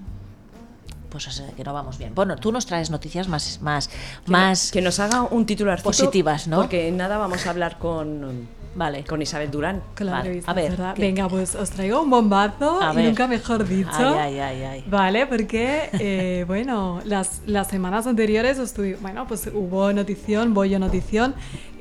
eh, 1.17 1.53
que 1.57 1.65
no 1.65 1.73
vamos 1.73 1.97
bien. 1.97 2.15
Bueno, 2.15 2.37
tú 2.37 2.53
nos 2.53 2.67
traes 2.67 2.91
noticias 2.91 3.27
más, 3.27 3.61
más, 3.63 3.89
más. 4.27 4.71
Que 4.71 4.83
nos 4.83 4.99
haga 5.01 5.23
un 5.23 5.47
titular 5.47 5.83
Positivas, 5.83 6.47
¿no? 6.47 6.59
Porque 6.59 6.91
nada 6.93 7.17
vamos 7.17 7.47
a 7.47 7.51
hablar 7.51 7.79
con, 7.79 8.47
Vale. 8.77 9.05
con 9.05 9.21
Isabel 9.23 9.51
Durán. 9.51 9.83
Con 9.97 10.07
la 10.07 10.13
Vale, 10.13 10.23
entrevista, 10.27 10.51
a 10.51 10.55
ver, 10.55 10.71
¿verdad? 10.71 10.95
¿qué? 10.95 11.03
Venga, 11.03 11.29
pues 11.29 11.55
os 11.55 11.71
traigo 11.71 12.03
un 12.03 12.11
bombazo 12.11 12.81
A 12.83 12.93
y 12.93 12.97
ver. 12.97 13.05
nunca 13.07 13.27
mejor 13.27 13.67
dicho. 13.67 13.91
Ay, 13.91 14.39
ay, 14.39 14.41
ay, 14.41 14.63
ay. 14.63 14.85
Vale, 14.87 15.27
porque, 15.27 15.89
eh, 15.95 16.45
bueno, 16.47 17.01
las, 17.05 17.41
las 17.47 17.69
semanas 17.69 18.07
anteriores 18.07 18.59
estuve, 18.59 18.97
bueno, 19.01 19.27
pues 19.27 19.49
hubo 19.53 19.93
notición, 19.93 20.55
bollo 20.55 20.79
notición 20.79 21.35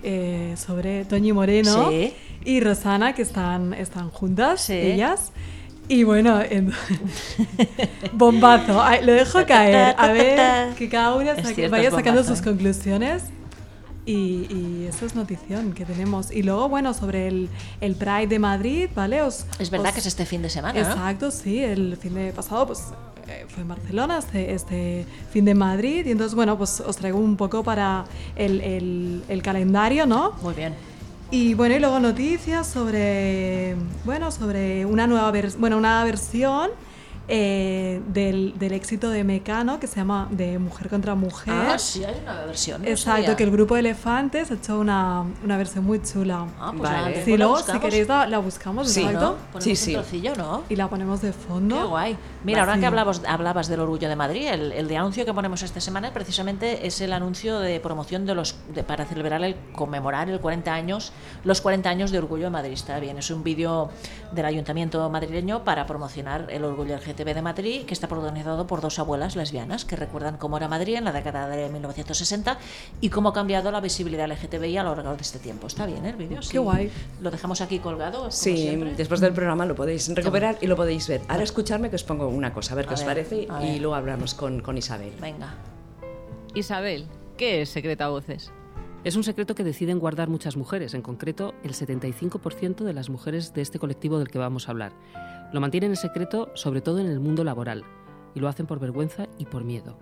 eh, 0.03 0.55
sobre 0.57 1.05
Toñi 1.05 1.33
Moreno 1.33 1.89
Sí. 1.89 2.13
y 2.45 2.59
Rosana, 2.61 3.13
que 3.13 3.21
están, 3.23 3.73
están 3.73 4.09
juntas, 4.09 4.61
Sí. 4.61 4.73
ellas. 4.73 5.31
Y 5.87 6.03
bueno, 6.03 6.41
en- 6.41 6.71
bombazo. 8.13 8.81
Ay, 8.81 9.05
lo 9.05 9.13
dejo 9.13 9.45
caer. 9.45 9.95
A 9.97 10.07
ver, 10.07 10.73
que 10.75 10.89
cada 10.89 11.13
una 11.15 11.35
saque- 11.35 11.67
vaya 11.69 11.91
sacando 11.91 12.21
bombazo, 12.21 12.35
sus 12.35 12.39
¿eh? 12.39 12.43
conclusiones. 12.43 13.23
Y, 14.05 14.45
y 14.51 14.85
eso 14.87 15.05
es 15.05 15.15
notición 15.15 15.73
que 15.73 15.83
tenemos. 15.85 16.31
Y 16.31 16.43
luego, 16.43 16.69
bueno, 16.69 16.93
sobre 16.93 17.27
el, 17.27 17.49
el 17.81 17.95
Pride 17.95 18.27
de 18.27 18.39
Madrid, 18.39 18.89
¿vale? 18.95 19.21
Os, 19.23 19.45
Es 19.57 19.69
verdad 19.71 19.87
os- 19.87 19.93
que 19.93 19.99
es 20.01 20.05
este 20.05 20.25
fin 20.25 20.41
de 20.43 20.49
semana, 20.49 20.79
¿no? 20.79 20.87
Exacto, 20.87 21.31
sí. 21.31 21.59
El 21.63 21.97
fin 21.97 22.13
de 22.13 22.31
pasado, 22.31 22.67
pues 22.67 22.83
eh, 23.27 23.45
fue 23.49 23.63
en 23.63 23.67
Barcelona, 23.69 24.19
este, 24.19 24.53
este 24.53 25.05
fin 25.31 25.45
de 25.45 25.55
Madrid. 25.55 26.05
Y 26.05 26.11
entonces, 26.11 26.35
bueno, 26.35 26.55
pues 26.57 26.79
os 26.81 26.95
traigo 26.97 27.17
un 27.17 27.35
poco 27.35 27.63
para 27.63 28.05
el, 28.35 28.61
el- 28.61 29.23
el 29.27 29.41
calendario, 29.41 30.05
¿no? 30.05 30.33
Muy 30.43 30.53
bien. 30.53 30.73
Y 31.31 31.55
bueno, 31.55 31.75
y 31.75 31.79
luego 31.79 31.99
noticias 31.99 32.67
sobre, 32.67 33.75
bueno, 34.05 34.29
sobre 34.29 34.85
una 34.85 35.07
nueva 35.07 35.33
bueno, 35.57 35.77
una 35.77 36.03
versión 36.03 36.69
eh, 37.27 38.01
del, 38.07 38.53
del 38.59 38.73
éxito 38.73 39.09
de 39.09 39.23
Mecano 39.23 39.79
que 39.79 39.87
se 39.87 39.95
llama 39.97 40.27
De 40.31 40.59
Mujer 40.59 40.89
contra 40.89 41.15
Mujer. 41.15 41.53
Ah, 41.53 41.79
sí, 41.79 42.03
hay 42.03 42.15
una 42.23 42.45
versión. 42.45 42.81
no 42.81 42.87
Exacto, 42.87 43.21
sabía. 43.23 43.35
que 43.35 43.43
el 43.43 43.51
grupo 43.51 43.75
Elefantes 43.77 44.51
ha 44.51 44.53
hecho 44.55 44.79
una, 44.79 45.23
una 45.43 45.57
versión 45.57 45.83
muy 45.85 46.01
chula. 46.01 46.45
Ah, 46.59 46.71
pues 46.77 46.89
Vale. 46.91 47.23
la 47.25 47.37
luego, 47.37 47.57
si 47.59 47.79
queréis, 47.79 48.07
la, 48.07 48.27
la 48.27 48.37
buscamos, 48.39 48.89
Sí, 48.89 49.01
exacto. 49.03 49.37
¿no? 49.53 49.61
Sí, 49.61 49.71
un 49.71 49.75
sí. 49.75 49.93
trocillo, 49.93 50.33
¿no? 50.35 50.63
Y 50.69 50.75
la 50.75 50.87
ponemos 50.89 51.21
de 51.21 51.33
fondo. 51.33 51.75
Qué 51.77 51.83
guay. 51.83 52.17
Mira, 52.43 52.59
ahora 52.61 52.77
que 52.79 52.85
hablabas, 52.85 53.21
hablabas 53.27 53.67
del 53.67 53.79
orgullo 53.79 54.07
de 54.07 54.15
Madrid, 54.15 54.47
el, 54.47 54.71
el 54.71 54.87
de 54.87 54.97
anuncio 54.97 55.25
que 55.25 55.33
ponemos 55.33 55.63
esta 55.63 55.81
semana 55.81 56.13
precisamente 56.13 56.85
es 56.85 57.01
el 57.01 57.11
anuncio 57.13 57.59
de 57.59 57.79
promoción 57.79 58.25
de 58.25 58.35
los 58.35 58.55
de- 58.73 58.83
para 58.83 59.05
celebrar 59.05 59.43
el 59.43 59.55
conmemorar 59.73 60.29
el 60.29 60.39
40 60.39 60.73
años, 60.73 61.11
los 61.43 61.61
40 61.61 61.89
años 61.89 62.11
de 62.11 62.19
orgullo 62.19 62.45
de 62.45 62.49
Madrid. 62.51 62.73
Está 62.73 62.99
bien, 62.99 63.17
es 63.17 63.31
un 63.31 63.43
vídeo 63.43 63.89
del 64.31 64.45
ayuntamiento 64.45 65.09
madrileño 65.09 65.63
para 65.63 65.85
promocionar 65.87 66.47
el 66.49 66.63
orgullo 66.63 66.93
LGTB 67.15 67.33
de 67.33 67.41
Madrid, 67.41 67.85
que 67.85 67.93
está 67.93 68.07
protagonizado 68.07 68.67
por 68.67 68.81
dos 68.81 68.99
abuelas 68.99 69.35
lesbianas 69.35 69.85
que 69.85 69.95
recuerdan 69.95 70.37
cómo 70.37 70.57
era 70.57 70.67
Madrid 70.67 70.95
en 70.95 71.05
la 71.05 71.11
década 71.13 71.47
de 71.47 71.69
1960 71.69 72.57
y 73.01 73.09
cómo 73.09 73.29
ha 73.29 73.33
cambiado 73.33 73.71
la 73.71 73.79
visibilidad 73.79 74.27
LGTBI 74.27 74.77
a 74.77 74.83
lo 74.83 74.95
largo 74.95 75.15
de 75.15 75.21
este 75.21 75.39
tiempo. 75.39 75.67
Está 75.67 75.85
bien 75.85 76.05
¿eh, 76.05 76.09
el 76.09 76.15
vídeo. 76.15 76.41
Sí. 76.41 76.57
guay. 76.57 76.91
Lo 77.21 77.31
dejamos 77.31 77.61
aquí 77.61 77.79
colgado. 77.79 78.19
como 78.19 78.31
Sí, 78.31 78.57
siempre. 78.57 78.95
después 78.95 79.21
del 79.21 79.33
programa 79.33 79.65
lo 79.65 79.75
podéis 79.75 80.13
recuperar 80.13 80.57
y 80.61 80.67
lo 80.67 80.75
podéis 80.75 81.07
ver. 81.07 81.21
Ahora 81.27 81.43
escucharme 81.43 81.89
que 81.89 81.95
os 81.95 82.03
pongo 82.03 82.27
una 82.27 82.53
cosa, 82.53 82.73
a 82.73 82.75
ver 82.75 82.85
qué 82.85 82.91
A 82.91 82.95
os 82.95 82.99
ver, 83.01 83.07
parece 83.07 83.47
a 83.49 83.65
y 83.65 83.79
luego 83.79 83.95
hablamos 83.95 84.33
con, 84.33 84.61
con 84.61 84.77
Isabel. 84.77 85.13
Venga. 85.21 85.55
Isabel, 86.53 87.07
¿qué 87.37 87.61
es 87.61 87.69
Secreta 87.69 88.09
Voces? 88.09 88.51
Es 89.03 89.15
un 89.15 89.23
secreto 89.23 89.53
que 89.53 89.63
deciden 89.63 89.99
guardar 89.99 90.29
muchas 90.29 90.57
mujeres, 90.57 90.95
en 90.95 91.03
concreto 91.03 91.53
el 91.63 91.73
75% 91.73 92.83
de 92.83 92.93
las 92.93 93.09
mujeres 93.11 93.53
de 93.53 93.61
este 93.61 93.77
colectivo 93.77 94.17
del 94.17 94.29
que 94.29 94.39
vamos 94.39 94.67
a 94.67 94.71
hablar. 94.71 94.93
Lo 95.55 95.61
mantienen 95.61 95.91
en 95.91 95.95
secreto 95.95 96.51
sobre 96.53 96.81
todo 96.81 96.99
en 96.99 97.07
el 97.07 97.21
mundo 97.21 97.45
laboral 97.45 97.85
y 98.33 98.41
lo 98.41 98.49
hacen 98.49 98.65
por 98.65 98.81
vergüenza 98.81 99.27
y 99.37 99.45
por 99.45 99.63
miedo. 99.63 99.97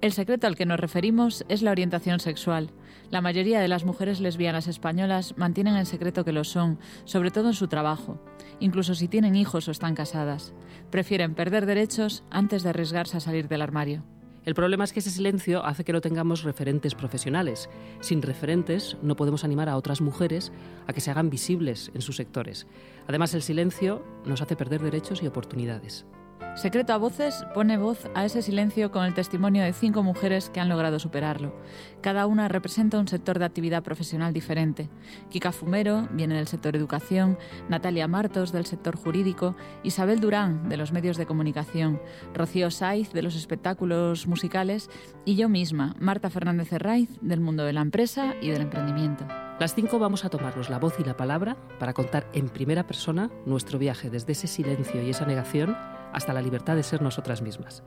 El 0.00 0.14
secreto 0.14 0.46
al 0.46 0.56
que 0.56 0.64
nos 0.64 0.80
referimos 0.80 1.44
es 1.50 1.60
la 1.60 1.72
orientación 1.72 2.20
sexual. 2.20 2.70
La 3.10 3.20
mayoría 3.20 3.60
de 3.60 3.68
las 3.68 3.84
mujeres 3.84 4.18
lesbianas 4.18 4.66
españolas 4.66 5.36
mantienen 5.36 5.76
en 5.76 5.84
secreto 5.84 6.24
que 6.24 6.32
lo 6.32 6.42
son, 6.42 6.78
sobre 7.04 7.30
todo 7.30 7.48
en 7.48 7.54
su 7.54 7.68
trabajo, 7.68 8.18
incluso 8.60 8.94
si 8.94 9.08
tienen 9.08 9.36
hijos 9.36 9.68
o 9.68 9.72
están 9.72 9.94
casadas. 9.94 10.54
Prefieren 10.90 11.34
perder 11.34 11.66
derechos 11.66 12.24
antes 12.30 12.62
de 12.62 12.70
arriesgarse 12.70 13.18
a 13.18 13.20
salir 13.20 13.46
del 13.46 13.60
armario. 13.60 14.04
El 14.48 14.54
problema 14.54 14.84
es 14.84 14.94
que 14.94 15.00
ese 15.00 15.10
silencio 15.10 15.62
hace 15.66 15.84
que 15.84 15.92
no 15.92 16.00
tengamos 16.00 16.42
referentes 16.42 16.94
profesionales. 16.94 17.68
Sin 18.00 18.22
referentes 18.22 18.96
no 19.02 19.14
podemos 19.14 19.44
animar 19.44 19.68
a 19.68 19.76
otras 19.76 20.00
mujeres 20.00 20.52
a 20.86 20.94
que 20.94 21.02
se 21.02 21.10
hagan 21.10 21.28
visibles 21.28 21.90
en 21.92 22.00
sus 22.00 22.16
sectores. 22.16 22.66
Además, 23.08 23.34
el 23.34 23.42
silencio 23.42 24.04
nos 24.26 24.42
hace 24.42 24.54
perder 24.54 24.82
derechos 24.82 25.22
y 25.22 25.26
oportunidades. 25.26 26.06
Secreto 26.54 26.92
a 26.92 26.96
Voces 26.96 27.46
pone 27.54 27.78
voz 27.78 28.08
a 28.16 28.24
ese 28.24 28.42
silencio 28.42 28.90
con 28.90 29.04
el 29.04 29.14
testimonio 29.14 29.62
de 29.62 29.72
cinco 29.72 30.02
mujeres 30.02 30.50
que 30.50 30.58
han 30.58 30.68
logrado 30.68 30.98
superarlo. 30.98 31.54
Cada 32.00 32.26
una 32.26 32.48
representa 32.48 32.98
un 32.98 33.06
sector 33.06 33.38
de 33.38 33.44
actividad 33.44 33.84
profesional 33.84 34.32
diferente. 34.32 34.88
Kika 35.30 35.52
Fumero 35.52 36.08
viene 36.10 36.34
del 36.34 36.48
sector 36.48 36.74
educación, 36.74 37.38
Natalia 37.68 38.08
Martos 38.08 38.50
del 38.50 38.66
sector 38.66 38.96
jurídico, 38.96 39.54
Isabel 39.84 40.18
Durán 40.18 40.68
de 40.68 40.76
los 40.76 40.90
medios 40.90 41.16
de 41.16 41.26
comunicación, 41.26 42.00
Rocío 42.34 42.72
Saiz 42.72 43.12
de 43.12 43.22
los 43.22 43.36
espectáculos 43.36 44.26
musicales 44.26 44.90
y 45.24 45.36
yo 45.36 45.48
misma, 45.48 45.94
Marta 46.00 46.28
Fernández 46.28 46.72
Herraiz 46.72 47.08
del 47.20 47.40
mundo 47.40 47.64
de 47.64 47.72
la 47.72 47.82
empresa 47.82 48.34
y 48.40 48.50
del 48.50 48.62
emprendimiento. 48.62 49.26
Las 49.60 49.74
cinco 49.74 49.98
vamos 49.98 50.24
a 50.24 50.28
tomarnos 50.28 50.70
la 50.70 50.78
voz 50.78 50.94
y 51.00 51.04
la 51.04 51.16
palabra 51.16 51.56
para 51.78 51.92
contar 51.92 52.28
en 52.32 52.48
primera 52.48 52.86
persona 52.86 53.30
nuestro 53.44 53.78
viaje 53.78 54.08
desde 54.08 54.32
ese 54.32 54.46
silencio 54.46 55.02
y 55.02 55.10
esa 55.10 55.26
negación 55.26 55.76
hasta 56.12 56.32
la 56.32 56.42
libertad 56.42 56.76
de 56.76 56.82
ser 56.82 57.02
nosotras 57.02 57.42
mismas. 57.42 57.82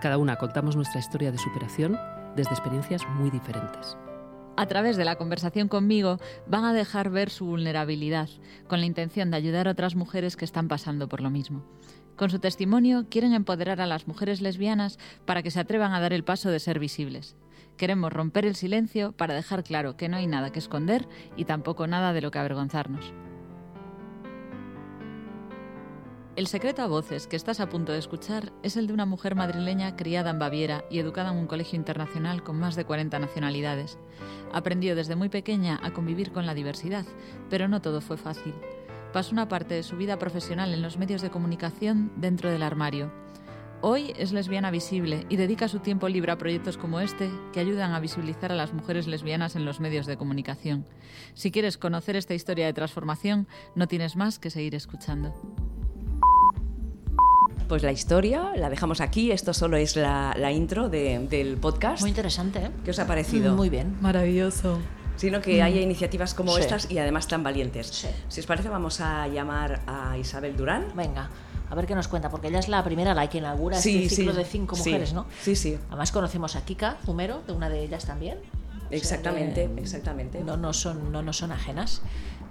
Cada 0.00 0.18
una 0.18 0.36
contamos 0.36 0.76
nuestra 0.76 1.00
historia 1.00 1.32
de 1.32 1.38
superación 1.38 1.98
desde 2.36 2.52
experiencias 2.52 3.06
muy 3.08 3.30
diferentes. 3.30 3.96
A 4.58 4.66
través 4.66 4.96
de 4.96 5.04
la 5.04 5.16
conversación 5.16 5.68
conmigo 5.68 6.18
van 6.46 6.64
a 6.64 6.72
dejar 6.72 7.10
ver 7.10 7.28
su 7.28 7.44
vulnerabilidad, 7.44 8.28
con 8.68 8.80
la 8.80 8.86
intención 8.86 9.30
de 9.30 9.36
ayudar 9.36 9.68
a 9.68 9.72
otras 9.72 9.96
mujeres 9.96 10.36
que 10.36 10.46
están 10.46 10.68
pasando 10.68 11.08
por 11.08 11.20
lo 11.20 11.30
mismo. 11.30 11.64
Con 12.16 12.30
su 12.30 12.38
testimonio 12.38 13.06
quieren 13.10 13.34
empoderar 13.34 13.82
a 13.82 13.86
las 13.86 14.08
mujeres 14.08 14.40
lesbianas 14.40 14.98
para 15.26 15.42
que 15.42 15.50
se 15.50 15.60
atrevan 15.60 15.92
a 15.92 16.00
dar 16.00 16.14
el 16.14 16.24
paso 16.24 16.50
de 16.50 16.60
ser 16.60 16.78
visibles. 16.78 17.36
Queremos 17.76 18.10
romper 18.10 18.46
el 18.46 18.56
silencio 18.56 19.12
para 19.12 19.34
dejar 19.34 19.62
claro 19.62 19.98
que 19.98 20.08
no 20.08 20.16
hay 20.16 20.26
nada 20.26 20.50
que 20.50 20.58
esconder 20.58 21.06
y 21.36 21.44
tampoco 21.44 21.86
nada 21.86 22.14
de 22.14 22.22
lo 22.22 22.30
que 22.30 22.38
avergonzarnos. 22.38 23.12
El 26.36 26.48
secreto 26.48 26.82
a 26.82 26.86
voces 26.86 27.26
que 27.26 27.36
estás 27.36 27.60
a 27.60 27.70
punto 27.70 27.92
de 27.92 27.98
escuchar 27.98 28.52
es 28.62 28.76
el 28.76 28.86
de 28.86 28.92
una 28.92 29.06
mujer 29.06 29.34
madrileña 29.34 29.96
criada 29.96 30.28
en 30.28 30.38
Baviera 30.38 30.84
y 30.90 30.98
educada 30.98 31.30
en 31.30 31.38
un 31.38 31.46
colegio 31.46 31.78
internacional 31.78 32.42
con 32.42 32.58
más 32.58 32.76
de 32.76 32.84
40 32.84 33.18
nacionalidades. 33.18 33.96
Aprendió 34.52 34.94
desde 34.94 35.16
muy 35.16 35.30
pequeña 35.30 35.80
a 35.82 35.94
convivir 35.94 36.32
con 36.32 36.44
la 36.44 36.52
diversidad, 36.52 37.06
pero 37.48 37.68
no 37.68 37.80
todo 37.80 38.02
fue 38.02 38.18
fácil. 38.18 38.52
Pasó 39.14 39.32
una 39.32 39.48
parte 39.48 39.72
de 39.72 39.82
su 39.82 39.96
vida 39.96 40.18
profesional 40.18 40.74
en 40.74 40.82
los 40.82 40.98
medios 40.98 41.22
de 41.22 41.30
comunicación 41.30 42.12
dentro 42.16 42.50
del 42.50 42.62
armario. 42.62 43.10
Hoy 43.80 44.12
es 44.18 44.32
lesbiana 44.32 44.70
visible 44.70 45.24
y 45.30 45.36
dedica 45.36 45.68
su 45.68 45.78
tiempo 45.78 46.06
libre 46.06 46.32
a 46.32 46.38
proyectos 46.38 46.76
como 46.76 47.00
este 47.00 47.30
que 47.54 47.60
ayudan 47.60 47.94
a 47.94 48.00
visibilizar 48.00 48.52
a 48.52 48.56
las 48.56 48.74
mujeres 48.74 49.06
lesbianas 49.06 49.56
en 49.56 49.64
los 49.64 49.80
medios 49.80 50.04
de 50.04 50.18
comunicación. 50.18 50.84
Si 51.32 51.50
quieres 51.50 51.78
conocer 51.78 52.14
esta 52.14 52.34
historia 52.34 52.66
de 52.66 52.74
transformación, 52.74 53.48
no 53.74 53.88
tienes 53.88 54.16
más 54.16 54.38
que 54.38 54.50
seguir 54.50 54.74
escuchando. 54.74 55.34
Pues 57.68 57.82
la 57.82 57.90
historia 57.92 58.52
la 58.56 58.70
dejamos 58.70 59.00
aquí. 59.00 59.32
Esto 59.32 59.52
solo 59.52 59.76
es 59.76 59.96
la, 59.96 60.34
la 60.38 60.52
intro 60.52 60.88
de- 60.88 61.18
del 61.28 61.56
podcast. 61.56 62.00
Muy 62.00 62.10
interesante, 62.10 62.60
¿eh? 62.60 62.70
¿Qué 62.84 62.92
os 62.92 62.98
ha 63.00 63.06
parecido? 63.06 63.56
Muy 63.56 63.70
bien. 63.70 63.96
Maravilloso. 64.00 64.78
Sino 65.16 65.40
que 65.40 65.62
haya 65.62 65.80
iniciativas 65.80 66.34
como 66.34 66.54
Sí. 66.54 66.60
estas 66.60 66.90
y 66.90 66.98
además 66.98 67.26
tan 67.26 67.42
valientes. 67.42 67.88
Sí. 67.88 68.06
Si 68.28 68.40
os 68.40 68.46
parece, 68.46 68.68
vamos 68.68 69.00
a 69.00 69.26
llamar 69.28 69.80
a 69.86 70.16
Isabel 70.18 70.56
Durán. 70.56 70.88
Venga, 70.94 71.28
a 71.68 71.74
ver 71.74 71.86
qué 71.86 71.94
nos 71.96 72.06
cuenta, 72.06 72.28
porque 72.30 72.48
ella 72.48 72.60
es 72.60 72.68
la 72.68 72.84
primera 72.84 73.14
la 73.14 73.28
que 73.28 73.38
inaugura 73.38 73.78
este 73.78 74.08
ciclo 74.10 74.32
de 74.34 74.44
cinco 74.44 74.76
sí, 74.76 74.90
mujeres, 74.90 75.12
¿no? 75.14 75.26
Sí, 75.42 75.56
sí. 75.56 75.76
Además 75.88 76.12
conocemos 76.12 76.54
a 76.54 76.64
Kika 76.64 76.98
Zumero, 77.04 77.42
de 77.46 77.52
una 77.52 77.68
de 77.68 77.82
ellas 77.82 78.04
también. 78.04 78.38
O 78.38 78.88
sea 78.90 78.98
Exactamente, 78.98 79.68
exactamente. 79.78 80.44
No 80.44 80.56
nos 80.56 80.76
son, 80.76 81.10
no 81.10 81.20
nos 81.22 81.38
son 81.38 81.50
ajenas. 81.50 82.02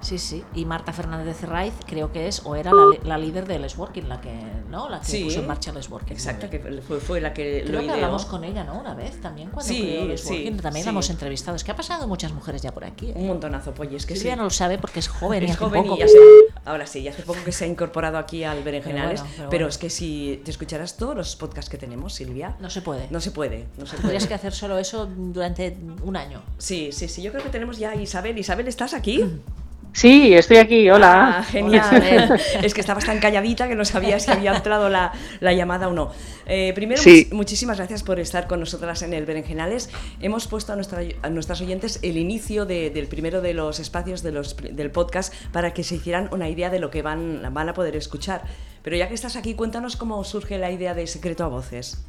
Sí, 0.06 0.20
sí. 0.20 0.44
Y 0.54 0.66
Marta 0.66 0.94
Fernández 0.94 1.26
de 1.26 1.34
Cerraiz 1.34 1.74
creo 1.88 2.12
que 2.12 2.28
es, 2.28 2.42
o 2.46 2.56
era 2.56 2.72
la, 2.72 2.86
la 3.04 3.18
líder 3.18 3.48
de 3.48 3.58
Les 3.58 3.76
Working, 3.76 4.08
la 4.08 4.22
que, 4.22 4.32
¿no? 4.70 4.88
La 4.88 5.00
que 5.00 5.06
Sí. 5.08 5.24
puso 5.24 5.40
en 5.40 5.48
marcha 5.48 5.72
Les 5.74 5.90
Working. 5.90 6.14
Exacto, 6.14 6.48
que 6.48 6.60
fue, 6.88 7.00
fue 7.00 7.20
la 7.22 7.34
que 7.34 7.62
Creo 7.66 7.72
lo 7.74 7.80
que 7.80 7.86
ideó. 7.86 7.96
hablamos 7.96 8.26
con 8.26 8.44
ella, 8.44 8.64
¿no? 8.64 8.80
Una 8.80 8.94
vez 8.94 9.20
también, 9.20 9.50
cuando 9.50 9.68
Sí, 9.74 9.82
creó 9.82 10.06
Les 10.06 10.22
sí, 10.22 10.28
Working. 10.34 10.58
También 10.58 10.84
sí. 10.84 10.86
la 10.86 10.92
hemos 10.92 11.10
entrevistado. 11.10 11.56
Es 11.56 11.64
que 11.64 11.72
ha 11.72 11.76
pasado 11.76 12.08
muchas 12.08 12.32
mujeres 12.34 12.62
ya 12.62 12.72
por 12.72 12.86
aquí. 12.86 13.10
¿eh? 13.10 13.14
Un 13.16 13.28
montonazo, 13.28 13.74
pues 13.74 13.92
y 13.92 13.96
es 13.96 14.06
que 14.06 14.16
Silvia 14.16 14.34
sí. 14.34 14.38
no 14.38 14.44
lo 14.44 14.50
sabe 14.52 14.78
porque 14.78 15.00
es 15.00 15.08
joven 15.08 15.42
y 15.42 15.46
es 15.48 15.52
hace 15.54 15.60
joven 15.60 15.84
poco 15.84 15.96
y 15.96 16.00
ya 16.00 16.06
que- 16.06 16.12
se- 16.12 16.20
ahora 16.66 16.86
sí, 16.86 17.02
ya 17.02 17.10
hace 17.12 17.24
poco 17.24 17.40
que 17.44 17.52
se 17.52 17.66
ha 17.66 17.68
incorporado 17.68 18.20
aquí 18.20 18.44
al 18.44 18.62
Berenjenales, 18.64 19.22
Pero 19.22 19.34
bueno, 19.36 19.50
pero 19.50 19.60
bueno. 19.66 19.68
es 19.70 19.78
que 19.80 19.90
si 19.90 20.40
te 20.46 20.52
escucharas 20.52 20.98
todos 20.98 21.16
los 21.16 21.36
podcasts 21.36 21.70
que 21.72 21.78
tenemos, 21.80 22.14
Silvia, 22.14 22.56
No 22.60 22.70
se 22.70 22.82
puede. 22.84 23.08
no 23.10 23.20
se 23.22 23.32
puede, 23.32 23.66
no 23.78 23.86
se 23.88 23.94
puede. 23.94 24.02
Tendrías 24.02 24.28
que 24.28 24.34
hacer 24.36 24.54
solo 24.54 24.78
eso 24.78 25.08
durante 25.08 25.76
un 26.04 26.16
año. 26.16 26.44
Sí, 26.60 26.90
sí, 26.92 27.08
sí, 27.08 27.24
yo 27.24 27.32
creo 27.32 27.44
que 27.44 27.50
tenemos 27.50 27.80
ya 27.80 27.90
a 27.92 27.96
Isabel. 27.96 28.38
Isabel, 28.38 28.68
¿estás 28.68 28.94
aquí? 28.94 29.24
Sí, 29.96 30.34
estoy 30.34 30.58
aquí, 30.58 30.90
hola. 30.90 31.38
Ah, 31.40 31.44
genial. 31.44 32.38
es 32.62 32.74
que 32.74 32.82
estabas 32.82 33.06
tan 33.06 33.20
calladita 33.22 33.70
que 33.70 33.76
no 33.76 33.86
sabías 33.86 34.24
si 34.26 34.32
había 34.32 34.54
entrado 34.54 34.90
la, 34.90 35.14
la 35.40 35.54
llamada 35.54 35.88
o 35.88 35.94
no. 35.94 36.12
Eh, 36.46 36.74
primero, 36.76 37.02
Sí. 37.02 37.28
much- 37.32 37.34
muchísimas 37.34 37.78
gracias 37.78 38.04
por 38.04 38.20
estar 38.20 38.46
con 38.48 38.60
nosotras 38.60 39.04
en 39.04 39.14
el 39.14 39.26
Berenjenales. 39.26 39.90
Hemos 40.20 40.48
puesto 40.50 40.74
a, 40.74 40.76
nuestra, 40.76 41.00
a 41.22 41.30
nuestras 41.30 41.62
oyentes 41.62 42.00
el 42.04 42.18
inicio 42.18 42.66
de- 42.66 42.90
del 42.90 43.08
primero 43.08 43.40
de 43.40 43.54
los 43.54 43.80
espacios 43.80 44.22
de 44.22 44.34
los, 44.34 44.58
del 44.58 44.92
podcast 44.92 45.34
para 45.54 45.72
que 45.74 45.86
se 45.86 45.96
hicieran 45.96 46.28
una 46.34 46.50
idea 46.50 46.70
de 46.70 46.80
lo 46.80 46.90
que 46.92 47.02
van, 47.02 47.42
van 47.54 47.70
a 47.70 47.74
poder 47.74 47.96
escuchar. 47.96 48.42
Pero 48.84 48.98
ya 48.98 49.08
que 49.08 49.14
estás 49.14 49.38
aquí, 49.38 49.54
cuéntanos 49.54 49.96
cómo 49.96 50.22
surge 50.26 50.58
la 50.58 50.72
idea 50.72 50.94
de 50.94 51.08
Secreto 51.08 51.46
a 51.46 51.48
Voces. 51.48 52.04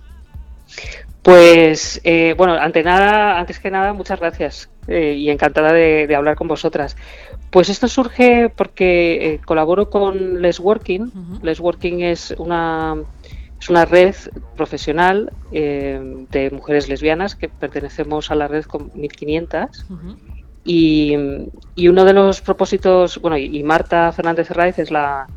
Pues 1.22 2.01
eh, 2.03 2.35
bueno, 2.37 2.55
ante 2.55 2.83
nada, 2.83 3.38
antes 3.38 3.61
que 3.61 3.70
nada, 3.70 3.92
muchas 3.92 4.18
gracias 4.18 4.68
eh, 4.88 5.14
y 5.16 5.31
encantada 5.31 5.72
de, 5.72 6.07
de 6.09 6.14
hablar 6.16 6.35
con 6.37 6.49
vosotras. 6.49 6.96
Pues 7.50 7.68
esto 7.68 7.88
surge 7.88 8.50
porque 8.54 9.35
eh, 9.35 9.40
colaboro 9.44 9.88
con 9.88 10.42
Les 10.42 10.61
Working. 10.61 11.40
Les 11.42 11.61
Working 11.61 12.02
es 12.02 12.35
una 12.38 12.96
es 13.59 13.70
una 13.70 13.85
red 13.87 14.14
profesional 14.56 15.32
eh, 15.50 16.26
de 16.30 16.50
mujeres 16.50 16.88
lesbianas 16.88 17.35
que 17.35 17.48
pertenecemos 17.48 18.30
a 18.30 18.35
la 18.35 18.48
red 18.48 18.64
con 18.64 18.90
1500 18.94 19.87
y, 20.66 21.14
y 21.76 21.88
uno 21.88 22.04
de 22.04 22.12
los 22.12 22.40
propósitos, 22.40 23.20
bueno, 23.20 23.38
y, 23.38 23.62
Marta 23.62 24.11
Fernández 24.12 24.50
Herráez 24.50 24.80
es 24.80 24.90
la, 24.90 25.28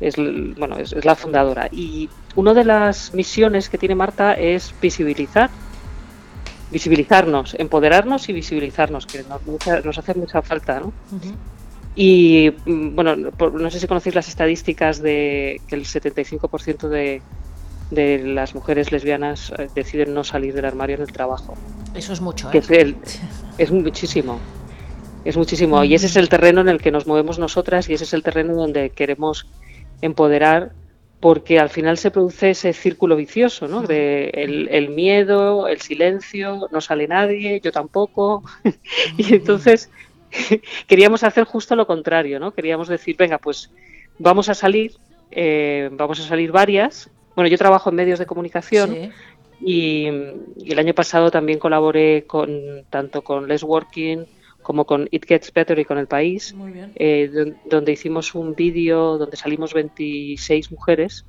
es, 0.00 0.16
bueno, 0.16 0.76
es, 0.78 0.92
es 0.92 1.04
la 1.04 1.14
fundadora. 1.14 1.68
Y 1.70 2.10
una 2.34 2.52
de 2.54 2.64
las 2.64 3.14
misiones 3.14 3.68
que 3.68 3.78
tiene 3.78 3.94
Marta 3.94 4.34
es 4.34 4.74
visibilizar, 4.82 5.48
visibilizarnos, 6.74 7.54
empoderarnos 7.58 8.28
y 8.28 8.32
visibilizarnos, 8.32 9.06
que 9.06 9.22
nos, 9.22 9.84
nos 9.84 9.96
hace 9.98 10.12
mucha 10.14 10.42
falta, 10.42 10.80
¿no? 10.80 10.92
Y 11.96 12.52
mm, 12.66 12.94
bueno, 12.96 13.30
por- 13.30 13.54
no 13.54 13.70
sé 13.70 13.78
si 13.80 13.86
conocéis 13.86 14.14
las 14.16 14.28
estadísticas 14.28 15.00
de 15.00 15.60
que 15.68 15.76
el 15.76 15.84
75% 15.84 16.88
de, 16.88 17.22
de 17.92 18.18
las 18.18 18.54
mujeres 18.56 18.90
lesbianas 18.90 19.52
eh, 19.56 19.68
deciden 19.74 20.12
no 20.12 20.24
salir 20.24 20.52
del 20.52 20.64
armario 20.64 20.96
en 20.96 21.02
el 21.02 21.12
trabajo 21.12 21.54
Eso 21.94 22.12
es 22.12 22.20
mucho, 22.20 22.50
que 22.50 22.58
¿eh? 22.58 22.62
es, 22.62 22.70
el- 22.70 22.96
es 23.58 23.70
muchísimo. 23.70 24.38
Es 25.24 25.36
muchísimo. 25.38 25.84
Y 25.84 25.94
ese 25.94 26.06
es 26.06 26.16
el 26.16 26.28
terreno 26.28 26.60
en 26.60 26.68
el 26.68 26.82
que 26.82 26.90
nos 26.90 27.06
movemos 27.06 27.38
nosotras 27.38 27.88
y 27.88 27.94
ese 27.94 28.04
es 28.04 28.12
el 28.12 28.22
terreno 28.24 28.54
donde 28.54 28.90
queremos 28.90 29.46
empoderar 30.02 30.72
porque 31.24 31.58
al 31.58 31.70
final 31.70 31.96
se 31.96 32.10
produce 32.10 32.50
ese 32.50 32.74
círculo 32.74 33.16
vicioso, 33.16 33.66
¿no? 33.66 33.80
De 33.80 34.28
el, 34.34 34.68
el 34.70 34.90
miedo, 34.90 35.68
el 35.68 35.80
silencio, 35.80 36.68
no 36.70 36.82
sale 36.82 37.08
nadie, 37.08 37.62
yo 37.64 37.72
tampoco. 37.72 38.42
y 39.16 39.34
entonces 39.34 39.90
queríamos 40.86 41.24
hacer 41.24 41.44
justo 41.44 41.76
lo 41.76 41.86
contrario, 41.86 42.38
¿no? 42.38 42.52
Queríamos 42.52 42.88
decir, 42.88 43.16
venga, 43.16 43.38
pues 43.38 43.70
vamos 44.18 44.50
a 44.50 44.54
salir, 44.54 44.96
eh, 45.30 45.88
vamos 45.92 46.20
a 46.20 46.24
salir 46.24 46.52
varias. 46.52 47.08
Bueno, 47.34 47.48
yo 47.48 47.56
trabajo 47.56 47.88
en 47.88 47.96
medios 47.96 48.18
de 48.18 48.26
comunicación. 48.26 48.90
Sí. 48.90 49.10
Y, 49.62 50.08
y 50.58 50.72
el 50.72 50.78
año 50.78 50.92
pasado 50.92 51.30
también 51.30 51.58
colaboré 51.58 52.24
con 52.26 52.84
tanto 52.90 53.22
con 53.22 53.48
Les 53.48 53.62
Working 53.62 54.26
como 54.64 54.84
con 54.84 55.06
It 55.12 55.26
Gets 55.28 55.52
Better 55.52 55.78
y 55.78 55.84
con 55.84 55.98
El 55.98 56.08
País, 56.08 56.56
eh, 56.96 57.28
don- 57.32 57.56
donde 57.64 57.92
hicimos 57.92 58.34
un 58.34 58.54
vídeo 58.56 59.18
donde 59.18 59.36
salimos 59.36 59.72
26 59.74 60.72
mujeres 60.72 61.24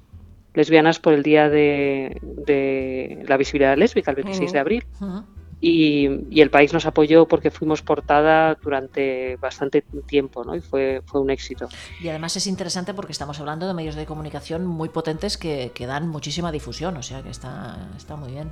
lesbianas 0.55 0.99
por 0.99 1.13
el 1.13 1.21
Día 1.21 1.49
de, 1.49 2.17
de 2.21 3.23
la 3.27 3.37
Visibilidad 3.37 3.77
Lésbica, 3.77 4.11
el 4.11 4.15
26 4.23 4.51
de 4.53 4.59
abril. 4.59 4.83
Y 5.61 6.41
El 6.41 6.49
País 6.51 6.73
nos 6.73 6.85
apoyó 6.85 7.27
porque 7.27 7.49
fuimos 7.49 7.81
portada 7.81 8.55
durante 8.63 9.35
bastante 9.37 9.83
tiempo 10.05 10.43
¿no? 10.43 10.55
y 10.55 10.61
fue, 10.61 11.01
fue 11.05 11.21
un 11.21 11.29
éxito. 11.31 11.67
Y 12.03 12.07
además 12.09 12.35
es 12.35 12.45
interesante 12.45 12.93
porque 12.93 13.13
estamos 13.13 13.39
hablando 13.39 13.67
de 13.67 13.73
medios 13.73 13.95
de 13.95 14.05
comunicación 14.05 14.65
muy 14.65 14.89
potentes 14.89 15.37
que, 15.37 15.71
que 15.73 15.87
dan 15.87 16.07
muchísima 16.07 16.51
difusión, 16.51 16.97
o 16.97 17.01
sea 17.03 17.23
que 17.23 17.29
está, 17.29 17.89
está 17.97 18.15
muy 18.15 18.31
bien. 18.31 18.51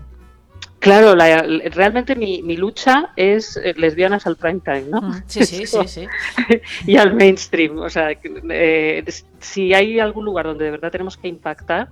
Claro, 0.83 1.15
la- 1.15 1.41
realmente 1.71 2.13
mi, 2.13 2.41
mi 2.43 2.57
lucha 2.57 3.11
es 3.15 3.55
eh, 3.55 3.73
lesbianas 3.77 4.27
al 4.27 4.35
prime 4.35 4.59
time, 4.59 4.83
¿no? 4.89 5.13
Sí, 5.27 5.45
sí, 5.45 5.65
sí, 5.65 5.87
sí. 5.87 6.07
y 6.85 6.97
al 6.97 7.13
mainstream. 7.13 7.77
O 7.79 7.89
sea, 7.89 8.09
eh, 8.11 9.05
si 9.39 9.73
hay 9.73 9.99
algún 9.99 10.25
lugar 10.25 10.45
donde 10.45 10.65
de 10.65 10.71
verdad 10.71 10.91
tenemos 10.91 11.15
que 11.15 11.29
impactar 11.29 11.87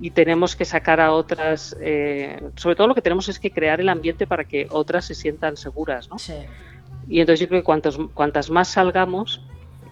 y 0.00 0.10
tenemos 0.12 0.56
que 0.56 0.64
sacar 0.64 0.98
a 0.98 1.12
otras, 1.12 1.76
eh, 1.80 2.42
sobre 2.56 2.74
todo 2.74 2.86
lo 2.86 2.94
que 2.94 3.02
tenemos 3.02 3.28
es 3.28 3.38
que 3.38 3.50
crear 3.50 3.80
el 3.82 3.90
ambiente 3.90 4.26
para 4.26 4.44
que 4.44 4.66
otras 4.70 5.04
se 5.04 5.14
sientan 5.14 5.58
seguras, 5.58 6.08
¿no? 6.08 6.18
Sí. 6.18 6.32
Y 7.08 7.20
entonces 7.20 7.40
yo 7.40 7.48
creo 7.48 7.60
que 7.60 7.64
cuantos, 7.64 7.98
cuantas 8.14 8.48
más 8.48 8.68
salgamos 8.68 9.42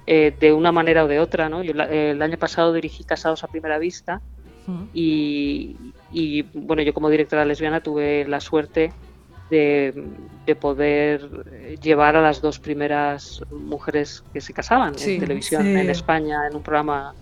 eh, 0.07 0.35
de 0.41 0.55
una 0.55 0.73
manera 0.73 1.05
o 1.05 1.09
de 1.09 1.21
otra, 1.21 1.51
¿no? 1.51 1.63
Yo 1.63 1.73
el 1.73 2.23
año 2.23 2.39
pasado 2.39 2.73
dirigí 2.73 3.05
Casados 3.05 3.45
a 3.45 3.49
Primera 3.49 3.79
Vista 3.79 4.23
y, 4.95 5.77
y, 6.13 6.43
bueno, 6.55 6.83
yo 6.83 6.93
como 6.95 7.09
directora 7.09 7.45
lesbiana 7.45 7.83
tuve 7.83 8.25
la 8.27 8.41
suerte 8.41 8.93
de, 9.51 10.05
de 10.47 10.57
poder 10.57 11.21
llevar 11.81 12.17
a 12.17 12.23
las 12.23 12.41
dos 12.41 12.59
primeras 12.59 13.43
mujeres 13.51 14.23
que 14.33 14.41
se 14.41 14.53
casaban 14.53 14.97
Sí, 14.97 15.15
en 15.15 15.21
televisión 15.21 15.63
sí. 15.63 15.73
en 15.73 15.91
España 15.91 16.47
en 16.49 16.57
un 16.57 16.63
programa 16.63 17.15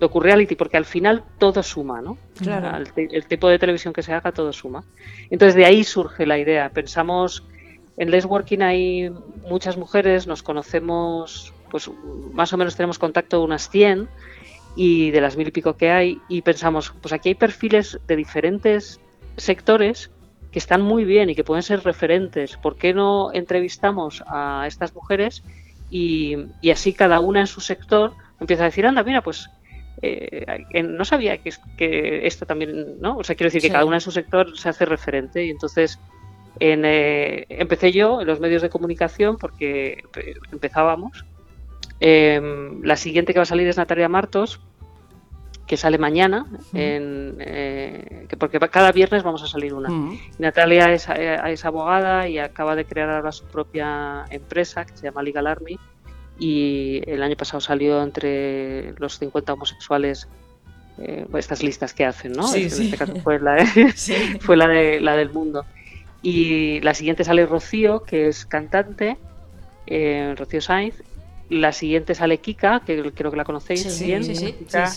docu-reality, 0.00 0.56
porque 0.56 0.76
al 0.78 0.86
final 0.86 1.22
todo 1.38 1.62
suma, 1.62 2.00
¿no? 2.00 2.16
Claro. 2.40 2.84
El, 2.96 3.14
el 3.14 3.26
tipo 3.26 3.48
de 3.48 3.58
televisión 3.58 3.92
que 3.92 4.02
se 4.02 4.12
haga, 4.12 4.32
todo 4.32 4.52
suma. 4.52 4.82
Entonces 5.28 5.54
de 5.54 5.66
ahí 5.66 5.84
surge 5.84 6.24
la 6.26 6.38
idea. 6.38 6.70
Pensamos, 6.70 7.44
en 7.98 8.10
Les 8.10 8.24
Working 8.24 8.62
hay 8.62 9.12
muchas 9.48 9.76
mujeres, 9.76 10.26
nos 10.26 10.42
conocemos, 10.42 11.52
pues 11.70 11.90
más 12.32 12.52
o 12.52 12.56
menos 12.56 12.76
tenemos 12.76 12.98
contacto 12.98 13.42
unas 13.42 13.68
100 13.68 14.08
y 14.76 15.10
de 15.10 15.20
las 15.20 15.36
mil 15.36 15.48
y 15.48 15.50
pico 15.50 15.76
que 15.76 15.90
hay 15.90 16.20
y 16.28 16.42
pensamos, 16.42 16.94
pues 17.00 17.12
aquí 17.12 17.30
hay 17.30 17.34
perfiles 17.34 17.98
de 18.06 18.16
diferentes 18.16 19.00
sectores 19.36 20.10
que 20.52 20.58
están 20.58 20.82
muy 20.82 21.04
bien 21.04 21.30
y 21.30 21.34
que 21.34 21.44
pueden 21.44 21.62
ser 21.62 21.82
referentes. 21.82 22.56
¿Por 22.56 22.76
qué 22.76 22.92
no 22.94 23.32
entrevistamos 23.32 24.22
a 24.26 24.64
estas 24.66 24.94
mujeres 24.94 25.42
y, 25.90 26.36
y 26.60 26.70
así 26.70 26.92
cada 26.92 27.20
una 27.20 27.40
en 27.40 27.46
su 27.46 27.60
sector 27.60 28.12
empieza 28.40 28.64
a 28.64 28.66
decir, 28.66 28.86
anda, 28.86 29.02
mira, 29.02 29.22
pues 29.22 29.48
eh, 30.02 30.82
no 30.82 31.04
sabía 31.04 31.38
que, 31.38 31.52
que 31.76 32.26
esto 32.26 32.46
también, 32.46 33.00
¿no? 33.00 33.18
O 33.18 33.24
sea, 33.24 33.36
quiero 33.36 33.48
decir 33.48 33.60
que 33.60 33.70
cada 33.70 33.84
una 33.84 33.96
en 33.96 34.00
su 34.00 34.10
sector 34.10 34.56
se 34.56 34.68
hace 34.68 34.86
referente 34.86 35.44
y 35.44 35.50
entonces 35.50 35.98
en, 36.58 36.84
eh, 36.84 37.46
empecé 37.48 37.92
yo 37.92 38.20
en 38.20 38.26
los 38.26 38.40
medios 38.40 38.62
de 38.62 38.70
comunicación 38.70 39.36
porque 39.36 40.04
eh, 40.16 40.34
empezábamos. 40.52 41.24
Eh, 42.00 42.40
la 42.82 42.96
siguiente 42.96 43.32
que 43.32 43.38
va 43.38 43.42
a 43.44 43.46
salir 43.46 43.68
es 43.68 43.76
Natalia 43.76 44.08
Martos, 44.08 44.60
que 45.66 45.76
sale 45.76 45.98
mañana, 45.98 46.46
en, 46.74 47.36
eh, 47.38 48.26
que 48.28 48.36
porque 48.36 48.58
cada 48.58 48.90
viernes 48.90 49.22
vamos 49.22 49.42
a 49.44 49.46
salir 49.46 49.72
una. 49.72 49.88
Natalia 50.38 50.92
es, 50.92 51.08
eh, 51.08 51.36
es 51.46 51.64
abogada 51.64 52.26
y 52.28 52.38
acaba 52.38 52.74
de 52.74 52.84
crear 52.84 53.08
ahora 53.08 53.30
su 53.30 53.44
propia 53.44 54.24
empresa 54.30 54.84
que 54.84 54.96
se 54.96 55.04
llama 55.04 55.22
Legal 55.22 55.46
Army 55.46 55.78
y 56.40 57.02
el 57.08 57.22
año 57.22 57.36
pasado 57.36 57.60
salió 57.60 58.02
entre 58.02 58.94
los 58.98 59.18
50 59.18 59.52
homosexuales 59.52 60.26
eh, 60.98 61.26
estas 61.34 61.62
listas 61.62 61.94
que 61.94 62.04
hacen, 62.04 62.32
¿no? 62.32 62.48
Sí, 62.48 62.64
en 62.64 62.70
sí. 62.70 62.84
este 62.86 62.96
caso 62.96 63.14
fue 63.22 63.38
la, 63.38 63.54
de- 63.54 63.92
Sí. 63.94 64.14
fue 64.40 64.56
la, 64.56 64.66
de, 64.66 65.00
la 65.00 65.14
del 65.16 65.30
mundo. 65.30 65.64
Y 66.20 66.80
la 66.80 66.94
siguiente 66.94 67.22
sale 67.24 67.46
Rocío, 67.46 68.02
que 68.02 68.26
es 68.26 68.44
cantante, 68.44 69.16
eh, 69.86 70.34
Rocío 70.36 70.60
Sainz. 70.60 71.02
La 71.50 71.72
siguiente 71.72 72.14
sale 72.14 72.38
Kika, 72.40 72.82
que 72.86 73.12
creo 73.12 73.30
que 73.30 73.36
la 73.36 73.44
conocéis 73.44 73.82
Sí, 73.96 74.04
bien, 74.06 74.22
sí, 74.24 74.34
sí, 74.34 74.52
Kika, 74.52 74.92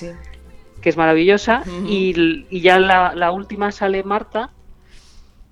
que 0.82 0.90
es 0.90 0.98
maravillosa. 0.98 1.66
Y, 1.84 2.14
y 2.50 2.62
ya 2.62 2.80
la, 2.80 3.14
la 3.16 3.32
última 3.32 3.72
sale 3.72 4.04
Marta, 4.04 4.54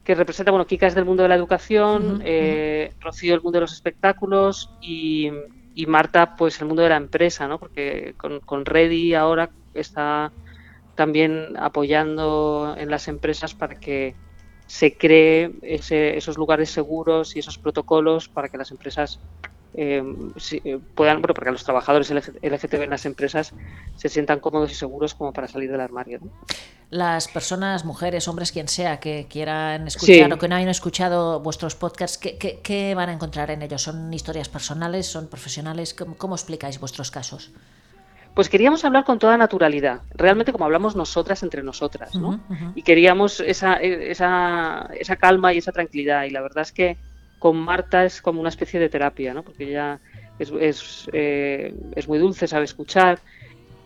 que 0.04 0.16
representa, 0.16 0.52
bueno, 0.52 0.66
Kika 0.66 0.88
es 0.88 0.96
del 0.96 1.06
mundo 1.06 1.24
de 1.24 1.30
la 1.30 1.36
educación, 1.36 2.22
eh, 2.24 2.92
Rocío 3.00 3.34
el 3.36 3.42
mundo 3.42 3.58
de 3.58 3.62
los 3.62 3.74
espectáculos 3.74 4.76
y, 4.80 5.30
y 5.74 5.86
Marta 5.86 6.36
pues 6.38 6.60
el 6.62 6.68
mundo 6.68 6.84
de 6.84 6.90
la 6.90 6.98
empresa, 6.98 7.48
¿no? 7.48 7.60
Porque 7.60 8.14
con, 8.18 8.40
con 8.42 8.66
Ready 8.66 9.14
ahora 9.14 9.50
está 9.74 10.34
también 10.96 11.56
apoyando 11.58 12.76
en 12.78 12.90
las 12.90 13.08
empresas 13.08 13.54
para 13.56 13.76
que 13.76 14.18
se 14.66 14.98
cree 14.98 15.52
ese- 15.62 16.18
esos 16.18 16.38
lugares 16.38 16.70
seguros 16.72 17.36
y 17.36 17.40
esos 17.40 17.58
protocolos 17.60 18.30
para 18.30 18.50
que 18.50 18.58
las 18.58 18.72
empresas 18.72 19.22
eh, 19.74 20.04
si- 20.38 20.62
eh, 20.66 20.80
puedan, 20.96 21.22
bueno, 21.22 21.34
para 21.34 21.46
que 21.46 21.52
los 21.52 21.64
trabajadores 21.64 22.12
LG- 22.12 22.40
LGTB 22.42 22.84
en 22.84 22.90
las 22.90 23.06
empresas 23.06 23.54
se 23.96 24.10
sientan 24.10 24.40
cómodos 24.40 24.72
y 24.72 24.76
seguros 24.76 25.14
como 25.16 25.32
para 25.34 25.48
salir 25.48 25.72
del 25.72 25.82
armario. 25.82 26.20
¿no? 26.22 26.32
Las 26.90 27.30
personas, 27.30 27.86
mujeres, 27.86 28.28
hombres, 28.28 28.52
quien 28.52 28.68
sea, 28.68 29.00
que 29.00 29.26
quieran 29.30 29.88
escuchar 29.88 30.16
Sí. 30.28 30.32
o 30.34 30.38
que 30.38 30.48
no 30.50 30.56
hayan 30.56 30.68
escuchado 30.70 31.40
vuestros 31.40 31.76
podcasts, 31.76 32.18
¿qué, 32.18 32.38
qué- 32.38 32.60
qué 32.62 32.94
van 32.96 33.08
a 33.10 33.14
encontrar 33.14 33.50
en 33.50 33.62
ellos? 33.62 33.82
¿Son 33.84 34.14
historias 34.14 34.50
personales? 34.50 35.08
¿Son 35.08 35.28
profesionales? 35.28 35.94
¿Cómo, 35.94 36.18
cómo 36.18 36.36
explicáis 36.36 36.80
vuestros 36.82 37.10
casos? 37.10 37.52
Pues 38.34 38.48
queríamos 38.50 38.84
hablar 38.86 39.04
con 39.06 39.20
toda 39.20 39.36
naturalidad, 39.38 40.02
realmente 40.14 40.52
como 40.54 40.64
hablamos 40.66 40.96
nosotras 40.96 41.44
entre 41.44 41.64
nosotras, 41.64 42.16
¿no? 42.16 42.30
Ujú, 42.30 42.54
ujú. 42.54 42.72
Y 42.76 42.84
queríamos 42.84 43.42
esa, 43.42 43.74
esa, 43.76 44.90
esa 44.98 45.16
calma 45.18 45.54
y 45.54 45.58
esa 45.58 45.72
tranquilidad. 45.74 46.24
Y 46.24 46.30
la 46.30 46.42
verdad 46.42 46.62
es 46.62 46.72
que 46.72 46.98
con 47.42 47.58
Marta 47.58 48.06
es 48.06 48.22
como 48.22 48.40
una 48.40 48.50
especie 48.50 48.80
de 48.80 48.88
terapia, 48.88 49.34
¿no? 49.34 49.42
Porque 49.42 49.64
ella 49.64 50.00
es, 50.38 50.54
es, 50.60 51.10
eh, 51.12 51.74
es 51.96 52.08
muy 52.08 52.20
dulce, 52.20 52.48
sabe 52.48 52.66
escuchar. 52.66 53.18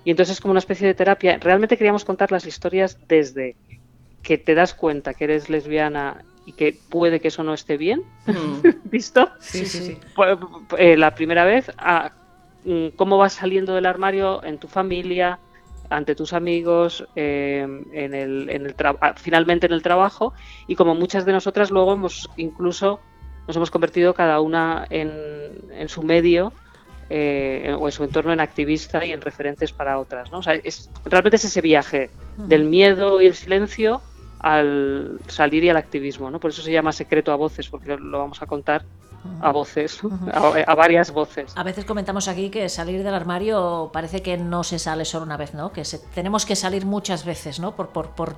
Y 0.03 0.11
entonces 0.11 0.33
es 0.33 0.41
como 0.41 0.51
una 0.51 0.59
especie 0.59 0.85
de 0.85 0.93
terapia. 0.93 1.37
Realmente 1.39 1.77
queríamos 1.77 2.03
contar 2.03 2.33
las 2.33 2.45
historias 2.45 2.99
desde 3.07 3.55
que 4.21 4.37
te 4.37 4.55
das 4.55 4.73
cuenta 4.73 5.13
que 5.13 5.23
eres 5.23 5.49
lesbiana 5.49 6.25
y 6.45 6.51
que 6.51 6.77
puede 6.89 7.21
que 7.21 7.29
eso 7.29 7.45
no 7.45 7.53
esté 7.53 7.77
bien, 7.77 8.03
¿visto? 8.83 9.31
Sí, 9.39 9.65
sí, 9.65 9.83
sí. 9.85 9.97
Pues, 10.13 10.37
eh, 10.77 10.97
la 10.97 11.15
primera 11.15 11.45
vez 11.45 11.71
a 11.77 12.11
mm, 12.65 12.87
cómo 12.97 13.17
vas 13.17 13.35
saliendo 13.35 13.73
del 13.73 13.85
armario 13.85 14.43
en 14.43 14.57
tu 14.57 14.67
familia, 14.67 15.39
ante 15.89 16.13
tus 16.13 16.33
amigos, 16.33 17.07
eh, 17.15 17.65
en 17.93 18.13
el, 18.13 18.49
en 18.49 18.65
el 18.65 18.75
finalmente 19.15 19.67
en 19.67 19.71
el 19.71 19.81
trabajo 19.81 20.33
y 20.67 20.75
como 20.75 20.93
muchas 20.93 21.25
de 21.25 21.31
nosotras 21.31 21.71
luego 21.71 21.93
hemos 21.93 22.29
incluso 22.35 22.99
nos 23.47 23.55
hemos 23.55 23.71
convertido 23.71 24.13
cada 24.13 24.39
una 24.41 24.85
en, 24.89 25.11
en 25.71 25.89
su 25.89 26.01
medio 26.03 26.51
eh, 27.09 27.75
o 27.79 27.87
en 27.87 27.91
su 27.91 28.03
entorno 28.03 28.33
en 28.33 28.39
activista 28.39 29.05
y 29.05 29.11
en 29.11 29.21
referentes 29.21 29.71
para 29.71 29.99
otras. 29.99 30.31
¿no? 30.31 30.39
O 30.39 30.43
sea, 30.43 30.53
es, 30.55 30.89
realmente 31.05 31.35
es 31.37 31.45
ese 31.45 31.61
viaje 31.61 32.09
del 32.37 32.63
miedo 32.65 33.21
y 33.21 33.27
el 33.27 33.35
silencio 33.35 34.01
al 34.39 35.19
salir 35.27 35.63
y 35.63 35.69
al 35.69 35.77
activismo. 35.77 36.29
¿no? 36.31 36.39
Por 36.39 36.51
eso 36.51 36.61
se 36.61 36.71
llama 36.71 36.91
secreto 36.91 37.31
a 37.31 37.35
voces, 37.35 37.69
porque 37.69 37.95
lo, 37.97 38.19
vamos 38.19 38.41
a 38.41 38.45
contar 38.45 38.83
a 39.41 39.51
voces, 39.51 39.99
a, 40.33 40.47
a 40.67 40.75
varias 40.75 41.11
voces. 41.11 41.53
A 41.55 41.63
veces 41.63 41.85
comentamos 41.85 42.27
aquí 42.27 42.49
que 42.49 42.69
salir 42.69 43.03
del 43.03 43.13
armario 43.13 43.89
parece 43.91 44.21
que 44.21 44.37
no 44.37 44.63
se 44.63 44.77
sale 44.77 45.03
solo 45.05 45.25
una 45.25 45.37
vez, 45.37 45.53
¿no? 45.55 45.71
Que 45.71 45.83
se- 45.85 45.99
tenemos 46.13 46.45
que 46.45 46.55
salir 46.55 46.85
muchas 46.85 47.25
veces, 47.25 47.59
¿no? 47.59 47.75
Por, 47.75 47.89
por, 47.89 48.09
por, 48.11 48.35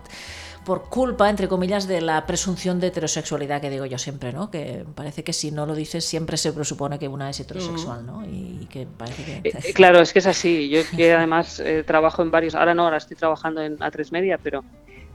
por 0.68 0.90
culpa, 0.90 1.30
entre 1.30 1.48
comillas, 1.48 1.88
de 1.88 2.02
la 2.02 2.26
presunción 2.26 2.82
de 2.82 2.88
heterosexualidad 2.88 3.62
que 3.62 3.70
digo 3.70 3.86
yo 3.86 3.98
siempre, 3.98 4.34
¿no? 4.34 4.52
Que 4.52 4.84
parece 4.96 5.24
que 5.24 5.32
si 5.32 5.50
no 5.50 5.66
lo 5.66 5.74
dices 5.74 6.04
siempre 6.04 6.36
se 6.36 6.52
presupone 6.52 7.00
que 7.00 7.08
una 7.08 7.30
es 7.30 7.40
heterosexual, 7.40 8.06
¿no? 8.06 8.26
Y 8.26 8.68
que 8.70 8.86
parece 8.86 9.24
que... 9.24 9.50
Eh, 9.50 9.54
eh, 9.64 9.74
claro, 9.74 10.02
es 10.02 10.12
que 10.12 10.20
es 10.20 10.28
así. 10.28 10.68
Yo 10.68 10.82
que 10.98 11.14
además 11.16 11.62
eh, 11.62 11.86
trabajo 11.88 12.22
en 12.22 12.32
varios, 12.32 12.54
ahora 12.54 12.74
no, 12.74 12.84
ahora 12.84 12.98
estoy 12.98 13.16
trabajando 13.16 13.62
en 13.62 13.78
A3 13.78 14.12
Media, 14.12 14.38
pero 14.44 14.66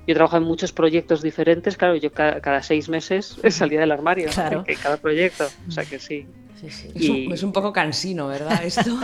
yo 0.06 0.14
trabajo 0.14 0.36
en 0.36 0.42
muchos 0.44 0.72
proyectos 0.72 1.22
diferentes. 1.22 1.76
Claro, 1.76 1.96
yo 1.96 2.12
ca- 2.12 2.40
cada, 2.40 2.62
seis 2.62 2.88
meses 2.88 3.36
salía 3.50 3.80
del 3.80 3.92
armario. 3.92 4.28
En 4.66 4.76
cada 4.76 4.96
proyecto. 4.96 5.48
O 5.68 5.70
sea 5.70 5.84
que 5.84 5.98
sí. 5.98 6.26
Sí, 6.60 6.70
sí. 6.70 6.88
Es 6.94 7.08
un, 7.08 7.16
Y- 7.16 7.32
es 7.32 7.42
un 7.42 7.52
poco 7.52 7.72
cansino, 7.72 8.28
¿verdad? 8.28 8.62
Esto. 8.64 8.98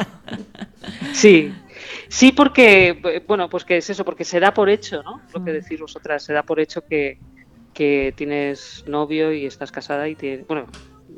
Sí, 1.12 1.52
sí, 2.08 2.32
porque, 2.32 3.22
bueno, 3.26 3.48
pues 3.48 3.64
que 3.64 3.78
es 3.78 3.90
eso, 3.90 4.04
porque 4.04 4.24
se 4.24 4.40
da 4.40 4.52
por 4.54 4.68
hecho, 4.68 5.02
¿no? 5.02 5.20
Lo 5.34 5.44
que 5.44 5.52
decís 5.52 5.80
vosotras, 5.80 6.22
se 6.22 6.32
da 6.32 6.42
por 6.42 6.60
hecho 6.60 6.82
que, 6.88 7.18
que 7.72 8.12
tienes 8.16 8.82
novio 8.86 9.32
y 9.32 9.46
estás 9.46 9.72
casada 9.72 10.08
y 10.08 10.14
tienes, 10.14 10.46
bueno, 10.46 10.66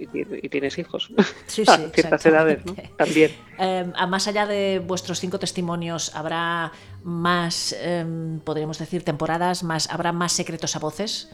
y, 0.01 0.07
ti- 0.07 0.27
y 0.43 0.49
tienes 0.49 0.79
hijos. 0.79 1.11
Sí, 1.47 1.63
a 1.67 1.77
sí, 1.77 1.83
ciertas 1.95 2.25
edades, 2.27 2.65
¿no? 2.65 2.75
También. 2.97 3.31
Eh, 3.59 3.93
a 3.95 4.07
más 4.07 4.27
allá 4.29 4.47
de 4.47 4.83
vuestros 4.85 5.21
cinco 5.21 5.39
testimonios, 5.39 6.15
¿habrá 6.17 6.73
más, 7.05 7.77
em, 7.83 8.41
podríamos 8.41 8.79
decir, 8.79 9.03
temporadas? 9.05 9.63
Más, 9.63 9.91
¿Habrá 9.91 10.13
más 10.13 10.33
secretos 10.33 10.77
a 10.77 10.79
voces? 10.79 11.29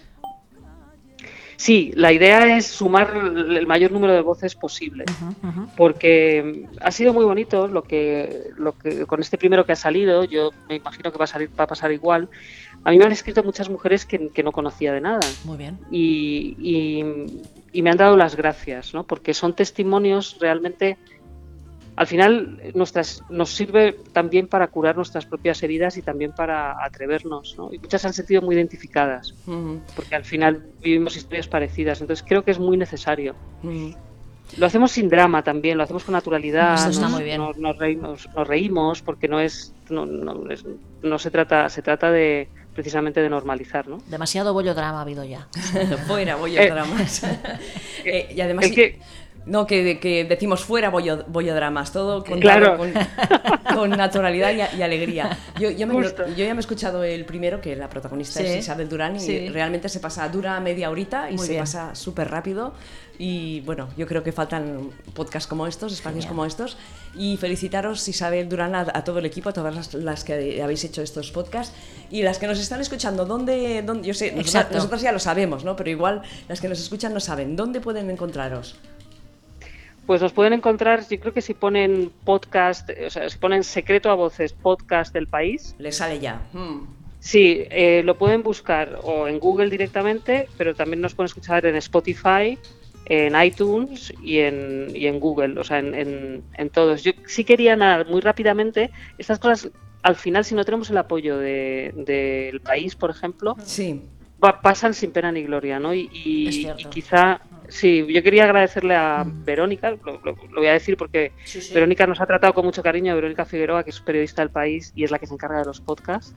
Sí, 1.59 1.91
la 1.97 2.13
idea 2.13 2.57
es 2.59 2.67
sumar 2.67 3.15
el 3.17 3.67
mayor 3.67 3.91
número 3.91 4.13
de 4.13 4.21
voces 4.21 4.55
posible, 4.55 5.05
porque 5.75 6.69
ha 6.83 6.91
sido 6.91 7.15
muy 7.15 7.25
bonito 7.25 7.67
lo 7.67 7.83
que, 7.83 8.51
lo 8.59 8.73
que 8.77 9.07
con 9.07 9.21
este 9.21 9.39
primero 9.39 9.65
que 9.65 9.73
ha 9.73 9.77
salido, 9.77 10.25
yo 10.25 10.51
me 10.69 10.77
imagino 10.77 11.11
que 11.11 11.17
va 11.17 11.25
a, 11.25 11.29
salir, 11.29 11.49
va 11.59 11.65
a 11.65 11.67
pasar 11.67 11.93
igual. 11.93 12.29
A 12.85 12.91
mí 12.91 12.99
me 12.99 13.07
han 13.07 13.13
escrito 13.13 13.43
muchas 13.43 13.71
mujeres 13.71 14.05
que, 14.05 14.29
que 14.31 14.43
no 14.43 14.53
conocía 14.53 14.93
de 14.93 15.01
nada 15.01 15.21
Muy 15.45 15.57
bien. 15.57 15.79
y, 15.91 16.57
y- 16.59 17.43
y 17.73 17.83
me 17.83 17.91
han 17.91 17.97
dado 17.97 18.17
las 18.17 18.37
gracias, 18.37 18.95
¿no? 18.95 19.05
porque 19.05 19.35
son 19.35 19.55
testimonios 19.55 20.39
realmente, 20.41 20.97
al 21.97 22.07
final 22.07 22.61
nuestras, 22.75 23.23
nos 23.31 23.51
sirve 23.51 23.97
también 24.13 24.49
para 24.49 24.69
curar 24.69 24.97
nuestras 24.97 25.25
propias 25.27 25.63
heridas 25.63 25.97
y 25.97 26.03
también 26.03 26.33
para 26.33 26.77
atrevernos, 26.85 27.55
¿no? 27.59 27.73
y 27.73 27.79
muchas 27.79 28.03
se 28.03 28.07
han 28.09 28.13
sentido 28.15 28.43
muy 28.43 28.55
identificadas 28.55 29.35
porque 29.95 30.15
al 30.15 30.25
final 30.25 30.63
vivimos 30.83 31.17
historias 31.17 31.49
parecidas. 31.49 32.01
Entonces 32.01 32.25
creo 32.27 32.43
que 32.45 32.51
es 32.51 32.59
muy 32.59 32.77
necesario. 32.77 33.35
Lo 34.59 34.67
hacemos 34.67 34.93
sin 34.93 35.09
drama 35.09 35.43
también, 35.43 35.77
lo 35.77 35.83
hacemos 35.85 36.05
con 36.05 36.13
naturalidad. 36.13 36.75
Eso 36.75 36.91
está 36.91 37.03
nos, 37.09 37.13
muy 37.13 37.25
bien. 37.25 37.39
Nos, 37.39 37.57
nos 37.59 37.77
reímos, 37.79 38.29
nos 38.35 38.47
reímos 38.47 39.03
porque 39.03 39.27
no 39.27 39.41
es, 39.41 39.75
no, 39.91 40.07
no 40.07 40.49
es- 40.51 40.65
no 41.03 41.19
se 41.19 41.31
trata, 41.33 41.69
se 41.69 41.83
trata 41.83 42.11
de 42.13 42.49
precisamente 42.77 43.21
de 43.21 43.29
normalizar, 43.29 43.89
¿no? 43.89 43.99
Demasiado 44.07 44.53
bollo 44.53 44.75
drama 44.75 44.99
ha 44.99 45.03
habido 45.03 45.25
ya. 45.25 45.49
fuera 46.07 46.37
bollo 46.37 46.61
Eh, 46.61 46.71
dramas. 46.71 47.23
Eh, 48.05 48.33
y 48.37 48.41
además. 48.41 48.67
el 48.67 48.75
que- 48.75 49.01
No, 49.47 49.65
que, 49.65 50.01
que 50.01 50.25
decimos 50.25 50.65
fuera 50.65 50.91
bollo, 50.91 51.25
bollo 51.29 51.55
dramas, 51.55 51.93
todo 51.93 52.25
con, 52.25 52.41
Claro. 52.41 52.77
con, 52.77 52.93
con 53.77 53.91
naturalidad 53.91 54.51
y, 54.53 54.77
y 54.77 54.83
alegría. 54.83 55.39
Yo, 55.59 55.71
yo, 55.71 55.87
me, 55.87 55.95
Justo. 55.95 56.27
yo 56.27 56.45
ya 56.45 56.53
me 56.53 56.59
he 56.59 56.61
escuchado 56.61 57.05
el 57.05 57.25
primero, 57.25 57.61
que 57.61 57.77
la 57.77 57.89
protagonista 57.89 58.41
Sí. 58.41 58.47
es 58.47 58.57
Isabel 58.57 58.89
Durán, 58.89 59.15
y 59.15 59.21
Sí. 59.21 59.49
realmente 59.49 59.89
se 59.89 60.01
pasa, 60.01 60.29
dura 60.29 60.59
media 60.59 60.91
horita 60.91 61.31
y 61.31 61.37
Muy 61.37 61.47
se 61.47 61.53
bien. 61.53 61.63
pasa 61.63 61.95
súper 61.95 62.29
rápido. 62.29 62.75
Y 63.19 63.61
bueno, 63.61 63.89
yo 63.97 64.07
creo 64.09 64.23
que 64.25 64.33
faltan 64.33 64.91
podcasts 65.15 65.47
como 65.47 65.67
estos, 65.69 65.93
espacios 65.93 66.25
Genial. 66.25 66.29
como 66.29 66.45
estos. 66.45 66.77
Y 67.15 67.37
felicitaros, 67.37 68.07
Isabel 68.09 68.49
Durán, 68.49 68.75
a, 68.75 68.81
a 68.81 69.05
todo 69.05 69.21
el 69.21 69.27
equipo, 69.27 69.49
a 69.49 69.53
todas 69.53 69.75
las, 69.75 69.95
las 69.95 70.25
que 70.25 70.61
habéis 70.61 70.83
hecho 70.85 71.03
estos 71.03 71.31
podcasts. 71.31 71.73
Y 72.11 72.23
las 72.23 72.39
que 72.39 72.49
nos 72.49 72.59
están 72.59 72.81
escuchando, 72.81 73.25
¿dónde? 73.25 73.81
dónde 73.83 74.09
yo 74.09 74.13
sé, 74.13 74.33
nosotras, 74.33 74.73
nosotras 74.73 75.01
ya 75.03 75.13
lo 75.13 75.19
sabemos, 75.21 75.63
¿no? 75.65 75.77
Pero 75.77 75.89
igual 75.89 76.23
las 76.49 76.61
que 76.61 76.69
nos 76.69 76.81
escuchan 76.81 77.15
no 77.15 77.21
saben. 77.21 77.55
¿Dónde 77.57 77.81
pueden 77.81 78.11
encontraros? 78.11 78.75
Pues 80.07 80.23
nos 80.23 80.33
pueden 80.33 80.53
encontrar, 80.53 81.07
yo 81.09 81.19
creo 81.19 81.33
que 81.33 81.41
si 81.43 81.53
ponen 81.55 82.11
podcast, 82.25 82.89
o 83.07 83.11
sea, 83.11 83.29
si 83.29 83.39
ponen 83.39 83.65
secreto 83.65 84.09
a 84.11 84.15
voces 84.15 84.53
podcast 84.53 85.13
del 85.13 85.27
país, 85.27 85.75
Les 85.79 85.97
sale 85.97 86.21
ya. 86.21 86.41
Mm. 86.53 86.87
sí, 87.19 87.65
eh, 87.71 88.03
lo 88.05 88.17
pueden 88.17 88.43
buscar 88.45 89.01
o 89.03 89.27
en 89.27 89.41
Google 89.41 89.69
directamente, 89.69 90.49
pero 90.57 90.75
también 90.77 91.01
nos 91.01 91.15
pueden 91.15 91.27
escuchar 91.27 91.67
en 91.67 91.75
Spotify, 91.77 92.57
en 93.07 93.35
iTunes 93.43 94.13
y 94.23 94.39
en, 94.39 94.89
y 94.95 95.07
en 95.07 95.19
Google, 95.19 95.59
o 95.59 95.65
sea, 95.65 95.81
en, 95.81 95.95
en- 95.95 96.43
en 96.57 96.71
todos. 96.71 97.03
Yo 97.03 97.13
sí 97.27 97.43
quería 97.45 97.75
nada, 97.75 98.05
muy 98.05 98.21
rápidamente, 98.21 98.91
estas 99.19 99.39
cosas, 99.41 99.71
al 100.03 100.15
final, 100.15 100.45
si 100.45 100.55
no 100.55 100.65
tenemos 100.65 100.89
el 100.91 100.99
apoyo 100.99 101.37
de- 101.37 101.93
del 101.97 102.61
país, 102.61 102.95
por 102.95 103.11
ejemplo, 103.11 103.57
Sí. 103.65 104.03
pa- 104.39 104.61
pasan 104.61 104.95
sin 104.95 105.11
pena 105.11 105.33
ni 105.33 105.43
gloria, 105.43 105.81
¿no? 105.81 105.93
Y, 105.95 106.09
y 106.13 106.85
quizá, 106.91 107.41
sí, 107.69 108.07
yo 108.09 108.23
quería 108.23 108.45
agradecerle 108.45 108.95
a 108.95 109.25
Verónica, 109.27 109.91
lo, 109.91 110.21
lo- 110.25 110.37
lo 110.37 110.57
voy 110.57 110.67
a 110.67 110.73
decir 110.73 110.97
porque 110.97 111.33
Verónica 111.75 112.07
nos 112.07 112.21
ha 112.21 112.27
tratado 112.27 112.53
con 112.55 112.65
mucho 112.65 112.83
cariño, 112.83 113.15
Verónica 113.15 113.45
Figueroa, 113.45 113.85
que 113.85 113.91
es 113.91 114.01
periodista 114.01 114.43
del 114.43 114.51
país 114.51 114.93
y 114.95 115.05
es 115.05 115.11
la 115.11 115.19
que 115.19 115.27
se 115.27 115.35
encarga 115.35 115.59
de 115.61 115.65
los 115.65 115.81
podcasts. 115.81 116.35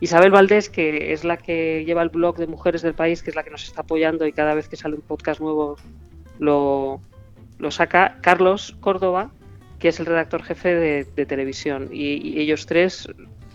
Isabel 0.00 0.30
Valdés, 0.30 0.70
que 0.70 1.12
es 1.12 1.24
la 1.24 1.36
que 1.36 1.84
lleva 1.84 2.02
el 2.02 2.08
blog 2.08 2.36
de 2.38 2.46
Mujeres 2.46 2.80
del 2.82 2.94
País, 2.94 3.22
que 3.22 3.30
es 3.30 3.36
la 3.36 3.42
que 3.42 3.50
nos 3.50 3.64
está 3.64 3.82
apoyando 3.82 4.26
y 4.26 4.32
cada 4.32 4.54
vez 4.54 4.66
que 4.68 4.76
sale 4.76 4.94
un 4.94 5.02
podcast 5.02 5.40
nuevo 5.40 5.76
lo, 6.38 7.00
lo 7.58 7.70
saca. 7.70 8.16
Carlos 8.22 8.76
Córdoba, 8.80 9.30
que 9.78 9.88
es 9.88 10.00
el 10.00 10.06
redactor 10.06 10.42
jefe 10.42 10.74
de, 10.74 11.04
de 11.04 11.26
televisión. 11.26 11.90
Y, 11.92 12.16
y 12.26 12.40
ellos 12.40 12.64
tres 12.64 13.08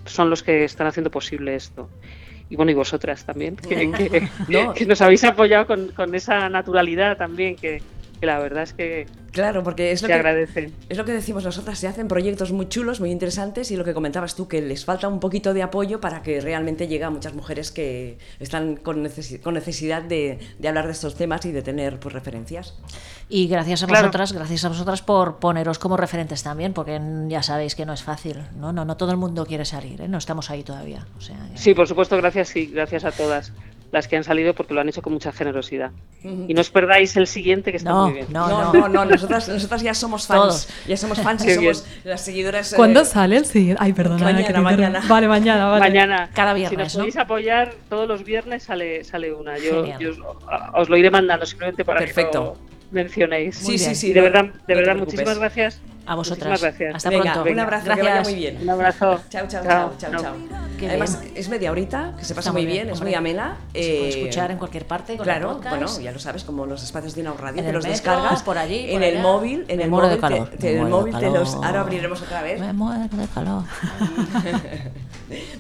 son 0.06 0.30
los 0.30 0.44
que 0.44 0.64
están 0.64 0.86
haciendo 0.86 1.10
posible 1.10 1.56
esto. 1.56 1.90
Y 2.50 2.56
bueno, 2.56 2.72
y 2.72 2.76
vosotras 2.76 3.26
también, 3.26 3.56
que, 3.56 3.92
que- 3.92 4.30
No. 4.50 4.74
que 4.74 4.86
nos 4.86 5.02
habéis 5.02 5.24
apoyado 5.24 5.66
con, 5.66 5.88
con 5.90 6.14
esa 6.14 6.48
naturalidad 6.50 7.18
también, 7.18 7.56
que, 7.56 7.82
que 8.18 8.26
la 8.26 8.40
verdad 8.40 8.64
es 8.64 8.74
que 8.74 9.06
Claro, 9.32 9.64
porque 9.64 9.92
es 9.92 10.02
lo 10.02 10.08
se 10.08 10.14
que 10.14 10.18
agradece. 10.18 10.72
Es 10.88 10.98
lo 10.98 11.04
que 11.04 11.12
decimos 11.12 11.44
nosotras, 11.44 11.78
se 11.78 11.90
hacen 11.90 12.08
proyectos 12.08 12.54
muy 12.54 12.70
chulos, 12.70 13.02
muy 13.02 13.12
interesantes 13.12 13.70
y 13.70 13.76
lo 13.76 13.84
que 13.84 13.94
comentabas 13.94 14.34
tú, 14.36 14.48
que 14.48 14.62
les 14.62 14.86
falta 14.86 15.10
un 15.10 15.20
poquito 15.20 15.54
de 15.54 15.62
apoyo 15.62 16.00
para 16.00 16.22
que 16.22 16.40
realmente 16.40 16.88
llegue 16.88 17.04
a 17.04 17.10
muchas 17.10 17.34
mujeres 17.34 17.70
que 17.74 18.18
están 18.40 18.78
con, 18.78 19.04
necesi- 19.04 19.42
con 19.42 19.54
necesidad 19.56 20.02
de, 20.04 20.40
de 20.58 20.68
hablar 20.70 20.86
de 20.86 20.94
estos 20.94 21.16
temas 21.16 21.46
y 21.46 21.52
de 21.52 21.62
tener 21.62 22.00
pues, 22.00 22.14
referencias. 22.14 22.76
Y 23.28 23.48
gracias 23.48 23.84
a 23.84 23.88
Claro. 23.88 24.04
vosotras, 24.08 24.32
gracias 24.32 24.64
a 24.64 24.70
vosotras 24.70 25.02
por 25.02 25.38
poneros 25.40 25.80
como 25.80 25.98
referentes 25.98 26.42
también, 26.42 26.72
porque 26.72 27.02
ya 27.28 27.44
sabéis 27.44 27.76
que 27.76 27.86
no 27.86 27.92
es 27.92 28.04
fácil, 28.04 28.38
¿no? 28.58 28.72
No, 28.72 28.86
no 28.86 28.96
todo 28.96 29.12
el 29.12 29.18
mundo 29.18 29.46
quiere 29.46 29.66
salir, 29.66 30.00
¿eh? 30.02 30.08
No 30.08 30.18
estamos 30.18 30.50
ahí 30.50 30.64
todavía. 30.64 31.06
O 31.18 31.22
sea, 31.22 31.36
Sí, 31.56 31.74
por 31.74 31.90
supuesto, 31.90 32.16
gracias 32.16 32.56
y 32.56 32.68
gracias 32.68 33.04
a 33.04 33.12
todas 33.12 33.52
las 33.96 34.10
que 34.10 34.18
han 34.18 34.26
salido 34.26 34.54
porque 34.54 34.74
lo 34.74 34.82
han 34.82 34.90
hecho 34.90 35.02
con 35.02 35.14
mucha 35.14 35.32
generosidad. 35.32 35.92
Y 36.22 36.54
no 36.54 36.60
os 36.60 36.70
perdáis 36.70 37.16
el 37.16 37.28
siguiente 37.28 37.72
que 37.72 37.78
está 37.78 37.92
No, 37.92 38.06
muy 38.08 38.14
bien. 38.16 38.28
no, 38.30 38.48
no, 38.50 38.74
no. 38.74 38.74
no, 38.74 38.88
no, 38.90 39.06
nosotras, 39.06 39.48
nosotras 39.48 39.82
ya 39.82 39.94
somos 39.94 40.28
fans, 40.28 40.42
Todos. 40.42 40.70
ya 40.86 40.98
somos 40.98 41.22
fans 41.22 41.44
y 41.44 41.48
Qué 41.48 41.56
somos 41.56 41.86
las 42.04 42.20
seguidoras. 42.22 42.74
eh, 42.74 42.76
¿Cuándo 42.76 43.06
sale 43.06 43.38
el 43.38 43.46
siguiente? 43.46 43.82
Ay, 43.82 43.94
perdona. 43.94 44.22
Mañana, 44.26 44.48
que 44.54 44.60
mañana. 44.60 45.02
Vale, 45.08 45.28
mañana, 45.30 45.66
vale. 45.68 45.80
Mañana, 45.80 46.30
Cada 46.34 46.52
si 46.54 46.60
viernes, 46.60 46.78
nos 46.80 46.94
¿no? 46.96 47.00
podéis 47.00 47.16
apoyar, 47.18 47.74
todos 47.88 48.06
los 48.08 48.24
viernes 48.26 48.64
sale, 48.64 49.04
sale 49.06 49.34
una. 49.34 49.58
Yo, 49.58 49.86
os, 50.74 50.90
lo 50.90 50.98
iré 50.98 51.10
mandando 51.10 51.46
simplemente 51.46 51.86
para 51.86 52.00
Perfecto. 52.02 52.32
que 52.32 52.38
lo 52.38 52.58
mencionéis. 52.92 53.56
Sí, 53.56 53.78
sí, 53.78 53.96
sí, 53.96 54.12
de 54.12 54.20
no- 54.20 54.24
verdad, 54.26 54.46
de 54.68 54.76
verdad 54.76 54.96
muchísimas 54.98 55.40
gracias 55.40 55.80
A 56.08 56.16
vosotras. 56.16 56.48
Muchísimas 56.50 56.62
gracias. 56.62 56.96
Hasta 56.96 57.10
Venga, 57.10 57.34
pronto. 57.34 57.52
un 57.52 57.60
abrazo, 57.60 57.86
Gracias. 57.86 58.06
que 58.08 58.12
vaya 58.14 58.24
muy 58.24 58.36
bien. 58.36 58.58
Un 58.62 58.70
abrazo. 58.70 59.22
Chao, 59.30 59.48
chao, 59.48 59.64
Chao, 59.64 59.94
chao, 59.98 60.12
chao, 60.22 60.34
Además, 60.88 61.22
bien. 61.22 61.34
es 61.36 61.50
media 61.50 61.72
horita, 61.72 62.14
que 62.18 62.26
se 62.26 62.36
pasa 62.36 62.50
Está 62.50 62.52
muy 62.54 62.66
bien, 62.66 62.90
es 62.90 63.02
muy 63.02 63.14
amena. 63.16 63.58
Se 63.74 63.80
puede 63.80 63.86
eh, 63.86 64.10
escuchar 64.10 64.52
en 64.52 64.58
cualquier 64.58 64.86
parte 64.86 65.16
con 65.16 65.24
Claro, 65.24 65.60
bueno, 65.68 65.88
ya 66.00 66.12
lo 66.12 66.20
sabes, 66.20 66.44
como 66.44 66.66
los 66.66 66.84
espacios 66.84 67.16
de 67.16 67.22
Inaud 67.22 67.40
Radio, 67.40 67.60
En 67.62 67.66
te 67.66 67.72
los 67.72 67.84
metro, 67.86 67.92
descargas 67.92 68.44
por 68.44 68.58
allí, 68.58 68.88
en 68.90 68.94
por 69.00 69.04
el 69.04 69.20
móvil, 69.20 69.66
en 69.68 69.78
Me 69.78 69.84
el 69.86 69.90
muero 69.90 70.10
de 70.10 70.18
móvil, 70.18 70.30
te- 70.30 70.36
calor, 70.36 70.50
te- 70.60 70.68
me 70.68 70.72
en 70.74 70.78
el 70.80 70.84
de 70.86 70.92
móvil 70.92 71.18
te 71.18 71.30
los 71.32 71.50
calor. 71.52 71.66
ahora 71.66 71.82
abriremos 71.82 72.22
otra 72.22 72.42
vez. 72.42 72.60
Me 72.60 72.74
muero 72.74 73.08
de 73.12 73.28
calor. 73.34 73.64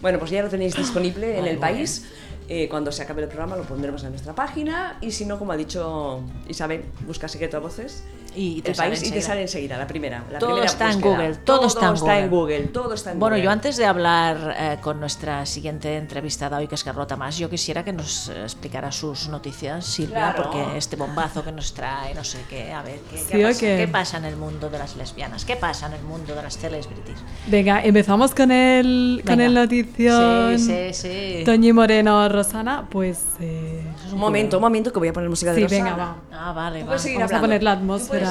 Bueno, 0.01 0.19
pues 0.19 0.29
ya 0.31 0.43
lo 0.43 0.49
tenéis 0.49 0.75
disponible 0.75 1.39
en 1.39 1.47
el 1.47 1.57
país. 1.57 2.05
Eh, 2.47 2.69
cuando 2.69 2.91
se 2.91 3.01
acabe 3.01 3.23
el 3.23 3.27
programa 3.27 3.55
lo 3.55 3.63
pondremos 3.63 4.03
en 4.03 4.11
nuestra 4.11 4.35
página 4.35 4.97
y 5.01 5.09
si 5.11 5.25
no, 5.25 5.39
como 5.39 5.51
ha 5.53 5.57
dicho 5.57 6.21
Isabel, 6.47 6.85
busca 7.07 7.27
Secreto 7.27 7.57
a 7.57 7.59
Voces 7.59 8.03
Y 8.35 8.61
te 8.61 8.71
el 8.71 8.75
sale 8.75 8.89
país 8.89 8.99
y 8.99 9.01
te 9.03 9.07
enseguida. 9.07 9.27
sale 9.27 9.41
enseguida, 9.43 9.77
la 9.77 9.87
primera. 9.87 10.23
La 10.31 10.39
Todo 10.39 10.49
primera 10.51 10.65
está 10.71 10.91
en. 10.91 11.01
Google, 11.01 11.35
todo 11.43 11.67
está 11.67 12.19
en 12.19 12.29
Google. 12.29 12.59
todo 12.67 12.93
está 12.93 13.11
en 13.11 13.19
Bueno, 13.19 13.35
Google. 13.35 13.45
yo 13.45 13.51
antes 13.51 13.77
de 13.77 13.85
hablar 13.85 14.55
eh, 14.57 14.77
con 14.81 14.99
nuestra 14.99 15.45
siguiente 15.45 15.95
entrevistada 15.97 16.57
hoy, 16.57 16.67
que 16.67 16.75
es 16.75 16.83
Carlota 16.83 17.15
Más, 17.15 17.37
yo 17.37 17.49
quisiera 17.49 17.83
que 17.83 17.93
nos 17.93 18.29
eh, 18.29 18.43
explicara 18.43 18.91
sus 18.91 19.29
noticias, 19.29 19.85
Silvia, 19.85 20.33
Claro. 20.33 20.43
porque 20.51 20.77
este 20.77 20.95
bombazo 20.95 21.43
que 21.43 21.51
nos 21.51 21.73
trae, 21.73 22.13
no 22.13 22.23
sé 22.23 22.39
qué, 22.49 22.73
a 22.73 22.81
ver, 22.81 22.99
¿qué, 23.09 23.17
Sí, 23.17 23.25
qué 23.31 23.45
¿o 23.45 23.47
pasa, 23.47 23.59
qué? 23.59 23.77
qué 23.77 23.87
pasa 23.87 24.17
en 24.17 24.25
el 24.25 24.35
mundo 24.37 24.69
de 24.69 24.77
las 24.79 24.95
lesbianas? 24.95 25.45
¿Qué 25.45 25.55
pasa 25.55 25.87
en 25.87 25.93
el 25.93 26.03
mundo 26.03 26.35
de 26.35 26.43
las 26.43 26.57
celebrities? 26.57 27.17
Venga, 27.47 27.83
empezamos 27.83 28.33
con 28.35 28.51
el, 28.51 29.21
con 29.25 29.37
Venga. 29.37 29.45
el 29.45 29.53
notición. 29.53 30.59
Sí, 30.59 30.93
sí, 30.93 31.37
sí. 31.39 31.43
Toñi 31.45 31.71
Moreno, 31.73 32.27
Rosana, 32.29 32.85
pues... 32.89 33.19
eh, 33.39 33.81
Un 34.11 34.19
momento, 34.19 34.57
un 34.57 34.61
momento, 34.61 34.91
que 34.91 34.99
voy 34.99 35.07
a 35.07 35.13
poner 35.13 35.29
música 35.29 35.51
de 35.53 35.57
sí, 35.57 35.63
Rosana. 35.63 35.83
venga, 35.83 35.95
va. 35.97 36.15
Ah, 36.31 36.51
vale, 36.53 36.79
va. 36.83 36.87
Vamos 36.87 37.05
a 37.05 37.09
hablando. 37.23 37.41
poner 37.41 37.63
la 37.63 37.71
atmósfera 37.73 38.24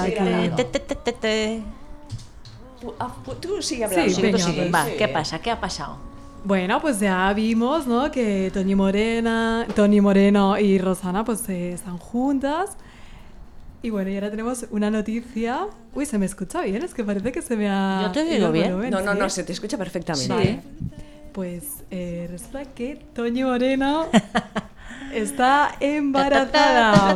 Tú, 3.40 3.62
sigue 3.62 3.84
hablando. 3.84 4.14
Sí, 4.14 4.22
venga, 4.22 4.38
pues. 4.44 4.74
Va. 4.74 4.86
¿qué 4.98 5.08
pasa? 5.08 5.38
¿Qué 5.38 5.50
ha 5.50 5.60
pasado? 5.60 5.96
Bueno, 6.44 6.80
pues 6.80 7.00
ya 7.00 7.32
vimos, 7.32 7.86
¿no? 7.86 8.10
Que 8.10 8.50
Toñi 8.52 8.74
Morena, 8.74 9.66
Tony 9.74 10.02
Moreno 10.02 10.58
y 10.58 10.78
Rosana 10.78 11.24
pues 11.24 11.48
eh, 11.48 11.72
están 11.72 11.96
juntas. 11.96 12.76
Y 13.82 13.90
bueno, 13.90 14.10
y 14.10 14.14
ahora 14.14 14.30
tenemos 14.30 14.66
una 14.70 14.90
noticia. 14.90 15.66
Uy, 15.94 16.04
se 16.04 16.18
me 16.18 16.26
escucha 16.26 16.60
bien, 16.62 16.82
es 16.82 16.92
que 16.94 17.04
parece 17.04 17.32
que 17.32 17.40
se 17.42 17.56
me 17.56 17.68
ha... 17.70 18.02
Yo 18.02 18.12
te 18.12 18.24
digo 18.24 18.50
bien. 18.50 18.72
volumen, 18.72 18.90
No, 18.90 19.00
no, 19.00 19.12
¿sí? 19.12 19.18
no, 19.18 19.30
se 19.30 19.44
te 19.44 19.52
escucha 19.52 19.78
perfectamente. 19.78 20.34
Vale. 20.34 20.60
Pues 21.32 21.64
eh, 21.90 22.28
resulta 22.30 22.64
que 22.66 22.96
Toñi 23.14 23.42
Moreno 23.42 24.06
está 25.12 25.74
embarazada. 25.80 27.14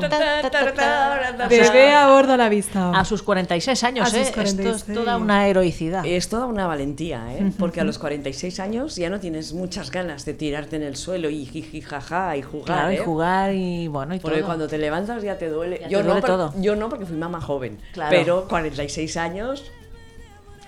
Bebé 1.48 1.94
a 1.94 2.08
bordo 2.08 2.34
a 2.34 2.36
la 2.36 2.48
vista. 2.48 2.90
A 2.90 3.04
sus 3.04 3.22
46 3.22 3.84
años, 3.84 4.06
A 4.06 4.10
sus 4.10 4.18
¿eh? 4.18 4.22
Esto 4.22 4.40
es 4.42 4.54
46. 4.54 4.94
toda 4.98 5.16
una 5.16 5.46
heroicidad. 5.48 6.04
Es 6.06 6.28
toda 6.28 6.46
una 6.46 6.66
valentía, 6.66 7.24
¿eh? 7.34 7.52
Porque 7.58 7.80
a 7.80 7.84
los 7.84 7.98
46 7.98 8.60
años 8.60 8.96
ya 8.96 9.10
no 9.10 9.20
tienes 9.20 9.52
muchas 9.52 9.90
ganas 9.90 10.24
de 10.24 10.34
tirarte 10.34 10.76
en 10.76 10.82
el 10.82 10.96
suelo 10.96 11.30
y 11.30 11.46
jiji, 11.46 11.80
jaja 11.80 12.36
y 12.36 12.42
jugar, 12.42 12.64
Claro, 12.66 12.92
y 12.92 12.96
¿eh? 12.96 12.98
jugar 12.98 13.54
y 13.54 13.88
bueno, 13.88 14.14
y 14.14 14.18
Porque 14.20 14.38
todo. 14.38 14.46
cuando 14.46 14.68
te 14.68 14.78
levantas 14.78 15.22
ya 15.22 15.38
te 15.38 15.48
duele. 15.48 15.78
Ya 15.82 15.88
yo, 15.88 15.98
te 15.98 16.04
no, 16.04 16.10
duele 16.10 16.22
pero- 16.22 16.36
todo. 16.36 16.54
yo 16.60 16.76
no, 16.76 16.88
porque 16.88 17.06
fui 17.06 17.16
mamá 17.16 17.40
joven. 17.40 17.78
Claro. 17.92 18.10
Pero 18.10 18.48
46 18.48 19.16
años, 19.16 19.64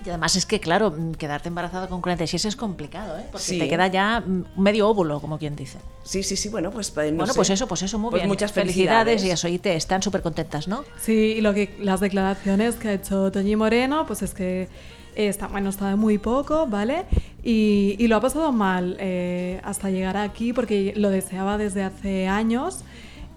Y 0.04 0.08
además 0.08 0.34
es 0.36 0.46
que, 0.46 0.60
claro, 0.60 0.90
mm, 0.90 1.12
quedarte 1.12 1.48
embarazada 1.48 1.86
con 1.88 2.00
46 2.00 2.44
es 2.46 2.56
complicado, 2.56 3.18
¿eh? 3.18 3.24
Porque 3.30 3.44
Sí. 3.46 3.58
te 3.58 3.68
queda 3.68 3.86
ya 3.88 4.20
mm, 4.20 4.44
medio 4.56 4.88
óvulo, 4.88 5.20
como 5.20 5.38
quien 5.38 5.56
dice. 5.56 5.78
sí, 6.02 6.22
sí, 6.22 6.36
sí, 6.36 6.48
bueno, 6.48 6.70
pues 6.70 6.88
eh, 6.96 7.10
no 7.10 7.18
bueno, 7.18 7.32
sé. 7.32 7.36
pues 7.36 7.50
eso, 7.50 7.66
pues 7.68 7.82
eso, 7.82 7.98
muy 7.98 8.10
Pues 8.10 8.22
bien. 8.22 8.28
muchas 8.28 8.50
felicidades. 8.52 9.20
felicidades. 9.20 9.24
y 9.24 9.30
eso, 9.30 9.48
y 9.48 9.58
te 9.58 9.76
están 9.76 10.02
súper 10.02 10.22
contentas, 10.22 10.66
¿no? 10.68 10.84
Sí, 11.00 11.12
y 11.36 11.40
lo 11.42 11.52
que, 11.54 11.76
las 11.80 12.00
declaraciones 12.00 12.76
que 12.76 12.88
ha 12.88 12.92
hecho 12.94 13.30
Toñi 13.30 13.56
Moreno, 13.56 14.06
pues 14.06 14.22
es 14.22 14.32
que 14.34 14.68
está, 15.14 15.48
bueno, 15.48 15.68
está 15.70 15.88
de 15.88 15.96
muy 15.96 16.16
poco, 16.18 16.66
¿vale? 16.66 17.04
Y, 17.42 17.96
y 17.98 18.06
lo 18.08 18.16
ha 18.16 18.20
pasado 18.20 18.52
mal 18.52 18.96
eh, 19.00 19.60
hasta 19.64 19.90
llegar 19.90 20.16
aquí 20.16 20.52
porque 20.52 20.94
lo 20.96 21.10
deseaba 21.10 21.58
desde 21.58 21.82
hace 21.82 22.26
años. 22.26 22.84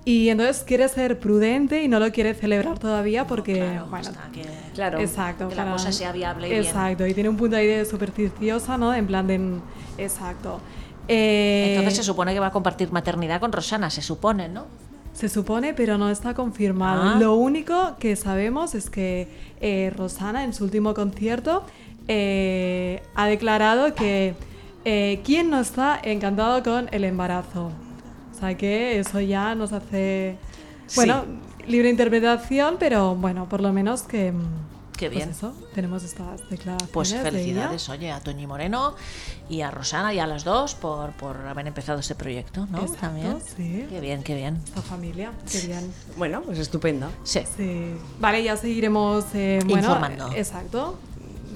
Y 0.05 0.27
entonces 0.29 0.63
quiere 0.63 0.87
ser 0.89 1.17
prudente 1.19 1.81
y 1.81 1.87
no 1.87 1.97
lo 1.99 2.11
quiere 2.11 2.33
celebrar 2.33 2.77
todavía 2.77 3.25
porque, 3.25 3.55
Claro, 3.55 3.85
bueno, 3.89 4.09
hasta 4.09 4.29
que- 4.33 4.45
Claro. 4.73 4.99
exacto. 4.99 5.47
que 5.47 5.55
la 5.55 5.71
cosa 5.71 5.91
sea 5.93 6.11
viable 6.11 6.47
y 6.47 6.51
bien. 6.51 6.63
Exacto, 6.63 7.07
y 7.07 7.13
tiene 7.13 7.29
un 7.29 7.37
punto 7.37 7.55
ahí 7.55 7.67
de 7.67 7.85
supersticiosa, 7.85 8.77
¿no? 8.77 8.93
En 8.93 9.07
plan 9.07 9.25
de... 9.27 9.39
Exacto. 9.97 10.59
Eh, 11.07 11.75
Entonces 11.75 11.97
se 11.97 12.03
supone 12.03 12.33
que 12.33 12.39
va 12.39 12.47
a 12.47 12.51
compartir 12.51 12.91
maternidad 12.91 13.39
con 13.39 13.51
Rosana, 13.51 13.89
se 13.89 14.01
supone, 14.01 14.49
¿no? 14.49 14.65
se 15.13 15.29
supone, 15.29 15.75
pero 15.75 15.97
no 15.99 16.09
está 16.09 16.33
confirmado. 16.33 17.03
Ah. 17.03 17.17
Lo 17.19 17.35
único 17.35 17.95
que 17.99 18.15
sabemos 18.15 18.73
es 18.73 18.89
que 18.89 19.27
eh, 19.61 19.93
Rosana 19.95 20.43
en 20.43 20.53
su 20.53 20.63
último 20.63 20.95
concierto 20.95 21.63
eh, 22.07 23.01
ha 23.15 23.27
declarado 23.27 23.93
que 23.93 24.33
eh, 24.85 25.21
quién 25.23 25.49
no 25.51 25.59
está 25.59 25.99
encantado 26.03 26.63
con 26.63 26.89
el 26.91 27.03
embarazo. 27.03 27.71
O 28.43 28.45
sea 28.45 28.57
que 28.57 28.99
eso 28.99 29.21
ya 29.21 29.55
nos 29.55 29.71
hace, 29.71 30.35
bueno, 30.97 31.23
libre 31.65 31.89
interpretación, 31.89 32.75
pero 32.77 33.15
bueno, 33.15 33.47
por 33.47 33.61
lo 33.61 33.71
menos 33.71 34.01
que... 34.01 34.33
Qué 34.97 35.07
pues 35.07 35.19
bien. 35.19 35.29
eso, 35.29 35.53
tenemos 35.73 36.03
estas 36.03 36.41
declaraciones. 36.49 36.91
Pues 36.91 37.11
de 37.11 37.19
felicidades, 37.19 37.87
oye, 37.87 38.11
a 38.11 38.19
Toñi 38.19 38.45
Moreno 38.45 38.95
y 39.49 39.61
a 39.61 39.71
Rosana 39.71 40.13
y 40.13 40.19
a 40.19 40.27
las 40.27 40.43
dos 40.43 40.75
por, 40.75 41.11
por 41.13 41.37
haber 41.47 41.67
empezado 41.67 41.99
este 42.01 42.15
proyecto, 42.15 42.67
¿no? 42.69 42.79
Exacto, 42.79 42.99
También. 42.99 43.37
sí. 43.55 43.85
Qué 43.89 44.01
bien, 44.01 44.23
qué 44.23 44.35
bien. 44.35 44.59
Esta 44.65 44.81
familia, 44.81 45.31
qué 45.49 45.61
bien. 45.61 45.93
Bueno, 46.17 46.41
pues 46.41 46.59
estupendo. 46.59 47.07
Sí. 47.23 47.43
Sí. 47.55 47.95
Vale, 48.19 48.43
ya 48.43 48.57
seguiremos 48.57 49.23
eh, 49.33 49.59
bueno, 49.63 49.79
Informando. 49.79 50.31
Exacto. 50.35 50.99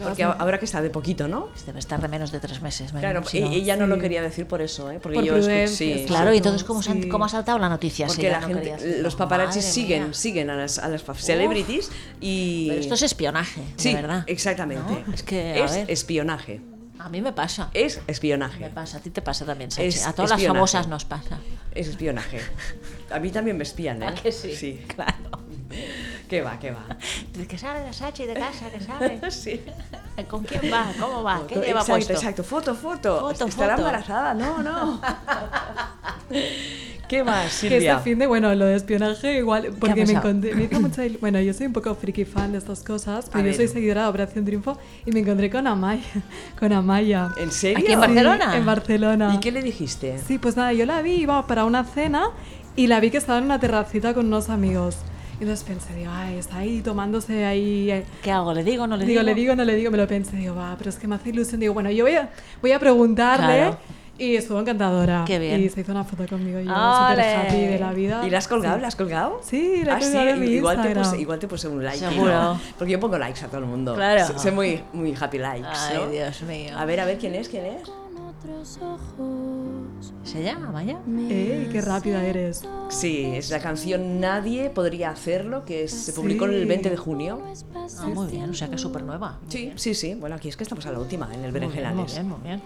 Porque 0.01 0.23
ahora 0.23 0.59
que 0.59 0.65
está 0.65 0.81
de 0.81 0.89
poquito, 0.89 1.27
¿no? 1.27 1.49
Debe 1.65 1.79
estar 1.79 2.01
de 2.01 2.07
menos 2.07 2.31
de 2.31 2.39
tres 2.39 2.61
meses. 2.61 2.93
me 2.93 2.99
Claro, 2.99 3.19
imagino. 3.21 3.51
e- 3.51 3.55
ella 3.55 3.75
no 3.77 3.85
Sí. 3.85 3.89
lo 3.89 3.99
quería 3.99 4.21
decir 4.21 4.45
por 4.47 4.61
eso, 4.61 4.89
¿eh? 4.91 4.99
Porque 5.01 5.15
Por 5.15 5.23
yo 5.25 5.67
sí, 5.67 6.03
Claro, 6.07 6.33
y 6.33 6.37
entonces, 6.37 6.63
¿cómo, 6.63 6.81
se 6.83 6.91
han- 6.91 7.03
sí. 7.03 7.09
cómo 7.09 7.25
ha 7.25 7.29
saltado 7.29 7.59
la 7.59 7.69
noticia? 7.69 8.07
si 8.09 8.15
Porque 8.15 8.29
la 8.31 8.39
no 8.41 8.47
gente, 8.47 9.01
los 9.01 9.15
paparazzi 9.15 9.61
siguen, 9.61 10.03
mía. 10.05 10.13
siguen 10.13 10.49
a 10.49 10.55
las, 10.55 10.77
a 10.79 10.87
las 10.89 11.01
fa- 11.03 11.13
celebrities 11.15 11.89
y... 12.21 12.67
Pero 12.69 12.81
esto 12.81 12.93
es 12.95 13.01
espionaje, 13.03 13.61
Sí, 13.75 13.89
de 13.89 13.95
verdad. 14.01 14.23
exactamente. 14.27 15.03
¿No? 15.07 15.13
Es 15.13 15.23
que, 15.23 15.39
a 15.53 15.65
es 15.65 15.71
ver, 15.73 15.91
espionaje. 15.91 16.61
a 16.99 17.09
mí 17.09 17.21
me 17.21 17.31
pasa. 17.33 17.69
Es 17.73 17.97
Me 18.07 18.11
espionaje. 18.13 18.69
pasa, 18.69 18.97
a 18.97 19.01
ti 19.01 19.09
te 19.09 19.21
pasa 19.21 19.45
también. 19.45 19.69
Es 19.77 20.05
A 20.05 20.13
todas 20.13 20.31
las 20.31 20.43
famosas 20.43 20.87
nos 20.87 21.05
pasa. 21.05 21.39
Es 21.73 21.87
espionaje. 21.87 22.39
A 23.11 23.19
mí 23.19 23.29
también 23.29 23.55
me 23.57 23.63
espían, 23.63 24.01
¿eh? 24.03 24.07
¿A 24.07 24.13
que 24.15 24.31
sí? 24.31 24.55
Sí. 24.55 24.81
Claro. 24.95 25.13
¿Qué 26.29 26.41
va, 26.41 26.59
qué 26.59 26.71
va? 26.71 26.85
Que 27.47 27.57
sale 27.57 27.85
la 27.85 27.93
Sachi 27.93 28.25
de 28.25 28.33
casa, 28.33 28.69
que 28.69 28.79
sale. 28.81 29.19
Sí. 29.31 29.61
¿Con 30.27 30.43
quién 30.43 30.61
va? 30.73 30.91
¿Cómo 30.99 31.23
va? 31.23 31.45
¿Qué 31.47 31.55
lleva 31.55 31.81
exacto, 31.81 31.91
puesto? 31.93 32.13
exacto. 32.13 32.43
Foto, 32.43 32.75
foto. 32.75 33.19
Foto, 33.19 33.45
¿Estará 33.45 33.75
foto. 33.77 33.87
embarazada? 33.87 34.33
No, 34.33 34.61
no. 34.63 34.99
¿Qué 37.07 37.23
más, 37.23 37.45
Que 37.61 37.69
Silvia? 37.69 37.91
este 37.93 38.03
fin 38.03 38.19
de, 38.19 38.27
bueno, 38.27 38.53
lo 38.53 38.65
de 38.65 38.75
espionaje 38.75 39.37
igual, 39.37 39.73
porque 39.79 40.05
me 40.05 40.11
encontré, 40.11 40.53
me 40.53 40.67
mucha 40.79 41.03
bueno, 41.21 41.39
yo 41.39 41.53
soy 41.53 41.67
un 41.67 41.73
poco 41.73 41.95
friki 41.95 42.25
fan 42.25 42.51
de 42.51 42.57
estas 42.57 42.83
cosas, 42.83 43.29
pero 43.31 43.47
yo 43.47 43.53
soy 43.53 43.69
seguidora 43.69 44.03
de 44.03 44.07
Operación 44.09 44.43
Triunfo 44.43 44.77
y 45.05 45.11
me 45.11 45.21
encontré 45.21 45.49
con 45.49 45.67
Amaya, 45.67 46.03
con 46.59 46.73
Amaya. 46.73 47.29
¿En 47.37 47.49
serio? 47.51 47.77
¿Aquí 47.77 47.93
en 47.93 47.93
Sí, 47.93 48.07
Barcelona? 48.07 48.57
en 48.57 48.65
Barcelona. 48.65 49.33
¿Y 49.35 49.39
qué 49.39 49.53
le 49.53 49.61
dijiste? 49.61 50.17
Sí, 50.27 50.37
pues 50.37 50.57
nada, 50.57 50.73
yo 50.73 50.85
la 50.85 51.01
vi, 51.01 51.13
iba 51.13 51.47
para 51.47 51.63
una 51.63 51.85
cena 51.85 52.31
y 52.75 52.87
la 52.87 52.99
vi 52.99 53.09
que 53.09 53.17
estaba 53.17 53.37
en 53.39 53.45
una 53.45 53.59
terracita 53.59 54.13
con 54.13 54.25
unos 54.25 54.49
amigos. 54.49 54.97
Y 55.39 55.43
entonces 55.43 55.63
pensé, 55.67 55.93
digo, 55.93 56.09
ay, 56.13 56.37
está 56.37 56.57
ahí 56.57 56.81
tomándose 56.81 57.45
ahí... 57.45 57.91
eh, 57.91 58.03
¿Qué 58.23 58.31
hago? 58.31 58.53
¿Le 58.53 58.63
digo 58.63 58.87
no 58.87 58.97
le 58.97 59.05
digo, 59.05 59.21
digo? 59.21 59.23
le 59.23 59.35
digo, 59.35 59.55
no 59.55 59.63
le 59.65 59.75
digo, 59.75 59.91
me 59.91 59.97
lo 59.97 60.07
pensé, 60.07 60.35
digo, 60.35 60.55
va, 60.55 60.73
pero 60.77 60.89
es 60.89 60.95
que 60.97 61.07
me 61.07 61.13
hace 61.15 61.29
ilusión. 61.29 61.59
Digo, 61.59 61.73
bueno, 61.75 61.91
yo 61.91 62.05
voy 62.05 62.15
a, 62.15 62.29
voy 62.61 62.71
a 62.71 62.79
preguntarle. 62.79 63.45
Claro. 63.57 63.77
Y 64.19 64.35
estuvo 64.35 64.59
encantadora. 64.59 65.25
Qué 65.27 65.37
bien. 65.37 65.61
Y 65.61 65.69
se 65.69 65.81
hizo 65.81 65.91
una 65.91 66.03
foto 66.03 66.25
conmigo 66.27 66.59
y 66.59 66.63
yo 66.65 66.71
súper 66.71 67.19
happy 67.35 67.55
de 67.67 67.77
la 67.79 67.91
vida. 67.93 68.25
¿Y 68.25 68.31
la 68.31 68.39
has 68.39 68.47
colgado? 68.47 68.75
Sí. 68.77 68.81
¿La 68.81 68.87
has 68.87 68.95
colgado? 68.95 69.41
Sí, 69.43 69.83
la 69.85 69.91
he 69.91 69.95
Ah, 69.95 69.99
colgado 69.99 70.29
en 70.29 70.39
mi 70.39 70.47
igual 70.47 70.81
te, 70.81 70.95
puse, 70.95 71.21
igual 71.21 71.37
te 71.37 71.47
puse 71.47 71.67
un 71.67 71.83
like. 71.83 71.99
Seguro. 71.99 72.33
¿no? 72.33 72.59
Porque 72.79 72.93
yo 72.93 72.99
pongo 72.99 73.19
likes 73.19 73.45
a 73.45 73.47
todo 73.47 73.59
el 73.59 73.67
mundo. 73.67 73.93
Claro. 73.93 74.25
Soy 74.39 74.49
muy, 74.49 74.81
muy 74.91 75.13
happy 75.19 75.37
likes. 75.37 75.67
Ay, 75.71 75.97
¿no? 75.97 76.09
Dios 76.09 76.41
mío. 76.41 76.75
A 76.75 76.85
ver, 76.85 76.99
a 77.01 77.05
ver, 77.05 77.19
¿quién 77.19 77.35
es? 77.35 77.47
¿Quién 77.47 77.65
es? 77.67 77.83
¿Se 80.27 80.43
llama, 80.43 80.71
Maya? 80.71 80.97
¡Ey, 81.29 81.69
qué 81.71 81.79
rápida 81.79 82.21
eres! 82.25 82.61
Sí, 82.89 83.23
es 83.33 83.49
la 83.49 83.59
canción 83.59 84.19
Nadie 84.19 84.69
podría 84.69 85.09
hacerlo, 85.11 85.63
que 85.63 85.87
se 85.87 86.11
publicó 86.11 86.45
el 86.45 86.61
Sí. 86.63 86.65
20 86.67 86.89
de 86.89 86.97
junio. 86.97 87.41
Ah, 87.99 88.07
muy 88.13 88.27
bien, 88.29 88.49
o 88.49 88.53
sea 88.53 88.67
que 88.67 88.75
es 88.75 88.81
súper 88.81 89.03
nueva. 89.03 89.39
Sí, 89.47 89.71
sí, 89.77 89.93
sí. 89.93 90.15
Bueno, 90.15 90.35
aquí 90.35 90.49
es 90.49 90.57
que 90.57 90.63
estamos 90.63 90.85
a 90.85 90.91
la 90.91 90.99
última, 90.99 91.27
en 91.33 91.45
el 91.45 91.51
bien, 91.51 91.63
muy 91.65 91.73
Berenjenales. 91.75 92.13
bien, 92.13 92.27
muy 92.27 92.39
bien. 92.43 92.61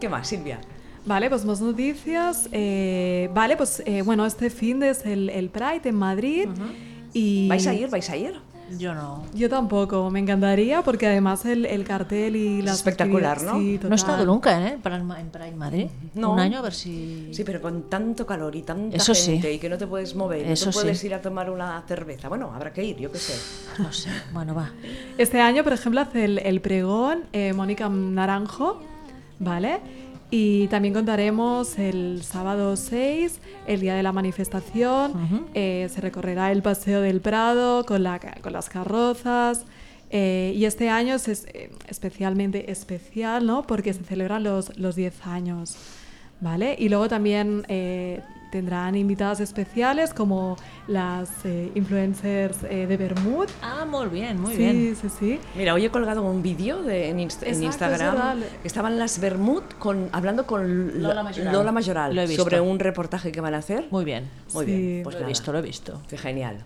¿Qué 0.00 0.08
más, 0.08 0.26
Silvia? 0.26 0.58
Vale, 1.04 1.28
pues 1.28 1.44
más 1.44 1.60
noticias. 1.60 2.48
Eh, 2.50 3.28
vale, 3.34 3.56
pues 3.58 3.82
eh, 3.84 4.00
bueno, 4.02 4.24
este 4.24 4.48
fin 4.48 4.80
de 4.80 4.90
es 4.90 5.04
el, 5.04 5.28
el 5.28 5.50
Pride 5.50 5.82
en 5.90 5.96
Madrid. 5.96 6.48
y 7.12 7.46
¿Vais 7.48 7.66
a 7.66 7.74
ir? 7.74 7.90
¿Vais 7.90 8.08
a 8.08 8.16
ir? 8.16 8.40
Yo 8.78 8.94
no. 8.94 9.24
Yo 9.34 9.48
tampoco, 9.48 10.10
me 10.10 10.18
encantaría 10.20 10.82
porque 10.82 11.06
además 11.06 11.44
el, 11.44 11.66
el 11.66 11.84
cartel 11.84 12.36
y 12.36 12.62
las 12.62 12.76
espectacular, 12.76 13.38
actividades- 13.38 13.52
¿no? 13.52 13.58
sí, 13.58 13.80
No 13.82 13.92
he 13.92 13.94
estado 13.94 14.24
nunca 14.26 14.66
¿eh? 14.68 14.78
Para 14.82 14.96
en 14.96 15.30
Pride 15.30 15.52
Madrid. 15.56 15.86
No. 16.14 16.32
Un 16.32 16.40
año 16.40 16.58
a 16.58 16.62
ver 16.62 16.74
si... 16.74 17.28
Sí, 17.32 17.44
pero 17.44 17.60
con 17.60 17.88
tanto 17.90 18.26
calor 18.26 18.54
y 18.56 18.62
tanta 18.62 18.96
Eso 18.96 19.14
sí. 19.14 19.32
gente 19.32 19.52
y 19.52 19.58
que 19.58 19.68
no 19.68 19.78
te 19.78 19.86
puedes 19.86 20.14
mover, 20.14 20.46
Eso 20.46 20.66
no 20.66 20.72
puedes 20.72 20.98
sí. 20.98 21.06
ir 21.06 21.14
a 21.14 21.20
tomar 21.20 21.50
una 21.50 21.82
cerveza. 21.86 22.28
Bueno, 22.28 22.52
habrá 22.54 22.72
que 22.72 22.84
ir, 22.84 22.96
yo 22.96 23.10
qué 23.12 23.18
sé. 23.18 23.34
No 23.82 23.92
sé. 23.92 24.10
Bueno, 24.32 24.54
va. 24.54 24.70
Este 25.18 25.40
año, 25.40 25.64
por 25.64 25.72
ejemplo, 25.72 26.00
hace 26.00 26.24
el, 26.24 26.38
el 26.38 26.60
pregón 26.60 27.24
eh, 27.32 27.52
Mónica 27.52 27.88
Naranjo, 27.88 28.80
¿vale? 29.38 29.80
Y 30.34 30.66
también 30.68 30.94
contaremos 30.94 31.78
el 31.78 32.22
sábado 32.24 32.74
6, 32.76 33.38
el 33.66 33.80
día 33.82 33.94
de 33.94 34.02
la 34.02 34.12
manifestación. 34.12 35.12
eh, 35.52 35.88
se 35.92 36.00
recorrerá 36.00 36.50
el 36.50 36.62
Paseo 36.62 37.02
del 37.02 37.20
Prado 37.20 37.84
con, 37.84 38.02
la, 38.02 38.18
con 38.40 38.54
las 38.54 38.70
carrozas. 38.70 39.66
eh, 40.10 40.54
y 40.56 40.64
este 40.64 40.88
año 40.88 41.14
es 41.16 41.28
es, 41.28 41.44
eh, 41.52 41.70
especialmente 41.86 42.70
especial, 42.70 43.44
¿no? 43.46 43.62
Porque 43.66 43.92
se 43.92 44.04
celebran 44.04 44.42
los, 44.42 44.74
los 44.78 44.96
10 44.96 45.26
años, 45.26 45.76
¿vale? 46.40 46.76
Y 46.78 46.88
luego 46.88 47.08
también 47.08 47.64
eh, 47.68 48.20
tendrán 48.56 48.94
invitadas 48.96 49.40
especiales 49.40 50.12
como 50.12 50.58
las 50.86 51.30
eh, 51.46 51.72
influencers 51.74 52.58
eh, 52.68 52.86
de 52.86 52.96
Bermud, 52.98 53.48
Ah, 53.62 53.86
muy 53.86 54.08
bien, 54.08 54.38
muy 54.38 54.52
sí, 54.52 54.58
bien. 54.58 54.94
sí, 55.00 55.08
sí. 55.08 55.40
Mira, 55.56 55.72
hoy 55.72 55.86
he 55.86 55.90
colgado 55.90 56.22
un 56.22 56.42
vídeo 56.42 56.82
de- 56.82 57.08
en, 57.08 57.16
Inst- 57.18 57.42
en 57.44 57.54
Exacto, 57.64 57.64
Instagram. 57.64 58.42
Estaban 58.62 58.98
las 58.98 59.18
Bermud 59.18 59.62
con, 59.78 60.10
hablando 60.12 60.46
con 60.46 61.00
Lola 61.02 61.14
Lo- 61.14 61.24
Mayoral. 61.24 61.52
Lola 61.54 61.72
Mayoral 61.72 62.14
Lo 62.14 62.20
he 62.22 62.26
visto. 62.26 62.44
sobre 62.44 62.60
un 62.60 62.78
reportaje 62.78 63.32
que 63.32 63.40
van 63.40 63.54
a 63.54 63.58
hacer. 63.58 63.86
Muy 63.90 64.04
bien. 64.04 64.28
Muy 64.52 64.66
Sí. 64.66 64.70
bien, 64.76 65.02
pues 65.02 65.16
lo 65.16 65.22
he 65.22 65.26
visto, 65.28 65.50
lo 65.52 65.58
he 65.58 65.62
visto. 65.62 66.02
Qué 66.08 66.18
genial. 66.18 66.58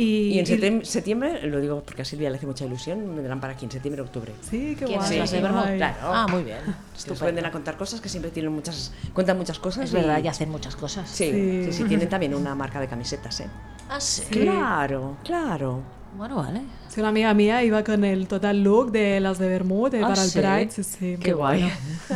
Y, 0.00 0.28
Y 0.34 0.38
en 0.38 0.44
y- 0.44 0.46
septiembre, 0.46 0.86
septiembre, 0.86 1.42
lo 1.48 1.60
digo 1.60 1.82
porque 1.84 2.02
a 2.02 2.04
Silvia 2.04 2.30
le 2.30 2.36
hace 2.36 2.46
mucha 2.46 2.64
ilusión, 2.64 3.16
vendrán 3.16 3.40
para 3.40 3.54
aquí 3.54 3.64
en 3.64 3.70
septiembre, 3.72 4.00
octubre. 4.00 4.32
Sí, 4.48 4.76
qué 4.78 4.86
guay. 4.86 5.18
las 5.18 5.30
de 5.32 5.36
qué 5.38 5.42
Bermud? 5.42 5.60
guay. 5.62 5.76
Claro. 5.76 5.96
Ah, 6.02 6.26
muy 6.30 6.44
bien. 6.44 6.58
Estupendo. 6.96 7.18
pueden 7.18 7.44
a 7.44 7.50
contar 7.50 7.76
cosas 7.76 8.00
que 8.00 8.08
siempre 8.08 8.30
tienen 8.30 8.52
muchas, 8.52 8.92
cuentan 9.12 9.36
muchas 9.36 9.58
cosas. 9.58 9.86
Es 9.86 9.92
verdad, 9.92 10.20
y- 10.22 10.26
y 10.26 10.28
hacen 10.28 10.50
muchas 10.50 10.76
cosas. 10.76 11.10
Sí, 11.10 11.30
Sí. 11.32 11.64
sí, 11.64 11.72
sí, 11.72 11.84
tienen 11.84 12.08
también 12.08 12.32
una 12.34 12.54
marca 12.54 12.78
de 12.80 12.86
camisetas, 12.86 13.40
¿eh? 13.40 13.46
Ah, 13.90 14.00
sí. 14.00 14.22
Claro, 14.30 15.16
claro. 15.24 15.80
Bueno, 16.16 16.36
vale. 16.36 16.60
Sí, 16.88 17.00
una 17.00 17.08
amiga 17.10 17.34
mía 17.34 17.62
iba 17.64 17.82
con 17.82 18.04
el 18.04 18.28
total 18.28 18.62
look 18.62 18.92
de 18.92 19.18
las 19.20 19.38
de 19.38 19.48
Bermud 19.48 19.92
eh, 19.94 20.00
Ah, 20.04 20.08
para 20.08 20.22
el 20.22 20.30
¿sí? 20.30 20.38
Pride. 20.38 20.68
Sí, 20.70 20.82
sí. 20.84 21.16
Qué 21.20 21.32
guay. 21.32 21.68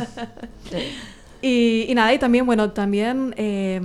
Y, 1.41 1.87
y 1.89 1.93
nada, 1.95 2.13
y 2.13 2.19
también, 2.19 2.45
bueno, 2.45 2.71
también 2.71 3.33
eh, 3.35 3.81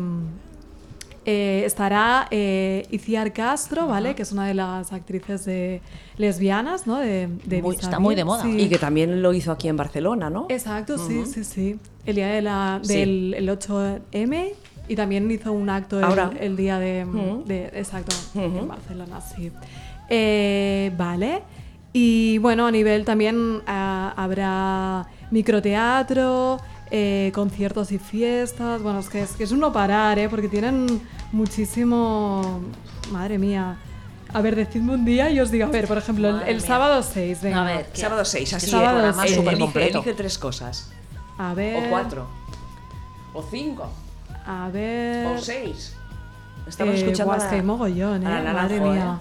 eh, 1.31 1.63
estará 1.67 2.27
eh, 2.31 2.87
Iciar 2.91 3.35
Castro, 3.35 3.87
¿vale? 3.87 4.15
Que 4.15 4.23
es 4.23 4.33
una 4.33 4.47
de 4.47 4.55
las 4.55 4.95
actrices 4.95 5.45
de 5.45 5.83
lesbianas, 6.17 6.87
¿no? 6.87 6.97
De, 6.97 7.29
de 7.45 7.61
Muy- 7.61 7.77
está 7.77 7.99
muy 7.99 8.15
de 8.15 8.25
moda. 8.25 8.43
sí. 8.45 8.57
Y 8.59 8.69
que 8.71 8.79
también 8.79 9.21
lo 9.21 9.35
hizo 9.35 9.53
aquí 9.53 9.69
en 9.69 9.77
Barcelona, 9.77 10.31
¿no? 10.31 10.47
Exacto, 10.49 10.97
sí, 10.97 11.27
sí, 11.27 11.45
sí. 11.45 11.79
El 12.07 12.17
día 12.17 12.29
de 12.29 12.41
la, 12.41 12.81
Sí. 12.83 12.95
del 12.95 13.35
el 13.35 13.49
8M 13.51 14.53
y 14.89 14.97
también 14.97 15.31
hizo 15.31 15.53
un 15.53 15.69
acto 15.69 15.99
el, 15.99 16.05
Ahora. 16.05 16.31
el 16.41 16.57
día 16.57 16.79
de, 16.79 17.03
Exacto, 17.75 18.17
en 18.35 18.67
Barcelona, 18.67 19.21
sí. 19.21 19.53
Eh, 20.09 20.91
vale. 20.97 21.43
Y 21.93 22.39
bueno, 22.39 22.67
a 22.67 22.71
nivel 22.71 23.05
también 23.05 23.61
ah, 23.67 24.15
habrá 24.17 25.07
microteatro, 25.31 26.59
eh, 26.91 27.31
conciertos 27.35 27.93
y 27.93 27.99
fiestas. 27.99 28.83
Bueno, 28.83 29.01
es 29.01 29.09
que 29.09 29.23
es, 29.23 29.31
que 29.33 29.45
es 29.45 29.53
un 29.53 29.61
no 29.61 29.73
parar, 29.73 30.19
¿eh? 30.19 30.29
Porque 30.29 30.49
tienen 30.49 31.01
muchísimo... 31.33 32.61
Madre 33.13 33.39
mía. 33.39 33.77
A 34.35 34.41
ver, 34.43 34.55
decidme 34.57 34.93
un 34.95 35.05
día 35.07 35.31
y 35.31 35.41
os 35.41 35.51
digo, 35.51 35.65
a 35.67 35.71
ver, 35.71 35.87
por 35.89 35.97
ejemplo, 35.97 36.29
el, 36.29 36.35
Madre 36.37 36.53
el 36.53 36.61
sábado 36.61 37.03
6, 37.03 37.41
venga. 37.43 37.63
A 37.63 37.65
ver, 37.65 37.87
¿qué? 37.93 38.01
Sábado 38.01 38.25
6, 38.25 38.49
Es 38.49 38.55
así 38.55 38.61
que 38.61 38.67
es 38.67 38.71
Sábado 38.73 38.99
programa 39.01 39.27
súper 39.29 39.59
completo. 39.59 39.99
elige 39.99 40.15
tres 40.15 40.39
cosas. 40.39 40.91
A 41.39 41.55
ver... 41.55 41.87
O 41.87 41.91
cuatro. 41.91 42.27
O 43.33 43.43
cinco. 43.51 43.89
A 44.47 44.69
ver... 44.71 45.27
O 45.27 45.39
seis. 45.39 45.95
Estamos 46.67 46.95
Eh, 46.97 46.99
escuchando 46.99 47.33
buah, 47.33 47.37
a 47.37 47.45
es 47.45 47.51
que 47.51 47.55
hay 47.57 47.63
mogollón, 47.63 48.27
a 48.27 48.31
la 48.31 48.41
¿eh? 48.41 48.45
Naranjo, 48.45 48.63
Madre 48.75 48.81
mía. 48.81 49.19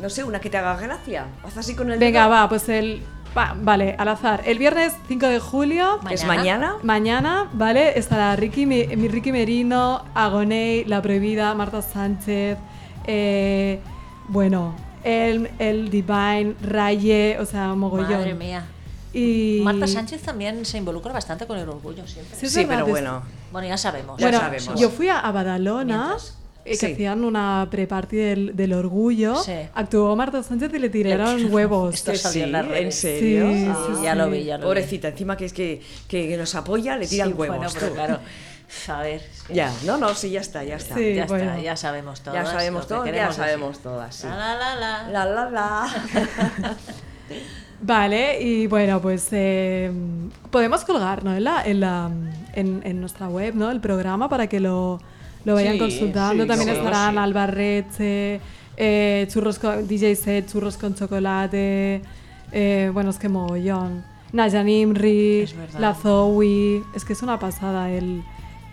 No 0.00 0.10
sé, 0.10 0.24
una 0.24 0.40
que 0.40 0.50
te 0.50 0.56
haga 0.58 0.76
gracia. 0.76 1.26
Haz 1.44 1.56
así 1.56 1.74
con 1.76 1.90
el 1.92 1.98
Venga, 2.00 2.22
dedo. 2.22 2.30
va, 2.30 2.48
pues 2.48 2.68
el... 2.68 3.02
va, 3.36 3.54
vale, 3.60 3.94
al 3.98 4.08
azar. 4.08 4.42
El 4.46 4.58
viernes 4.58 4.94
5 5.08 5.26
de 5.26 5.38
julio, 5.40 6.00
Que 6.06 6.14
es 6.14 6.24
Mañana. 6.24 6.76
mañana. 6.76 6.76
mañana, 6.82 7.50
¿vale? 7.52 7.98
Estará 7.98 8.34
Ricky, 8.36 8.66
Mi- 8.66 8.84
Ricky 8.84 9.32
Merino, 9.32 10.04
Agoney, 10.14 10.84
La 10.84 11.02
Prohibida, 11.02 11.54
Marta 11.54 11.82
Sánchez, 11.82 12.58
eh, 13.06 13.80
bueno, 14.28 14.74
el, 15.04 15.50
el 15.58 15.90
Divine, 15.90 16.54
Raye, 16.62 17.38
o 17.40 17.44
sea, 17.46 17.74
mogollón. 17.74 18.10
Madre 18.10 18.34
mía. 18.34 18.64
Y... 19.12 19.60
Marta 19.64 19.86
Sánchez 19.86 20.22
también 20.22 20.64
se 20.66 20.78
involucra 20.78 21.12
bastante 21.12 21.46
con 21.46 21.56
el 21.58 21.68
orgullo 21.68 22.06
siempre. 22.06 22.36
Sí, 22.36 22.48
Sí, 22.48 22.64
verdad, 22.64 22.74
pero 22.84 22.86
bueno. 22.86 23.22
Bueno, 23.52 23.68
ya 23.68 23.78
sabemos. 23.78 24.18
Ya 24.18 24.26
bueno, 24.26 24.38
sabemos. 24.40 24.78
yo 24.80 24.90
fui 24.90 25.08
a, 25.08 25.20
a 25.20 25.32
Badalona, 25.32 25.84
Mientras. 25.84 26.36
Eh, 26.66 26.70
que 26.70 26.76
Sí. 26.76 26.92
hacían 26.92 27.24
una 27.24 27.66
pre-party 27.70 28.16
del, 28.16 28.56
del 28.56 28.72
orgullo. 28.72 29.36
Sí. 29.36 29.52
Actuó 29.74 30.14
Marta 30.16 30.42
Sánchez 30.42 30.72
y 30.74 30.78
le 30.78 30.90
tiraron 30.90 31.52
huevos. 31.52 31.94
Esto 31.94 32.12
Que 32.12 32.18
salió 32.18 32.42
en 32.42 32.46
sí, 32.48 32.52
las 32.52 32.66
redes. 32.68 32.84
¿En 32.84 32.92
serio? 32.92 33.52
Sí, 33.52 33.66
Ah. 33.70 33.86
sí, 33.96 34.02
ya 34.02 34.14
lo 34.14 34.30
vi, 34.30 34.44
ya 34.44 34.54
lo 34.58 34.64
vi. 34.64 34.66
Pobrecita, 34.66 35.08
encima 35.08 35.36
que 35.36 35.44
es 35.46 35.52
que, 35.52 35.80
que, 36.08 36.28
que 36.28 36.36
nos 36.36 36.54
apoya, 36.54 36.96
le 36.96 37.06
tiran 37.06 37.28
Sí, 37.28 37.34
huevos. 37.34 37.56
Bueno, 37.58 37.72
pero 37.78 37.92
claro. 37.94 38.18
A 38.88 39.00
ver. 39.02 39.22
Ya, 39.48 39.72
no, 39.84 39.96
no, 39.96 40.12
sí, 40.14 40.30
ya 40.30 40.40
está, 40.40 40.64
ya 40.64 40.74
está. 40.74 40.96
Sí. 40.96 41.14
ya 41.14 41.26
bueno. 41.26 41.44
está, 41.52 41.62
ya 41.62 41.76
sabemos 41.76 42.20
todo. 42.20 42.34
ya 42.34 42.44
sabemos 42.44 42.86
todo, 42.88 43.06
ya 43.06 43.32
sabemos 43.32 43.78
todas. 43.78 44.14
Sí. 44.16 44.26
La, 44.26 44.34
la, 44.36 44.74
la, 44.74 45.08
la. 45.08 45.08
La, 45.08 45.24
la, 45.24 45.50
la. 45.50 46.76
Vale, 47.80 48.40
y 48.40 48.66
bueno, 48.66 49.00
pues 49.02 49.28
eh, 49.32 49.92
podemos 50.50 50.84
colgar 50.84 51.22
¿no? 51.22 51.34
en, 51.36 51.44
la, 51.44 51.62
en, 51.64 51.80
la, 51.80 52.10
en, 52.54 52.80
en 52.84 53.00
nuestra 53.00 53.28
web 53.28 53.54
¿no? 53.54 53.70
el 53.70 53.80
programa 53.80 54.28
para 54.30 54.46
que 54.46 54.60
lo, 54.60 54.98
lo 55.46 55.54
vayan 55.54 55.72
Sí, 55.74 55.78
consultando. 55.78 56.42
sí, 56.42 56.48
También 56.48 56.68
estarán 56.70 57.12
sí. 57.14 57.18
Albarreche, 57.18 58.40
eh, 58.76 59.26
churros 59.30 59.58
con, 59.58 59.86
DJ 59.88 60.14
set, 60.16 60.50
churros 60.50 60.76
con 60.76 60.94
chocolate, 60.94 62.02
eh, 62.52 62.90
bueno, 62.92 63.08
es 63.10 63.18
que 63.18 63.28
mogollón. 63.30 64.04
Naya 64.32 64.62
Nimri, 64.62 65.40
Es 65.42 65.56
verdad. 65.56 65.80
la 65.80 65.94
Zoe, 65.94 66.82
es 66.94 67.04
que 67.04 67.12
es 67.14 67.22
una 67.22 67.38
pasada 67.38 67.90
el, 67.90 68.22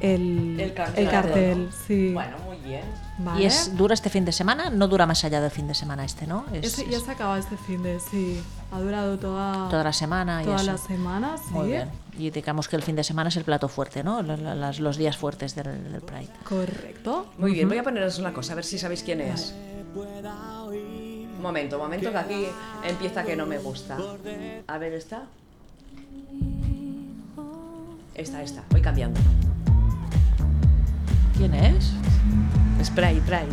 el, 0.01 0.59
El 0.59 0.73
cartel. 0.73 1.09
cartel, 1.09 1.69
sí. 1.87 2.11
Bueno, 2.13 2.35
muy 2.45 2.57
bien. 2.57 2.81
Vale. 3.17 3.43
¿Y 3.43 3.45
es, 3.45 3.75
dura 3.77 3.93
este 3.93 4.09
fin 4.09 4.25
de 4.25 4.31
semana? 4.31 4.69
No 4.69 4.87
dura 4.87 5.05
más 5.05 5.23
allá 5.23 5.39
del 5.39 5.51
fin 5.51 5.67
de 5.67 5.75
semana 5.75 6.03
este, 6.03 6.25
¿no? 6.25 6.45
Es, 6.51 6.65
Ese 6.79 6.89
ya 6.89 6.97
es 6.97 7.03
se 7.03 7.11
acaba 7.11 7.37
este 7.37 7.57
fin 7.57 7.83
de, 7.83 7.99
sí. 7.99 8.41
Ha 8.71 8.79
durado 8.79 9.17
toda, 9.19 9.69
toda 9.69 9.83
la 9.83 9.93
semana 9.93 10.41
y 10.41 10.45
toda 10.45 10.57
eso. 10.57 10.65
la 10.65 10.77
semana, 10.77 11.37
sí. 11.37 11.53
Muy 11.53 11.67
bien. 11.67 11.89
Y 12.17 12.31
digamos 12.31 12.67
que 12.67 12.75
el 12.75 12.81
fin 12.81 12.95
de 12.95 13.03
semana 13.03 13.29
es 13.29 13.37
el 13.37 13.43
plato 13.43 13.67
fuerte, 13.67 14.03
¿no? 14.03 14.21
Los 14.23 14.97
días 14.97 15.15
fuertes 15.17 15.53
del, 15.55 15.91
del 15.91 16.01
Pride. 16.01 16.29
Correcto. 16.43 17.27
Muy 17.37 17.53
bien, 17.53 17.67
voy 17.69 17.77
a 17.77 17.83
poneros 17.83 18.17
una 18.17 18.33
cosa, 18.33 18.53
a 18.53 18.55
ver 18.55 18.65
si 18.65 18.79
sabéis 18.79 19.03
quién 19.03 19.21
es. 19.21 19.53
Un 19.95 21.41
momento, 21.41 21.75
un 21.75 21.83
momento, 21.83 22.11
que 22.11 22.17
aquí 22.17 22.45
empieza 22.83 23.23
que 23.23 23.35
no 23.35 23.45
me 23.45 23.59
gusta. 23.59 23.97
A 24.67 24.77
ver, 24.77 24.93
¿esta? 24.93 25.23
Esta, 28.15 28.41
esta, 28.41 28.63
voy 28.69 28.81
cambiando. 28.81 29.19
¿Quién 31.37 31.53
es? 31.55 31.93
Sprite, 32.83 33.21
Pride. 33.21 33.47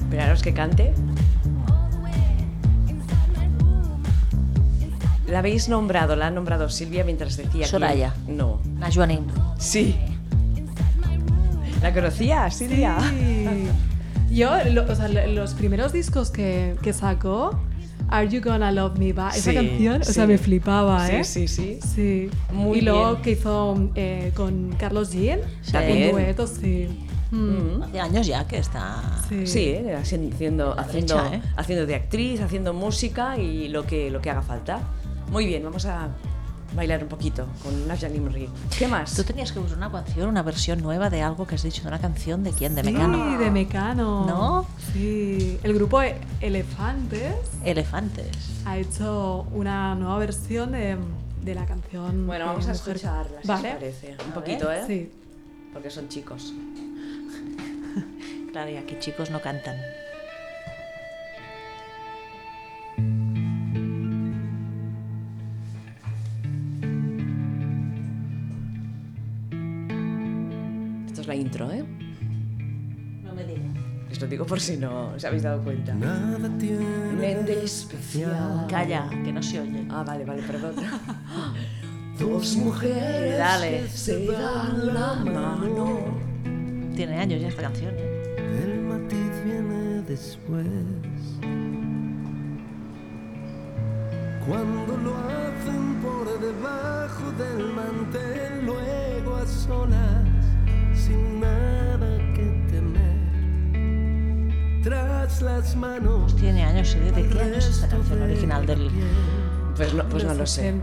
Esperaros 0.00 0.42
que 0.42 0.52
cante. 0.52 0.92
La 5.26 5.38
habéis 5.38 5.68
nombrado, 5.68 6.14
la 6.16 6.26
ha 6.26 6.30
nombrado 6.30 6.68
Silvia 6.68 7.04
mientras 7.04 7.36
decía 7.36 7.62
que... 7.62 7.66
Soraya. 7.70 8.14
No. 8.28 8.60
Najwa 8.78 9.06
Nim. 9.06 9.20
Sí. 9.58 9.96
¿La 11.80 11.92
conocía, 11.94 12.50
Silvia? 12.50 12.96
Sí. 13.10 13.46
Yo, 14.34 14.50
lo- 14.72 14.90
o 14.90 14.94
sea, 14.94 15.08
lo- 15.08 15.26
los 15.28 15.54
primeros 15.54 15.92
discos 15.92 16.30
que, 16.30 16.76
que 16.82 16.92
sacó, 16.92 17.58
Are 18.08 18.28
You 18.28 18.40
Gonna 18.42 18.70
Love 18.72 18.98
Me 18.98 19.12
Back, 19.14 19.36
esa 19.36 19.50
Sí, 19.50 19.56
canción, 19.56 20.02
o 20.02 20.04
sí. 20.04 20.12
sea, 20.12 20.26
me 20.26 20.36
flipaba, 20.38 21.06
Sí, 21.06 21.14
¿eh? 21.14 21.24
sí, 21.24 21.48
sí. 21.48 21.78
Sí. 21.94 22.30
Muy 22.52 22.78
y 22.78 22.80
luego 22.82 23.10
bien. 23.12 23.22
que 23.22 23.30
hizo 23.32 23.90
eh, 23.94 24.32
con 24.36 24.72
Carlos 24.78 25.12
Jean, 25.12 25.40
También. 25.70 26.06
un 26.08 26.12
dueto, 26.12 26.46
sí. 26.46 26.88
Mm. 27.32 27.82
Hace 27.82 28.00
años 28.00 28.26
ya 28.26 28.46
que 28.46 28.58
está. 28.58 29.02
sí. 29.28 29.46
Sí, 29.46 29.60
eh, 29.70 29.96
haciendo, 29.96 30.78
haciendo, 30.78 31.16
derecha, 31.16 31.34
¿eh? 31.34 31.42
haciendo 31.56 31.86
de 31.86 31.94
actriz, 31.94 32.40
haciendo 32.40 32.72
música 32.74 33.36
y 33.38 33.68
lo 33.68 33.84
que, 33.86 34.10
lo 34.10 34.20
que 34.20 34.30
haga 34.30 34.42
falta. 34.42 34.80
Muy 35.30 35.46
bien, 35.46 35.64
vamos 35.64 35.86
a 35.86 36.08
bailar 36.76 37.02
un 37.02 37.08
poquito 37.08 37.46
con 37.62 37.86
Nadia 37.88 38.08
Nimri. 38.08 38.48
¿Qué 38.78 38.86
más? 38.86 39.14
Tú 39.14 39.24
tenías 39.24 39.50
que 39.52 39.58
buscar 39.58 39.76
una 39.78 39.90
canción, 39.90 40.28
una 40.28 40.42
versión 40.42 40.80
nueva 40.82 41.08
de 41.10 41.22
algo 41.22 41.46
que 41.46 41.54
has 41.54 41.62
dicho, 41.62 41.82
de 41.82 41.88
una 41.88 41.98
canción 42.00 42.44
de 42.44 42.50
quién, 42.52 42.74
de 42.74 42.82
Sí, 42.82 42.92
Mecano. 42.92 43.38
de 43.38 43.50
Mecano. 43.50 44.26
¿No? 44.26 44.66
Sí. 44.92 45.58
El 45.62 45.74
grupo 45.74 46.00
E- 46.02 46.16
Elefantes 46.40 47.34
Elefantes. 47.64 48.28
ha 48.66 48.76
hecho 48.78 49.46
una 49.54 49.94
nueva 49.94 50.18
versión 50.18 50.72
de, 50.72 50.96
de 51.42 51.54
la 51.54 51.64
canción. 51.66 52.26
Bueno, 52.26 52.46
vamos 52.46 52.68
a 52.68 52.72
escucharla, 52.72 53.40
si 53.42 53.48
Vale. 53.48 53.72
parece. 53.72 54.16
Un 54.26 54.32
A 54.32 54.34
poquito, 54.34 54.70
¿eh? 54.72 54.82
Sí 54.86 55.10
porque 55.72 55.90
son 55.90 56.08
chicos. 56.08 56.52
claro, 58.52 58.70
y 58.70 58.76
aquí 58.76 58.96
chicos 58.98 59.30
no 59.30 59.40
cantan. 59.40 59.76
Esto 71.06 71.20
es 71.22 71.26
la 71.26 71.34
intro, 71.34 71.70
¿eh? 71.70 71.84
No 73.22 73.32
me 73.34 73.44
digas. 73.44 73.62
Os 74.10 74.20
lo 74.20 74.26
digo 74.26 74.44
por 74.46 74.60
si 74.60 74.76
no 74.76 75.12
os 75.14 75.24
habéis 75.24 75.42
dado 75.42 75.62
cuenta. 75.62 75.94
Nada 75.94 76.38
especial. 77.62 78.66
Calla, 78.68 79.08
que 79.24 79.32
no 79.32 79.42
se 79.42 79.60
oye. 79.60 79.86
Ah, 79.90 80.04
vale, 80.06 80.24
vale, 80.24 80.42
perdón. 80.42 80.74
Dos 82.32 82.56
mujeres 82.56 83.36
Dale. 83.36 83.88
se 83.88 84.26
dan 84.26 84.94
la 84.94 85.14
mano. 85.16 85.98
Tiene 86.96 87.18
años 87.18 87.42
ya 87.42 87.48
esta 87.48 87.62
canción, 87.62 87.94
¿eh? 87.94 88.36
El 88.64 88.80
matiz 88.80 89.44
viene 89.44 90.00
después. 90.08 90.66
Cuando 94.46 94.96
lo 94.96 95.14
hacen 95.14 96.00
por 96.02 96.40
debajo 96.40 97.32
del 97.32 97.66
mantel, 97.74 98.64
luego 98.64 99.36
a 99.36 99.46
solas, 99.46 100.24
sin 100.94 101.38
nada 101.38 102.16
que 102.34 102.46
temer. 102.70 103.20
Tras 104.82 105.42
las 105.42 105.76
manos. 105.76 106.34
Tiene 106.36 106.64
años, 106.64 106.94
¿eh? 106.94 107.12
¿De 107.12 107.28
qué 107.28 107.40
año 107.40 107.56
es 107.56 107.66
esta 107.66 107.88
canción 107.88 108.22
original? 108.22 108.64
Del, 108.64 108.90
Pues 109.76 109.92
no, 109.92 110.08
pues 110.08 110.24
no 110.24 110.32
lo 110.32 110.46
sé. 110.46 110.74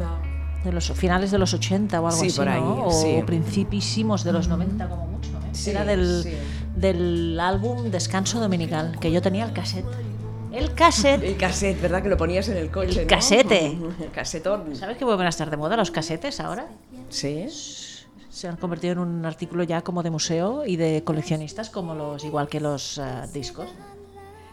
80. 0.59 0.63
de 0.63 0.71
los 0.71 0.91
finales 0.91 1.31
de 1.31 1.37
los 1.37 1.53
80 1.53 2.01
o 2.01 2.07
algo 2.07 2.19
Sí, 2.19 2.27
así, 2.27 2.37
por 2.37 2.49
ahí, 2.49 2.61
¿no? 2.61 2.85
O 2.85 3.25
principísimos 3.25 4.23
de 4.23 4.31
los 4.31 4.47
90 4.47 4.89
como 4.89 5.07
mucho, 5.07 5.29
¿eh? 5.29 5.49
Sí, 5.53 5.69
Era 5.71 5.85
del, 5.85 6.23
sí. 6.23 6.33
del 6.75 7.39
álbum 7.39 7.89
Descanso 7.91 8.39
Dominical, 8.39 8.97
que 8.99 9.11
yo 9.11 9.21
tenía 9.21 9.45
el 9.45 9.53
cassette. 9.53 9.85
El 10.51 10.73
cassette. 10.73 11.23
El 11.23 11.37
cassette, 11.37 11.79
¿verdad? 11.81 12.01
Que 12.01 12.09
lo 12.09 12.17
ponías 12.17 12.47
en 12.49 12.57
el 12.57 12.71
coche. 12.71 13.01
El 13.01 13.07
¿no? 13.07 13.09
casete. 13.09 13.65
El 14.01 14.11
casetón. 14.11 14.75
¿Sabes 14.75 14.97
que 14.97 15.05
vuelven 15.05 15.27
a 15.27 15.29
estar 15.29 15.49
de 15.49 15.57
moda 15.57 15.77
los 15.77 15.91
casetes 15.91 16.39
ahora? 16.39 16.67
Sí. 17.09 17.45
Se 18.29 18.47
han 18.47 18.55
convertido 18.55 18.93
en 18.93 18.99
un 18.99 19.25
artículo 19.25 19.63
ya 19.63 19.81
como 19.81 20.01
de 20.01 20.09
museo 20.09 20.65
y 20.65 20.75
de 20.75 21.03
coleccionistas, 21.03 21.69
como 21.69 21.93
los 21.93 22.23
igual 22.23 22.47
que 22.47 22.59
los 22.59 22.97
eh, 22.97 23.03
discos. 23.33 23.67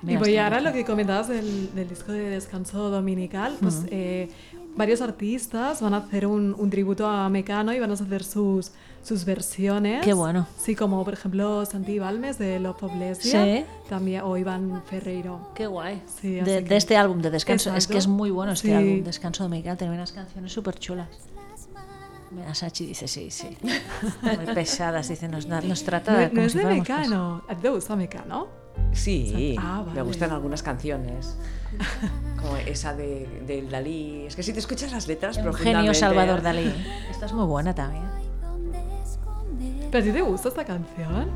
Y 0.02 0.06
Mira, 0.06 0.20
voy 0.20 0.30
está 0.30 0.44
ahora 0.44 0.60
lo 0.60 0.72
que 0.72 0.84
comentabas 0.84 1.28
del, 1.28 1.74
del 1.74 1.88
disco 1.88 2.12
de 2.12 2.28
Descanso 2.30 2.90
Dominical, 2.90 3.56
pues 3.60 3.82
eh, 3.90 4.28
varios 4.76 5.00
artistas 5.00 5.80
van 5.80 5.94
a 5.94 5.98
hacer 5.98 6.26
un, 6.26 6.54
un 6.56 6.70
tributo 6.70 7.06
a 7.08 7.28
Mecano 7.28 7.72
y 7.72 7.80
van 7.80 7.90
a 7.90 7.94
hacer 7.94 8.22
sus, 8.24 8.72
sus 9.02 9.24
versiones. 9.24 10.04
Qué 10.04 10.12
bueno. 10.12 10.46
Sí, 10.58 10.74
como 10.76 11.04
por 11.04 11.14
ejemplo 11.14 11.64
Santi 11.66 11.98
Balmes 11.98 12.38
de 12.38 12.60
Love 12.60 12.82
of 12.84 12.94
Lesbia, 12.96 13.44
Sí. 13.44 13.64
también, 13.88 14.22
o 14.22 14.36
Iván 14.36 14.82
Ferreiro. 14.86 15.50
Qué 15.54 15.66
guay. 15.66 16.02
Sí, 16.20 16.34
de, 16.34 16.44
que- 16.44 16.62
de 16.62 16.76
este 16.76 16.96
álbum 16.96 17.20
de 17.22 17.30
Descanso. 17.30 17.70
Es 17.70 17.76
Exacto. 17.76 17.92
que 17.92 17.98
es 17.98 18.06
muy 18.06 18.30
bueno 18.30 18.52
este 18.52 18.68
Sí. 18.68 18.74
álbum, 18.74 19.02
Descanso 19.04 19.42
Dominical. 19.44 19.76
Tiene 19.78 19.94
unas 19.94 20.12
canciones 20.12 20.52
súper 20.52 20.78
chulas. 20.78 21.08
Mira, 22.32 22.54
Sachi 22.54 22.86
dice 22.86 23.06
sí, 23.08 23.30
sí. 23.30 23.56
Muy 24.22 24.54
pesadas, 24.54 25.08
dice, 25.08 25.28
nos, 25.28 25.46
nos 25.46 25.84
trata 25.84 26.12
No, 26.12 26.18
de 26.18 26.24
no 26.26 26.30
como 26.30 26.42
es 26.42 26.52
si 26.52 26.58
de 26.58 26.64
fuéramos 26.64 26.88
Mecano. 26.88 27.42
¿A 27.48 27.54
ti 27.54 27.62
te 27.62 27.68
gusta 27.70 27.96
Mecano? 27.96 28.46
Sí, 28.92 29.54
Ah, 29.58 29.78
me 29.86 29.86
vale. 29.90 30.02
gustan 30.02 30.32
algunas 30.32 30.62
canciones. 30.62 31.36
Como 32.40 32.56
esa 32.58 32.94
de, 32.94 33.26
del 33.46 33.70
Dalí. 33.70 34.26
Es 34.26 34.36
que 34.36 34.42
si 34.42 34.52
te 34.52 34.58
escuchas 34.58 34.92
las 34.92 35.06
letras 35.08 35.36
Eugenio 35.36 35.52
profundamente... 35.52 35.94
Salvador 35.98 36.42
Dalí. 36.42 36.72
Esta 37.10 37.26
es 37.26 37.32
muy 37.32 37.46
buena 37.46 37.74
también. 37.74 38.04
¿Pero 39.90 40.02
a 40.02 40.06
ti 40.06 40.12
te 40.12 40.22
gusta 40.22 40.48
esta 40.48 40.64
canción? 40.64 41.28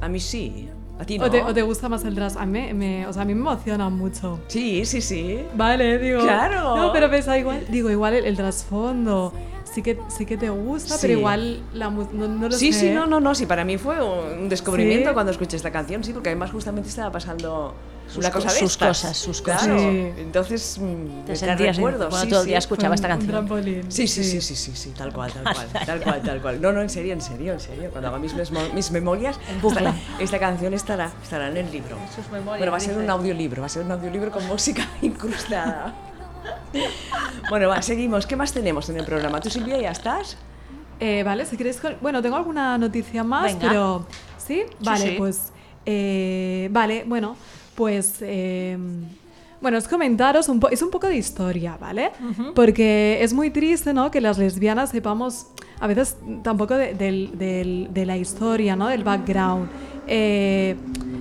A 0.00 0.08
mí 0.08 0.20
sí. 0.20 0.68
A 0.98 1.04
ti 1.04 1.18
no. 1.18 1.24
¿O, 1.26 1.30
te, 1.30 1.42
o 1.42 1.52
te 1.54 1.62
gusta 1.62 1.88
más 1.88 2.04
el 2.04 2.14
tras? 2.14 2.36
A 2.36 2.46
mí 2.46 2.72
me, 2.74 3.06
o 3.06 3.12
sea, 3.12 3.22
a 3.22 3.24
mí 3.24 3.34
me 3.34 3.40
emociona 3.40 3.88
mucho. 3.88 4.40
Sí, 4.48 4.84
sí, 4.84 5.00
sí. 5.00 5.40
Vale, 5.54 5.98
digo. 5.98 6.20
Claro. 6.22 6.76
No, 6.76 6.92
pero 6.92 7.10
pensaba 7.10 7.38
igual, 7.38 7.64
digo, 7.70 7.90
igual 7.90 8.14
el, 8.14 8.26
el 8.26 8.36
trasfondo 8.36 9.32
sí 9.64 9.82
que, 9.82 9.98
sí 10.08 10.26
que 10.26 10.36
te 10.36 10.50
gusta, 10.50 10.96
pero 11.00 11.14
Sí. 11.14 11.18
igual 11.18 11.62
la 11.72 11.88
no, 11.90 12.06
no 12.28 12.48
lo 12.48 12.52
Sí, 12.52 12.72
sé. 12.72 12.80
sí, 12.80 12.90
no, 12.90 13.06
no, 13.06 13.20
no, 13.20 13.34
sí, 13.34 13.46
para 13.46 13.64
mí 13.64 13.78
fue 13.78 13.96
un 14.02 14.48
descubrimiento 14.48 15.08
Sí. 15.08 15.14
cuando 15.14 15.32
escuché 15.32 15.56
esta 15.56 15.70
canción, 15.72 16.04
sí, 16.04 16.12
porque 16.12 16.28
además 16.28 16.50
justamente 16.52 16.90
estaba 16.90 17.10
pasando 17.10 17.74
Sus 18.08 18.18
una 18.18 18.30
co- 18.30 18.40
cosa 18.40 18.52
de 18.52 18.58
sus 18.60 18.72
estas. 18.72 18.88
cosas, 18.88 19.16
sus 19.16 19.40
Claro. 19.42 19.60
cosas. 19.60 19.78
Sí. 19.80 20.12
Entonces, 20.18 20.78
mm, 20.78 21.24
Te 21.24 21.36
sentías 21.36 21.60
en- 21.60 21.74
recuerdos, 21.76 22.08
cuando 22.08 22.24
sí, 22.24 22.28
todo 22.30 22.40
el 22.40 22.44
sí. 22.44 22.48
día 22.50 22.58
escuchaba 22.58 22.94
esta 22.94 23.08
canción. 23.08 23.30
Un 23.30 23.46
trampolín. 23.46 23.90
Sí, 23.90 24.06
sí, 24.06 24.22
sí, 24.22 24.40
sí, 24.42 24.54
sí, 24.54 24.72
sí, 24.74 24.90
tal 24.90 25.12
cual, 25.12 25.32
tal 25.32 25.42
cual, 25.54 25.68
tal 25.86 26.00
cual, 26.02 26.22
tal 26.22 26.42
cual. 26.42 26.60
No, 26.60 26.72
no, 26.72 26.82
en 26.82 26.90
serio, 26.90 27.12
en 27.14 27.20
serio, 27.22 27.52
en 27.54 27.60
serio. 27.60 27.90
Cuando 27.90 28.08
haga 28.08 28.18
mis, 28.18 28.34
mesmo- 28.34 28.60
mis 28.74 28.90
memorias, 28.90 29.38
esta, 29.64 29.94
esta 30.18 30.38
canción 30.38 30.74
estará, 30.74 31.10
estará 31.22 31.48
en 31.48 31.56
el 31.56 31.70
libro. 31.72 31.96
sus 32.14 32.26
memorias, 32.30 32.58
bueno, 32.58 32.70
va 32.72 32.76
a 32.76 32.80
ser 32.80 32.98
un 32.98 33.08
audiolibro, 33.08 33.62
va 33.62 33.66
a 33.66 33.70
ser 33.70 33.82
un 33.84 33.92
audiolibro 33.92 34.30
con 34.30 34.46
música 34.46 34.86
incrustada. 35.02 35.94
bueno, 37.50 37.68
va, 37.68 37.82
seguimos. 37.82 38.26
¿Qué 38.26 38.36
más 38.36 38.52
tenemos 38.52 38.88
en 38.90 38.98
el 38.98 39.04
programa? 39.04 39.40
¿Tú, 39.40 39.50
Silvia, 39.50 39.78
ya 39.78 39.90
estás? 39.90 40.36
Eh, 41.00 41.22
vale, 41.24 41.46
si 41.46 41.56
con- 41.56 41.96
Bueno, 42.00 42.22
tengo 42.22 42.36
alguna 42.36 42.78
noticia 42.78 43.24
más, 43.24 43.44
Venga. 43.44 43.68
pero. 43.68 44.06
¿Sí? 44.44 44.64
Vale, 44.80 45.10
sí. 45.10 45.14
pues. 45.18 45.52
eh, 45.86 46.68
vale, 46.70 47.04
bueno, 47.06 47.36
pues. 47.74 48.16
eh, 48.20 48.76
bueno, 49.60 49.78
es 49.78 49.86
comentaros, 49.86 50.48
un 50.48 50.58
po- 50.58 50.70
es 50.70 50.82
un 50.82 50.90
poco 50.90 51.06
de 51.06 51.16
historia, 51.16 51.76
¿vale? 51.80 52.10
Porque 52.52 53.18
es 53.22 53.32
muy 53.32 53.50
triste, 53.50 53.92
¿no? 53.94 54.10
Que 54.10 54.20
las 54.20 54.36
lesbianas 54.36 54.90
sepamos, 54.90 55.46
a 55.78 55.86
veces 55.86 56.16
tampoco 56.42 56.74
de, 56.76 58.04
la 58.06 58.16
historia, 58.16 58.74
¿no? 58.74 58.88
Del 58.88 59.04
background. 59.04 59.68
Eh, 60.08 60.74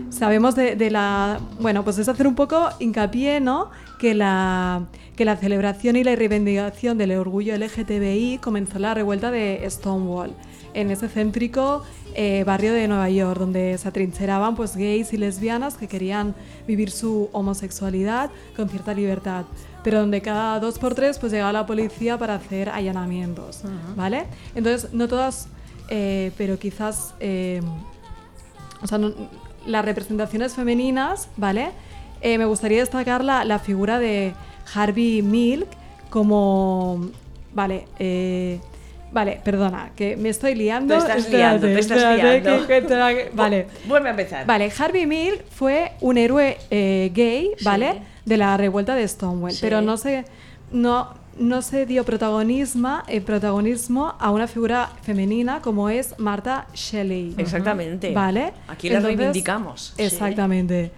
sabemos 0.09 0.55
de, 0.55 0.89
la... 0.89 1.39
Bueno, 1.59 1.83
pues 1.83 1.99
es 1.99 2.09
hacer 2.09 2.25
un 2.25 2.33
poco 2.33 2.67
hincapié, 2.79 3.39
¿no? 3.41 3.69
Que 3.99 4.15
la, 4.15 4.85
que 5.15 5.23
la 5.23 5.35
celebración 5.37 5.95
y 5.95 6.03
la 6.03 6.15
reivindicación 6.15 6.97
del 6.97 7.11
orgullo 7.11 7.55
LGTBI 7.55 8.39
comenzó 8.41 8.77
en 8.77 8.81
la 8.81 8.93
revuelta 8.95 9.29
de 9.29 9.63
Stonewall, 9.69 10.33
en 10.73 10.89
ese 10.89 11.07
céntrico 11.09 11.83
eh, 12.15 12.43
barrio 12.45 12.73
de 12.73 12.87
Nueva 12.87 13.09
York, 13.09 13.39
donde 13.39 13.77
se 13.77 13.87
atrincheraban 13.87 14.55
pues, 14.55 14.75
gays 14.75 15.13
y 15.13 15.17
lesbianas 15.17 15.75
que 15.75 15.87
querían 15.87 16.35
vivir 16.67 16.91
su 16.91 17.29
homosexualidad 17.31 18.29
con 18.55 18.69
cierta 18.69 18.93
libertad, 18.93 19.45
pero 19.83 19.99
donde 19.99 20.21
cada 20.21 20.59
dos 20.59 20.77
por 20.79 20.95
tres 20.95 21.17
pues, 21.19 21.31
llegaba 21.31 21.51
la 21.53 21.65
policía 21.65 22.17
para 22.17 22.35
hacer 22.35 22.69
allanamientos, 22.69 23.61
¿vale? 23.95 24.25
Entonces, 24.55 24.93
no 24.93 25.07
todas, 25.07 25.47
eh, 25.89 26.31
pero 26.37 26.57
quizás... 26.59 27.13
eh, 27.19 27.61
o 28.81 28.87
sea, 28.87 28.97
no- 28.97 29.13
las 29.65 29.85
representaciones 29.85 30.53
femeninas, 30.55 31.29
¿vale? 31.37 31.69
Me 32.23 32.45
gustaría 32.45 32.79
destacar 32.79 33.23
la, 33.23 33.45
la 33.45 33.59
figura 33.59 33.99
de 33.99 34.33
Harvey 34.73 35.21
Milk 35.21 35.67
como... 36.09 37.09
Vale, 37.53 37.85
vale, 39.11 39.39
perdona, 39.43 39.91
que 39.95 40.15
me 40.17 40.29
estoy 40.29 40.55
liando. 40.55 40.93
Te 40.95 40.99
estás 40.99 41.17
Espérate, 41.17 41.37
liando, 41.37 41.67
te 41.67 41.79
estás 41.79 41.97
espérate, 41.97 42.41
liando. 42.41 42.67
que- 42.67 42.81
que 42.81 42.87
te- 42.87 43.29
vale. 43.33 43.67
Vuelve 43.85 44.07
a 44.07 44.11
empezar. 44.11 44.45
Vale, 44.45 44.71
Harvey 44.77 45.05
Milk 45.05 45.43
fue 45.49 45.91
un 46.01 46.17
héroe 46.17 46.57
eh, 46.69 47.11
gay, 47.13 47.51
¿vale? 47.63 48.01
De 48.25 48.37
la 48.37 48.55
revuelta 48.57 48.95
de 48.95 49.07
Stonewall, 49.07 49.51
Sí. 49.51 49.59
pero 49.61 49.81
no 49.81 49.97
se, 49.97 50.25
no, 50.71 51.13
no 51.37 51.61
se 51.61 51.85
dio 51.85 52.03
protagonismo, 52.03 53.01
eh, 53.07 53.19
protagonismo 53.21 54.13
a 54.19 54.31
una 54.31 54.47
figura 54.47 54.89
femenina 55.01 55.61
como 55.61 55.89
es 55.89 56.13
Martha 56.19 56.67
Shelley. 56.73 57.33
Exactamente. 57.37 58.13
Vale. 58.13 58.53
Aquí 58.67 58.89
la 58.89 58.99
reivindicamos. 58.99 59.93
Exactamente. 59.97 60.91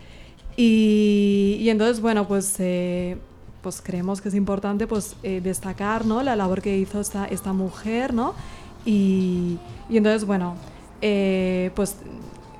Y, 0.55 1.57
y 1.61 1.69
entonces, 1.69 1.99
bueno, 2.01 2.27
pues, 2.27 2.55
eh, 2.59 3.17
pues 3.63 3.81
creemos 3.81 4.21
que 4.21 4.29
es 4.29 4.35
importante 4.35 4.85
pues, 4.85 5.15
eh, 5.23 5.41
destacar 5.41 6.05
¿no? 6.05 6.21
la 6.21 6.35
labor 6.35 6.61
que 6.61 6.77
hizo 6.77 6.99
esta, 6.99 7.25
esta 7.25 7.53
mujer, 7.53 8.13
¿no? 8.13 8.35
Y, 8.85 9.57
y 9.89 9.97
entonces, 9.97 10.25
bueno, 10.25 10.55
eh, 11.01 11.71
pues 11.75 11.95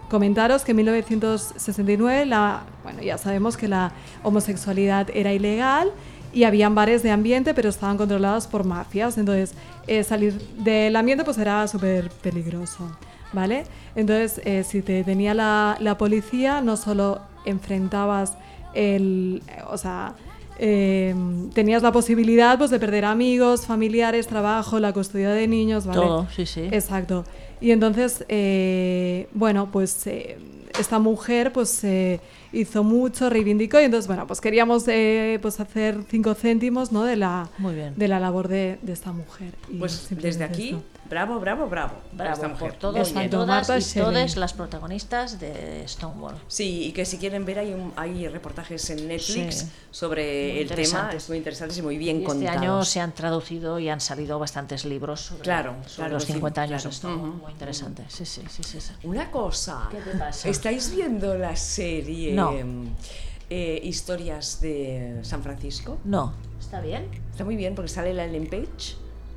comentaros 0.10 0.64
que 0.64 0.72
en 0.72 0.78
1969, 0.78 2.26
la, 2.26 2.64
bueno, 2.84 3.02
ya 3.02 3.18
sabemos 3.18 3.58
que 3.58 3.68
la 3.68 3.92
homosexualidad 4.24 5.10
era 5.14 5.34
ilegal 5.34 5.92
y 6.32 6.46
habían 6.46 6.76
bares 6.76 7.04
de 7.04 7.12
ambiente, 7.12 7.54
pero 7.54 7.70
estaban 7.70 7.98
controlados 7.98 8.48
por 8.48 8.64
mafias. 8.64 9.18
Entonces, 9.18 9.54
eh, 9.88 10.04
salir 10.04 10.40
del 10.58 10.96
ambiente 10.96 11.24
pues 11.24 11.38
era 11.38 11.68
súper 11.68 12.10
peligroso, 12.10 12.96
¿vale? 13.34 13.66
Entonces, 13.96 14.42
eh, 14.46 14.64
si 14.64 14.82
te 14.82 15.04
tenía 15.04 15.34
la, 15.34 15.78
la 15.80 15.98
policía, 15.98 16.62
no 16.62 16.78
solo 16.78 17.22
enfrentabas 17.46 18.38
el... 18.74 19.44
O 19.70 19.78
sea, 19.78 20.16
eh, 20.60 21.16
tenías 21.54 21.84
la 21.84 21.92
posibilidad 21.92 22.58
pues, 22.58 22.72
de 22.72 22.80
perder 22.80 23.06
amigos, 23.06 23.66
familiares, 23.66 24.28
trabajo, 24.28 24.80
la 24.80 24.94
custodia 24.94 25.32
de 25.32 25.48
niños, 25.48 25.86
¿vale? 25.86 26.02
Todo, 26.02 26.28
sí, 26.36 26.46
sí. 26.46 26.68
Exacto. 26.72 27.26
Y 27.62 27.72
entonces, 27.72 28.26
eh, 28.30 29.28
bueno, 29.34 29.70
pues 29.72 30.06
eh, 30.08 30.38
esta 30.80 31.00
mujer 31.00 31.54
pues 31.54 31.84
eh, 31.84 32.20
hizo 32.52 32.84
mucho, 32.84 33.30
reivindicó 33.30 33.80
y 33.80 33.84
entonces, 33.84 34.08
bueno, 34.08 34.28
pues 34.28 34.42
queríamos 34.42 34.84
eh, 34.88 35.40
pues 35.42 35.60
hacer 35.60 36.00
cinco 36.10 36.34
céntimos 36.34 36.92
¿no? 36.92 37.04
de, 37.04 37.16
la, 37.16 37.50
Muy 37.58 37.76
bien. 37.76 37.94
de 37.96 38.08
la 38.08 38.20
labor 38.20 38.48
de, 38.48 38.80
de 38.82 38.94
esta 38.94 39.12
mujer. 39.12 39.54
Y 39.70 39.78
Pues 39.78 40.08
desde 40.10 40.44
aquí, 40.44 40.70
esto. 40.70 40.84
Bravo, 41.10 41.40
bravo, 41.40 41.68
bravo. 41.68 41.94
Bravo 42.12 42.34
esta 42.34 42.48
por 42.54 42.70
Muy 42.70 42.76
y 42.76 42.80
todas 42.80 43.14
Marta 43.14 43.78
y 43.78 43.84
todas 43.94 44.36
las 44.38 44.54
protagonistas 44.54 45.40
de 45.40 45.84
Stonewall. 45.88 46.36
Sí, 46.48 46.86
y 46.88 46.92
que 46.92 47.06
si 47.06 47.18
quieren 47.18 47.46
ver 47.46 47.60
hay, 47.60 47.74
un- 47.74 47.94
hay 47.96 48.28
reportajes 48.28 48.90
en 48.90 49.08
Netflix 49.08 49.56
Sí. 49.60 49.70
sobre 49.92 50.24
Muy 50.24 50.34
el 50.34 50.56
tema, 50.56 50.62
interesantes. 50.82 51.24
es 51.24 51.30
muy 51.30 51.38
interesantes 51.38 51.78
y 51.78 51.82
muy 51.82 51.98
bien 51.98 52.18
Y 52.18 52.20
este 52.22 52.28
contados. 52.34 52.62
año 52.62 52.86
se 52.86 53.00
han 53.00 53.12
traducido 53.14 53.80
y 53.80 53.90
han 53.90 54.02
salido 54.02 54.40
bastantes 54.40 54.86
libros 54.86 55.22
sobre, 55.22 55.44
Claro, 55.44 55.76
sobre 55.86 55.96
claro, 55.96 56.14
los 56.16 56.24
sí, 56.24 56.34
50 56.34 56.62
años 56.62 56.82
claro. 56.82 56.90
de 56.90 56.96
Stonewall. 56.96 57.34
Muy 57.42 57.52
interesante. 57.52 58.04
Sí, 58.08 58.26
sí, 58.26 58.42
sí, 58.50 58.64
sí, 58.64 58.82
sí. 58.82 58.94
Una 59.04 59.30
cosa, 59.32 59.88
¿Qué 59.92 59.98
te 59.98 60.18
pasa? 60.18 60.50
¿estáis 60.50 60.94
viendo 60.96 61.38
la 61.38 61.56
serie 61.56 62.34
No. 62.34 62.54
eh, 63.50 63.80
Historias 63.84 64.62
de 64.62 65.20
San 65.24 65.44
Francisco? 65.44 66.00
No. 66.06 66.34
¿Está 66.60 66.82
bien? 66.82 67.08
Está 67.32 67.44
muy 67.44 67.56
bien 67.56 67.76
porque 67.76 67.90
sale 67.90 68.14
la 68.14 68.26
Ellen 68.26 68.48
Page 68.48 68.96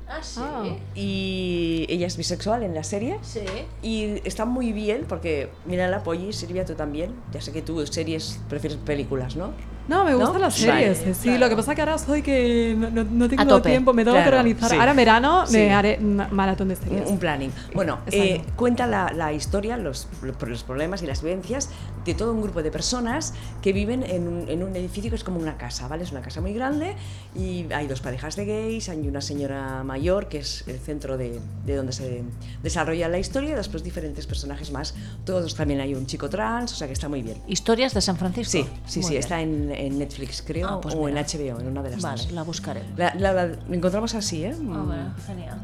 Ah, 0.09 0.19
sí. 0.21 0.39
Ah. 0.41 0.63
y 0.95 1.85
ella 1.89 2.07
es 2.07 2.17
bisexual 2.17 2.63
en 2.63 2.73
la 2.73 2.83
serie. 2.83 3.19
Sí. 3.21 3.41
Y 3.81 4.21
está 4.27 4.45
muy 4.45 4.71
bien 4.71 5.05
porque, 5.07 5.49
mira 5.65 5.87
la 5.87 6.03
Polly, 6.03 6.33
Silvia, 6.33 6.65
tú 6.65 6.75
también. 6.75 7.13
Ya 7.31 7.41
sé 7.41 7.51
que 7.51 7.61
tú 7.61 7.85
series 7.85 8.39
prefieres 8.49 8.77
películas, 8.77 9.35
¿no? 9.35 9.51
No, 9.87 10.03
me 10.03 10.11
¿No? 10.11 10.19
gustan 10.19 10.41
las 10.41 10.65
Vale, 10.65 10.95
series. 10.95 11.17
sí, 11.17 11.23
claro. 11.29 11.39
lo 11.39 11.49
que 11.49 11.55
pasa 11.55 11.75
que 11.75 11.81
ahora 11.81 11.95
estoy 11.95 12.21
que 12.21 12.75
no, 12.77 12.89
no- 12.89 13.03
no 13.03 13.29
tengo 13.29 13.45
tope. 13.45 13.69
tiempo, 13.69 13.93
me 13.93 14.03
tengo 14.03 14.17
que 14.17 14.23
Claro, 14.23 14.37
organizar. 14.37 14.69
sí. 14.69 14.75
Ahora 14.77 14.91
en 14.91 14.97
verano 14.97 15.47
Sí. 15.47 15.53
me 15.57 15.73
haré 15.73 15.97
ma- 15.99 16.27
maratón 16.31 16.69
de 16.69 16.75
series. 16.75 17.07
un 17.09 17.17
planning. 17.17 17.51
Bueno, 17.73 17.99
eh, 18.07 18.41
cuenta 18.55 18.85
la, 18.87 19.11
la 19.13 19.31
historia, 19.33 19.77
los, 19.77 20.07
los 20.21 20.63
problemas 20.63 21.01
y 21.03 21.05
las 21.07 21.21
vivencias 21.21 21.69
de 22.05 22.13
todo 22.13 22.33
un 22.33 22.41
grupo 22.41 22.63
de 22.63 22.71
personas 22.71 23.33
que 23.61 23.73
viven 23.73 24.03
en 24.03 24.27
un, 24.27 24.49
en 24.49 24.63
un 24.63 24.75
edificio 24.75 25.09
que 25.09 25.15
es 25.15 25.23
como 25.23 25.39
una 25.39 25.57
casa, 25.57 25.87
¿vale? 25.87 26.03
Es 26.03 26.11
una 26.11 26.21
casa 26.21 26.41
muy 26.41 26.53
grande 26.53 26.95
y 27.35 27.65
hay 27.73 27.87
dos 27.87 28.01
parejas 28.01 28.35
de 28.35 28.45
gays, 28.45 28.89
hay 28.89 29.07
una 29.07 29.21
señora 29.21 29.83
mayor 29.83 30.27
que 30.27 30.39
es 30.39 30.63
el 30.67 30.79
centro 30.79 31.17
de, 31.17 31.39
de 31.65 31.75
donde 31.75 31.91
se 31.93 32.23
desarrolla 32.63 33.07
la 33.09 33.19
historia 33.19 33.51
y 33.51 33.53
después 33.55 33.83
diferentes 33.83 34.25
personajes 34.27 34.71
más. 34.71 34.95
Todos 35.25 35.55
también 35.55 35.81
hay 35.81 35.95
un 35.95 36.05
chico 36.05 36.29
trans, 36.29 36.71
o 36.73 36.75
sea 36.75 36.87
que 36.87 36.93
está 36.93 37.09
muy 37.09 37.21
bien. 37.21 37.37
Historias 37.47 37.93
de 37.93 38.01
San 38.01 38.17
Francisco. 38.17 38.51
Sí, 38.51 38.65
sí, 38.85 38.99
Muy 38.99 39.03
sí, 39.03 39.09
bien. 39.11 39.19
está 39.19 39.41
en, 39.41 39.71
en 39.85 39.99
Netflix, 39.99 40.41
creo, 40.45 40.67
Ah, 40.67 40.81
pues 40.81 40.95
o 40.95 41.05
mira. 41.05 41.19
en 41.21 41.25
HBO, 41.25 41.59
en 41.59 41.67
una 41.67 41.83
de 41.83 41.91
las 41.91 42.01
Vale, 42.01 42.21
dos. 42.23 42.31
la 42.31 42.43
buscaré. 42.43 42.83
La, 42.97 43.13
la- 43.15 43.33
la- 43.33 43.45
la 43.47 43.75
encontramos 43.75 44.13
así, 44.15 44.43
¿eh? 44.43 44.53
Ah, 44.55 44.83
bueno, 44.85 45.13
genial. 45.25 45.57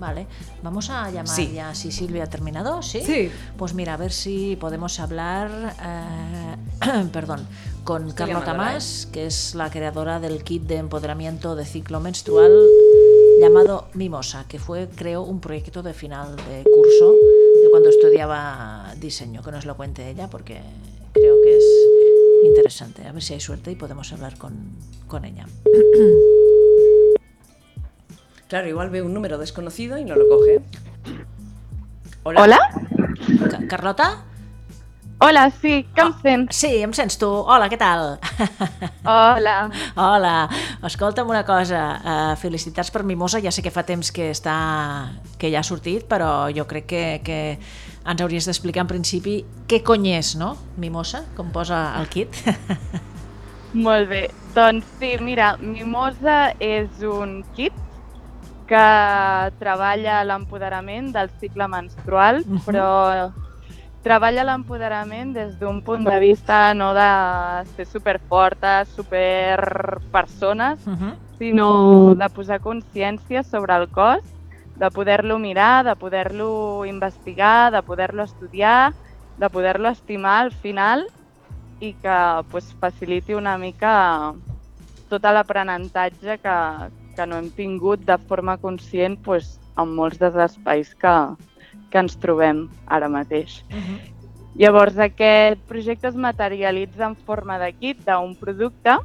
Vale, 0.00 0.28
vamos 0.62 0.90
a 0.90 1.10
llamar 1.10 1.26
Sí. 1.34 1.50
ya 1.52 1.74
si 1.74 1.90
Silvia 1.90 2.22
ha 2.22 2.26
terminado, 2.28 2.82
¿sí? 2.82 3.00
Sí. 3.04 3.32
Pues 3.56 3.74
mira, 3.74 3.94
a 3.94 3.96
ver 3.96 4.12
si 4.12 4.54
podemos 4.54 5.00
hablar, 5.00 5.50
eh, 5.84 7.04
perdón, 7.12 7.44
con 7.82 8.08
Estoy 8.08 8.26
Carlota 8.28 8.54
Más, 8.54 9.08
que 9.12 9.26
es 9.26 9.56
la 9.56 9.70
creadora 9.70 10.20
del 10.20 10.44
kit 10.44 10.62
de 10.62 10.76
empoderamiento 10.76 11.56
de 11.56 11.64
ciclo 11.66 11.98
menstrual 11.98 12.52
llamado 13.40 13.88
Mimosa, 13.94 14.44
que 14.48 14.58
fue, 14.60 14.88
creo, 14.94 15.22
un 15.22 15.40
proyecto 15.40 15.82
de 15.82 15.92
final 15.94 16.36
de 16.36 16.62
curso 16.64 17.12
de 17.62 17.68
cuando 17.70 17.88
estudiaba 17.88 18.94
diseño, 19.00 19.42
que 19.42 19.50
nos 19.50 19.64
lo 19.66 19.76
cuente 19.76 20.08
ella, 20.08 20.28
porque 20.30 20.60
interesante. 22.44 23.06
A 23.06 23.12
ver 23.12 23.22
si 23.22 23.34
hay 23.34 23.40
suerte 23.40 23.70
y 23.70 23.76
podemos 23.76 24.12
hablar 24.12 24.36
con, 24.38 24.54
con 25.06 25.24
ella. 25.24 25.46
Claro, 28.48 28.66
igual 28.66 28.88
ve 28.88 29.02
un 29.02 29.12
número 29.12 29.36
desconocido 29.36 29.98
y 29.98 30.04
no 30.06 30.16
lo 30.16 30.26
coge. 30.26 30.60
Hola. 32.22 32.42
Hola? 32.42 32.58
Ca- 33.50 33.66
Carlota? 33.68 34.24
Hola, 35.20 35.50
sí, 35.60 35.84
que 35.94 36.00
em 36.00 36.12
sents? 36.22 36.56
Sí, 36.56 36.70
em 36.80 36.92
sents 36.94 37.18
tu. 37.18 37.26
Hola, 37.28 37.66
què 37.68 37.76
tal? 37.76 38.16
Hola. 39.04 39.68
Hola, 40.00 40.34
escolta'm 40.86 41.28
una 41.28 41.42
cosa, 41.44 41.82
uh, 42.00 42.36
felicitats 42.40 42.88
per 42.94 43.02
Mimosa, 43.04 43.40
ja 43.44 43.50
sé 43.52 43.60
que 43.66 43.72
fa 43.74 43.82
temps 43.84 44.12
que 44.14 44.30
està 44.32 44.54
que 45.36 45.50
ja 45.52 45.60
ha 45.60 45.66
sortit, 45.66 46.06
però 46.08 46.46
jo 46.54 46.64
crec 46.70 46.86
que, 46.88 47.02
que 47.26 47.40
ens 48.08 48.20
hauries 48.24 48.46
d'explicar 48.48 48.82
en 48.86 48.88
principi 48.88 49.44
què 49.68 49.82
cony 49.84 50.06
és, 50.16 50.34
no? 50.40 50.56
Mimosa, 50.80 51.24
com 51.36 51.50
posa 51.52 51.94
el 52.00 52.08
kit. 52.08 52.30
Molt 53.74 54.08
bé. 54.08 54.30
Doncs 54.54 54.84
sí, 54.98 55.12
mira, 55.20 55.56
Mimosa 55.60 56.54
és 56.58 56.88
un 57.04 57.42
kit 57.54 57.72
que 58.68 58.86
treballa 59.60 60.22
l'empoderament 60.24 61.12
del 61.14 61.30
cicle 61.40 61.68
menstrual, 61.68 62.42
Mhm. 62.46 62.62
però 62.66 63.32
treballa 64.02 64.44
l'empoderament 64.44 65.32
des 65.34 65.58
d'un 65.58 65.82
punt 65.82 66.04
de 66.04 66.18
vista 66.20 66.72
no 66.74 66.92
de 66.94 67.64
ser 67.76 67.86
superfortes, 67.86 68.88
superpersones, 68.96 70.86
Uh 70.86 70.92
-huh. 70.92 71.14
sinó 71.38 72.14
de 72.14 72.28
posar 72.30 72.60
consciència 72.60 73.42
sobre 73.42 73.74
el 73.76 73.88
cos, 73.88 74.20
de 74.78 74.90
poder-lo 74.90 75.38
mirar, 75.38 75.84
de 75.84 75.96
poder-lo 75.96 76.86
investigar, 76.86 77.72
de 77.72 77.82
poder-lo 77.82 78.22
estudiar, 78.22 78.94
de 79.36 79.50
poder-lo 79.50 79.88
estimar 79.88 80.42
al 80.42 80.52
final 80.52 81.06
i 81.80 81.94
que 81.94 82.18
pues, 82.50 82.74
faciliti 82.80 83.34
una 83.34 83.56
mica 83.58 84.34
tot 85.08 85.24
l'aprenentatge 85.24 86.38
que, 86.42 86.56
que 87.16 87.26
no 87.26 87.38
hem 87.38 87.50
tingut 87.54 88.04
de 88.06 88.18
forma 88.28 88.58
conscient 88.58 89.18
pues, 89.24 89.56
en 89.78 89.94
molts 89.94 90.18
dels 90.20 90.36
espais 90.48 90.94
que, 90.94 91.14
que 91.90 92.02
ens 92.02 92.18
trobem 92.20 92.66
ara 92.86 93.08
mateix. 93.08 93.62
Uh 93.70 93.76
-huh. 93.76 93.98
Llavors, 94.58 94.98
aquest 94.98 95.60
projecte 95.68 96.08
es 96.08 96.16
materialitza 96.16 97.06
en 97.06 97.16
forma 97.16 97.58
de 97.58 97.72
kit 97.72 97.98
d'un 98.04 98.34
producte, 98.34 98.98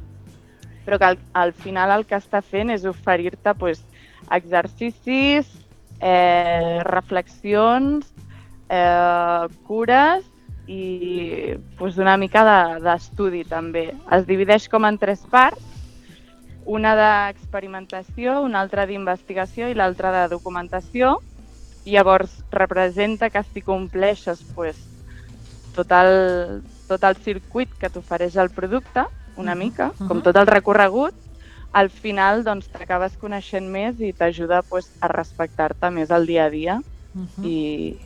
però 0.84 0.98
que 0.98 1.04
al, 1.04 1.18
al 1.32 1.52
final 1.52 1.90
el 1.90 2.06
que 2.06 2.16
està 2.16 2.42
fent 2.42 2.70
és 2.70 2.84
oferir-te 2.84 3.54
pues, 3.54 3.84
exercicis, 4.30 5.63
eh, 6.04 6.80
reflexions, 6.84 8.12
eh, 8.68 9.48
cures 9.66 10.24
i 10.66 11.56
pues, 11.78 11.96
una 11.96 12.16
mica 12.16 12.44
de- 12.44 12.80
d'estudi 12.84 13.42
de, 13.42 13.48
també. 13.48 13.84
Es 14.12 14.26
divideix 14.28 14.68
com 14.68 14.84
en 14.84 14.98
tres 15.00 15.24
parts, 15.30 15.64
una 16.66 16.94
d'experimentació, 16.96 18.40
una 18.42 18.60
altra 18.60 18.86
d'investigació 18.86 19.68
i 19.68 19.74
l'altra 19.74 20.12
de 20.12 20.28
documentació. 20.28 21.18
Llavors 21.84 22.44
representa 22.50 23.28
que 23.28 23.42
si 23.42 23.60
compleixes 23.60 24.42
pues, 24.54 24.76
tot, 25.74 25.90
el, 25.92 26.62
tot 26.88 27.04
el 27.04 27.16
circuit 27.16 27.68
que 27.80 27.90
t'ofereix 27.92 28.36
el 28.36 28.50
producte, 28.50 29.04
una 29.36 29.54
mica, 29.54 29.90
com 29.98 30.18
mhm. 30.18 30.24
tot 30.24 30.36
el 30.36 30.46
recorregut, 30.46 31.23
al 31.74 31.90
final 31.90 32.44
doncs, 32.46 32.68
t'acabes 32.72 33.16
coneixent 33.20 33.66
més 33.68 33.98
i 34.00 34.12
t'ajuda 34.16 34.62
pues, 34.62 34.88
a 35.00 35.08
respectar-te 35.10 35.90
més 35.90 36.10
al 36.10 36.26
dia 36.26 36.46
a 36.46 36.50
dia 36.50 36.80
Uh 37.14 37.22
-huh. 37.22 37.44
i, 37.46 37.96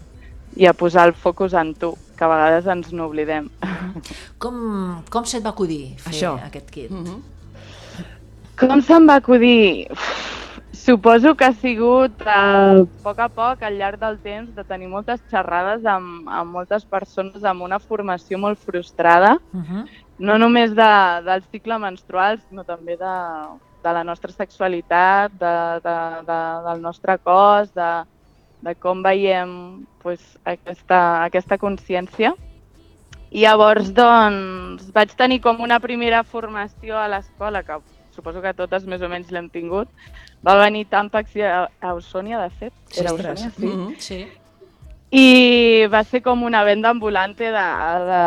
i 0.56 0.66
a 0.66 0.72
posar 0.74 1.06
el 1.08 1.14
focus 1.14 1.54
en 1.54 1.74
tu, 1.74 1.94
que 2.16 2.24
a 2.24 2.28
vegades 2.28 2.66
ens 2.66 2.92
n'oblidem. 2.92 3.48
Com, 4.38 5.02
com 5.10 5.24
se't 5.24 5.42
va 5.44 5.50
acudir 5.50 5.94
fer 5.96 6.12
Això. 6.12 6.34
aquest 6.44 6.70
kit? 6.70 6.90
Mhm. 6.90 7.22
Com 8.58 8.80
se'm 8.82 9.06
va 9.08 9.14
acudir? 9.16 9.86
Uf, 9.90 10.00
suposo 10.72 11.34
que 11.36 11.44
ha 11.44 11.52
sigut 11.52 12.20
eh, 12.20 12.28
a 12.28 12.84
poc 13.02 13.18
a 13.18 13.28
poc, 13.28 13.62
al 13.62 13.78
llarg 13.78 13.98
del 14.00 14.18
temps, 14.18 14.54
de 14.54 14.64
tenir 14.64 14.88
moltes 14.88 15.20
xerrades 15.30 15.84
amb, 15.86 16.28
amb 16.28 16.52
moltes 16.52 16.84
persones 16.84 17.44
amb 17.44 17.62
una 17.62 17.78
formació 17.78 18.38
molt 18.38 18.58
frustrada, 18.58 19.38
Uh 19.54 19.60
-huh. 19.60 19.86
No 20.18 20.38
només 20.38 20.74
de, 20.74 20.90
del 21.26 21.42
cicle 21.52 21.78
menstrual, 21.78 22.40
sinó 22.48 22.64
també 22.66 22.96
de, 22.98 23.14
de 23.84 23.92
la 23.94 24.04
nostra 24.04 24.32
sexualitat, 24.34 25.32
de, 25.38 25.54
de, 25.84 25.96
de, 26.26 26.40
del 26.68 26.82
nostre 26.82 27.18
cos, 27.22 27.70
de, 27.74 27.90
de 28.66 28.74
com 28.82 29.02
veiem 29.02 29.52
pues, 30.02 30.24
aquesta, 30.44 31.24
aquesta 31.28 31.58
consciència. 31.58 32.34
I 33.28 33.44
llavors, 33.44 33.92
doncs, 33.92 34.88
vaig 34.94 35.12
tenir 35.16 35.42
com 35.44 35.60
una 35.60 35.78
primera 35.84 36.22
formació 36.24 36.96
a 36.96 37.08
l'escola, 37.12 37.62
que 37.62 37.76
suposo 38.16 38.42
que 38.42 38.54
totes 38.56 38.86
més 38.88 39.04
o 39.04 39.10
menys 39.12 39.30
l'hem 39.30 39.50
tingut. 39.52 39.90
Va 40.44 40.56
venir 40.58 40.86
Tampax 40.90 41.36
i 41.36 41.44
Ausònia, 41.44 42.40
de 42.42 42.50
fet. 42.58 42.74
Era. 42.96 43.12
Ausònia, 43.12 43.50
sí. 43.54 43.66
Mhm. 43.66 43.94
Sí. 43.98 44.20
I 45.11 45.86
va 45.88 46.02
ser 46.04 46.20
com 46.20 46.42
una 46.44 46.61
venda 46.68 46.90
ambulante 46.92 47.48
de, 47.48 47.68
de 48.09 48.24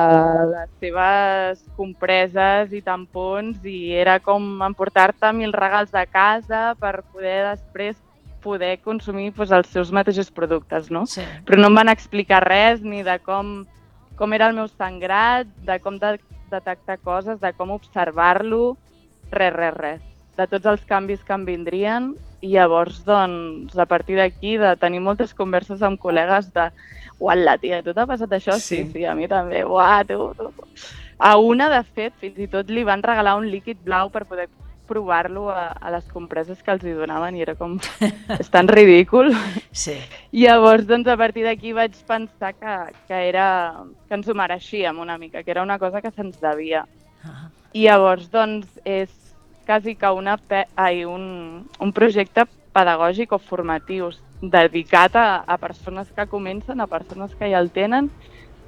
les 0.49 0.69
seves 0.82 1.59
compreses 1.77 2.73
i 2.73 2.82
tampons 2.82 3.61
i 3.69 3.91
era 3.93 4.17
com 4.19 4.63
emportar-te 4.65 5.29
mil 5.38 5.53
regals 5.53 5.93
de 5.93 6.01
casa 6.09 6.71
per 6.82 7.03
poder 7.13 7.43
després 7.51 7.99
poder 8.41 8.79
consumir 8.82 9.29
pues, 9.38 9.51
els 9.53 9.69
seus 9.69 9.91
mateixos 9.93 10.32
productes, 10.34 10.89
no? 10.89 11.05
sí. 11.05 11.21
Però 11.45 11.61
no 11.61 11.69
em 11.69 11.77
van 11.77 11.93
explicar 11.93 12.41
res 12.41 12.82
ni 12.82 13.03
de 13.05 13.19
com, 13.21 13.59
com 14.17 14.34
era 14.34 14.49
el 14.49 14.57
meu 14.57 14.65
sangrat, 14.67 15.45
de 15.67 15.77
com 15.84 15.99
de, 16.01 16.15
detectar 16.51 16.97
coses, 16.99 17.39
de 17.39 17.53
com 17.53 17.71
observar-lo, 17.71 18.77
res, 19.32 19.53
res, 19.53 19.75
res. 19.77 20.01
De 20.38 20.47
tots 20.47 20.69
els 20.71 20.84
canvis 20.88 21.23
que 21.27 21.36
em 21.36 21.45
vindrien 21.45 22.11
i 22.41 22.55
llavors, 22.55 23.03
doncs, 23.05 23.75
a 23.77 23.86
partir 23.86 24.17
d'aquí, 24.17 24.55
de 24.57 24.73
tenir 24.82 25.01
moltes 25.03 25.36
converses 25.38 25.84
amb 25.86 26.01
col·legues 26.01 26.49
de 26.55 26.69
uala, 27.21 27.57
tia, 27.61 27.84
tu 27.86 27.93
t'ha 27.93 28.07
passat 28.09 28.34
això? 28.34 28.57
Sí. 28.57 28.63
Sí. 28.65 28.82
sí, 28.84 28.91
sí, 28.95 29.05
a 29.05 29.13
mi 29.15 29.29
també. 29.29 29.61
Uah, 29.67 30.01
tu, 30.09 30.32
tu. 30.38 30.49
A 31.21 31.36
una, 31.38 31.69
de 31.69 31.84
fet, 31.86 32.15
fins 32.17 32.39
i 32.41 32.49
tot 32.49 32.71
li 32.73 32.84
van 32.88 33.03
regalar 33.05 33.38
un 33.38 33.45
líquid 33.51 33.84
blau 33.86 34.09
per 34.09 34.25
poder 34.25 34.47
provar-lo 34.91 35.45
a, 35.53 35.69
a 35.71 35.91
les 35.93 36.07
compreses 36.11 36.59
que 36.65 36.73
els 36.73 36.84
hi 36.84 36.95
donaven 36.97 37.38
i 37.38 37.45
era 37.45 37.53
com... 37.55 37.77
és 38.41 38.49
tan 38.51 38.67
ridícul. 38.67 39.29
Sí. 39.71 39.95
I 40.34 40.47
llavors, 40.49 40.88
doncs, 40.89 41.07
a 41.07 41.15
partir 41.21 41.45
d'aquí 41.45 41.71
vaig 41.77 41.95
pensar 42.09 42.55
que, 42.57 42.75
que, 43.07 43.21
era, 43.29 43.47
que 44.09 44.17
ens 44.17 44.27
ho 44.27 44.36
mereixíem 44.36 44.99
una 44.99 45.19
mica, 45.21 45.45
que 45.45 45.53
era 45.53 45.63
una 45.63 45.79
cosa 45.79 46.01
que 46.01 46.11
se'ns 46.11 46.41
devia. 46.41 46.84
Ah. 47.23 47.47
I 47.71 47.86
llavors, 47.86 48.27
doncs, 48.34 48.82
és 48.84 49.13
quasi 49.66 49.95
que 49.95 50.09
una 50.09 50.38
pe 50.38 50.66
ai, 50.76 51.05
un, 51.05 51.68
un 51.80 51.91
projecte 51.93 52.45
pedagògic 52.74 53.32
o 53.34 53.39
formatiu 53.39 54.12
dedicat 54.41 55.16
a, 55.16 55.43
a 55.45 55.57
persones 55.57 56.07
que 56.16 56.28
comencen, 56.28 56.82
a 56.82 56.88
persones 56.88 57.36
que 57.36 57.49
ja 57.51 57.59
el 57.59 57.70
tenen 57.72 58.09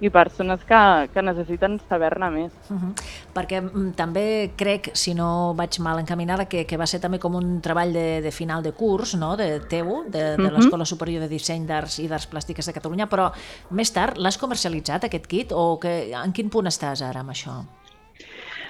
i 0.04 0.10
persones 0.12 0.60
que, 0.68 0.78
que 1.14 1.22
necessiten 1.24 1.78
saber-ne 1.88 2.30
més. 2.30 2.52
Uh 2.70 2.76
-huh. 2.76 2.94
Perquè 3.34 3.62
mm, 3.62 3.94
també 3.96 4.52
crec, 4.58 4.90
si 4.94 5.14
no 5.14 5.54
vaig 5.56 5.80
mal 5.80 6.00
encaminada, 6.00 6.46
que, 6.46 6.66
que 6.66 6.78
va 6.78 6.86
ser 6.86 7.00
també 7.00 7.20
com 7.20 7.36
un 7.36 7.62
treball 7.62 7.94
de, 7.94 8.22
de 8.22 8.32
final 8.32 8.62
de 8.64 8.74
curs, 8.74 9.16
no?, 9.16 9.38
de 9.38 9.62
teu, 9.62 10.04
de, 10.08 10.36
de 10.36 10.38
Mhm. 10.38 10.54
l'Escola 10.58 10.86
Superior 10.86 11.22
de 11.22 11.30
Disseny 11.30 11.66
d'Arts 11.66 12.00
i 12.00 12.08
d'Arts 12.08 12.28
Plàstiques 12.30 12.66
de 12.66 12.74
Catalunya, 12.74 13.08
però 13.08 13.32
més 13.70 13.94
tard 13.94 14.18
l'has 14.18 14.38
comercialitzat, 14.38 15.06
aquest 15.06 15.28
kit, 15.28 15.52
o 15.52 15.80
que, 15.80 16.12
en 16.12 16.32
quin 16.34 16.50
punt 16.50 16.68
estàs 16.68 17.02
ara 17.02 17.22
amb 17.22 17.30
això? 17.30 17.64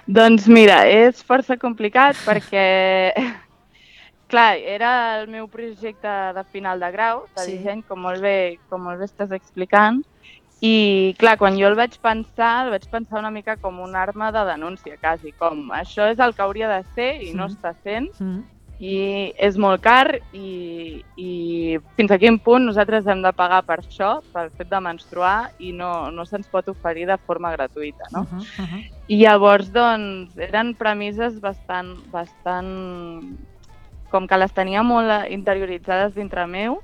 Doncs 0.08 0.48
mira, 0.52 0.82
és 0.90 1.22
força 1.24 1.56
complicat 1.60 2.18
perquè, 2.26 3.14
clar, 4.32 4.58
era 4.60 5.22
el 5.22 5.30
meu 5.32 5.48
projecte 5.48 6.12
de 6.36 6.44
final 6.52 6.80
de 6.84 6.90
grau, 6.92 7.24
de 7.36 7.44
Sí. 7.44 7.52
sí. 7.52 7.58
disseny, 7.58 7.84
com 7.88 8.02
molt, 8.04 8.20
bé, 8.22 8.60
com 8.70 8.84
molt 8.84 9.00
bé 9.00 9.06
estàs 9.08 9.32
explicant, 9.32 10.02
i 10.64 11.14
clar, 11.20 11.38
quan 11.40 11.56
jo 11.60 11.68
el 11.68 11.76
vaig 11.76 11.96
pensar, 12.04 12.66
el 12.66 12.72
vaig 12.72 12.86
pensar 12.92 13.20
una 13.20 13.32
mica 13.32 13.56
com 13.58 13.80
una 13.84 14.02
arma 14.04 14.32
de 14.32 14.44
denúncia, 14.52 14.98
quasi, 15.00 15.32
com 15.40 15.70
això 15.76 16.10
és 16.12 16.20
el 16.20 16.34
que 16.36 16.42
hauria 16.44 16.70
de 16.72 16.84
ser 16.96 17.10
i 17.24 17.34
no 17.34 17.48
Mhm. 17.48 17.54
està 17.56 17.74
sent, 17.84 18.10
Mm. 18.20 18.42
I 18.80 19.34
és 19.38 19.58
molt 19.58 19.82
car 19.82 20.20
i, 20.34 21.04
i 21.16 21.78
fins 21.96 22.12
a 22.12 22.18
quin 22.18 22.40
punt 22.40 22.66
nosaltres 22.66 23.06
hem 23.08 23.22
de 23.22 23.32
pagar 23.34 23.62
per 23.64 23.80
això, 23.80 24.22
pel 24.34 24.50
fet 24.58 24.70
de 24.70 24.80
menstruar, 24.80 25.52
i 25.60 25.72
no, 25.72 26.10
no 26.12 26.26
se'ns 26.26 26.48
pot 26.48 26.68
oferir 26.68 27.06
de 27.08 27.18
forma 27.26 27.52
gratuïta, 27.52 28.06
no? 28.12 28.22
Uh 28.22 28.28
-huh, 28.34 28.42
uh 28.60 28.68
-huh. 28.74 28.84
I 29.08 29.16
llavors, 29.24 29.72
doncs, 29.72 30.38
eren 30.38 30.76
premisses 30.76 31.40
bastant, 31.40 31.98
bastant... 32.12 33.38
com 34.10 34.28
que 34.28 34.38
les 34.38 34.52
tenia 34.54 34.84
molt 34.84 35.10
interioritzades 35.32 36.14
dintre 36.14 36.46
meu 36.48 36.84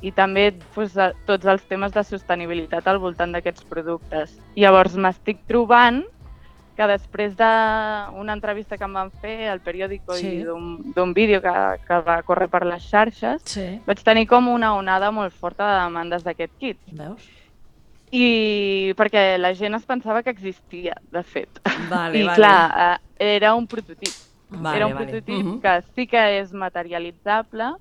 i 0.00 0.12
també 0.12 0.52
doncs, 0.76 0.96
a- 0.96 1.12
tots 1.26 1.44
els 1.46 1.62
temes 1.66 1.92
de 1.92 2.04
sostenibilitat 2.04 2.86
al 2.86 2.98
voltant 2.98 3.32
d'aquests 3.32 3.64
productes. 3.64 4.38
Llavors 4.54 4.94
m'estic 4.96 5.38
trobant 5.48 6.04
que 6.78 6.86
després 6.86 7.32
d'una 7.36 8.32
entrevista 8.36 8.76
que 8.78 8.86
em 8.86 8.92
van 8.94 9.08
fer 9.20 9.48
al 9.50 9.58
periòdico 9.60 10.14
Sí. 10.14 10.28
i 10.38 10.44
d'un 10.94 11.10
vídeo 11.12 11.40
que, 11.42 11.54
que 11.88 11.98
va 12.06 12.20
córrer 12.22 12.46
per 12.48 12.64
les 12.64 12.84
xarxes, 12.86 13.42
Sí, 13.44 13.80
vaig 13.86 13.98
tenir 14.06 14.28
com 14.30 14.46
una 14.48 14.76
onada 14.76 15.10
molt 15.10 15.34
forta 15.34 15.66
de 15.74 15.80
demandes 15.88 16.22
d'aquest 16.22 16.52
kit. 16.60 16.78
veus? 16.92 17.26
I 18.12 18.94
perquè 18.96 19.36
la 19.38 19.50
gent 19.54 19.74
es 19.76 19.84
pensava 19.84 20.22
que 20.22 20.30
existia, 20.30 20.94
de 21.12 21.22
fet. 21.22 21.58
Vale, 21.90 22.16
I 22.18 22.22
vale. 22.24 22.36
clar, 22.36 22.98
eh, 23.18 23.34
era 23.36 23.54
un 23.54 23.66
prototip. 23.66 24.14
Vale, 24.50 24.76
era 24.78 24.86
un 24.86 24.94
vale. 24.94 25.04
prototip 25.06 25.44
Mhm. 25.44 25.60
que 25.60 25.82
sí 25.94 26.06
que 26.06 26.38
és 26.40 26.52
materialitzable, 26.54 27.74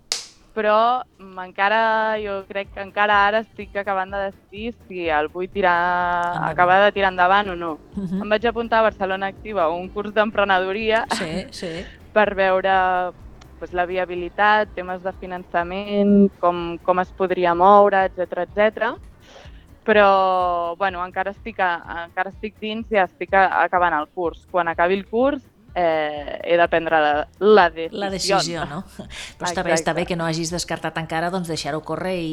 però 0.58 1.04
encara, 1.20 2.18
jo 2.18 2.40
crec 2.50 2.72
que 2.74 2.82
encara 2.82 3.20
ara 3.28 3.44
estic 3.44 3.76
acabant 3.78 4.10
de 4.10 4.24
decidir 4.24 4.72
si 4.88 5.04
el 5.14 5.30
vull 5.30 5.46
tirar, 5.54 5.76
Endavant. 5.78 6.50
acabar 6.50 6.78
de 6.82 6.92
tirar 6.96 7.12
endavant 7.14 7.52
o 7.54 7.56
no. 7.56 7.72
Uh 7.94 8.08
-huh. 8.08 8.22
Em 8.24 8.30
vaig 8.30 8.48
apuntar 8.48 8.80
a 8.80 8.88
Barcelona 8.90 9.28
Activa 9.28 9.70
un 9.70 9.88
curs 9.90 10.14
d'emprenedoria 10.14 11.06
Sí, 11.14 11.46
sí. 11.52 11.86
per 12.16 12.34
veure 12.34 13.14
pues, 13.60 13.72
la 13.74 13.86
viabilitat, 13.86 14.70
temes 14.74 15.04
de 15.04 15.12
finançament, 15.14 16.32
com, 16.40 16.80
com 16.80 17.00
es 17.00 17.12
podria 17.12 17.54
moure, 17.54 18.06
etc 18.06 18.48
etc. 18.48 18.98
Però, 19.86 20.76
bueno, 20.76 21.06
encara 21.06 21.32
estic, 21.32 21.60
a, 21.60 22.06
encara 22.08 22.30
estic 22.30 22.56
dins 22.60 22.92
i 22.92 22.98
estic 22.98 23.32
a, 23.34 23.64
acabant 23.64 23.94
el 23.94 24.08
curs. 24.08 24.48
Quan 24.52 24.68
acabi 24.68 24.96
el 24.96 25.06
curs 25.06 25.44
eh, 25.78 26.40
he 26.44 26.58
de 26.58 26.68
prendre 26.68 27.00
la, 27.00 27.28
la 27.40 27.70
decisió. 27.70 28.00
La 28.00 28.10
decisió, 28.10 28.66
no? 28.66 28.80
Però 29.38 29.46
està 29.46 29.64
bé, 29.64 29.76
està 29.76 29.94
bé 29.94 30.08
que 30.10 30.18
no 30.18 30.26
hagis 30.26 30.50
descartat 30.50 30.98
encara 30.98 31.30
doncs, 31.34 31.52
deixar-ho 31.52 31.84
córrer 31.86 32.16
i 32.18 32.32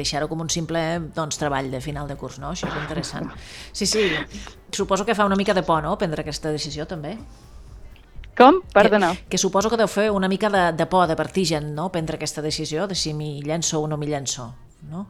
deixar-ho 0.00 0.28
com 0.30 0.40
un 0.40 0.48
simple 0.48 0.80
doncs, 1.14 1.36
treball 1.36 1.68
de 1.70 1.82
final 1.84 2.08
de 2.08 2.16
curs, 2.16 2.38
no? 2.40 2.54
Això 2.56 2.70
és 2.70 2.78
interessant. 2.80 3.28
Sí, 3.76 3.84
sí, 3.84 4.06
suposo 4.72 5.04
que 5.04 5.16
fa 5.18 5.28
una 5.28 5.36
mica 5.36 5.52
de 5.52 5.66
por, 5.66 5.82
no?, 5.84 5.98
prendre 6.00 6.24
aquesta 6.24 6.54
decisió, 6.54 6.88
també. 6.88 7.18
Com? 8.38 8.62
Perdona. 8.72 9.12
Que, 9.12 9.34
que 9.34 9.42
suposo 9.42 9.68
que 9.68 9.76
deu 9.76 9.90
fer 9.90 10.08
una 10.14 10.30
mica 10.32 10.48
de, 10.48 10.64
de 10.72 10.86
por, 10.88 11.04
de 11.10 11.18
vertigen, 11.18 11.74
no?, 11.76 11.90
prendre 11.92 12.16
aquesta 12.16 12.40
decisió 12.40 12.88
de 12.88 12.96
si 12.96 13.12
m'hi 13.12 13.42
llenço 13.44 13.82
o 13.82 13.90
no 13.90 14.00
m'hi 14.00 14.08
llenço, 14.14 14.48
no? 14.88 15.04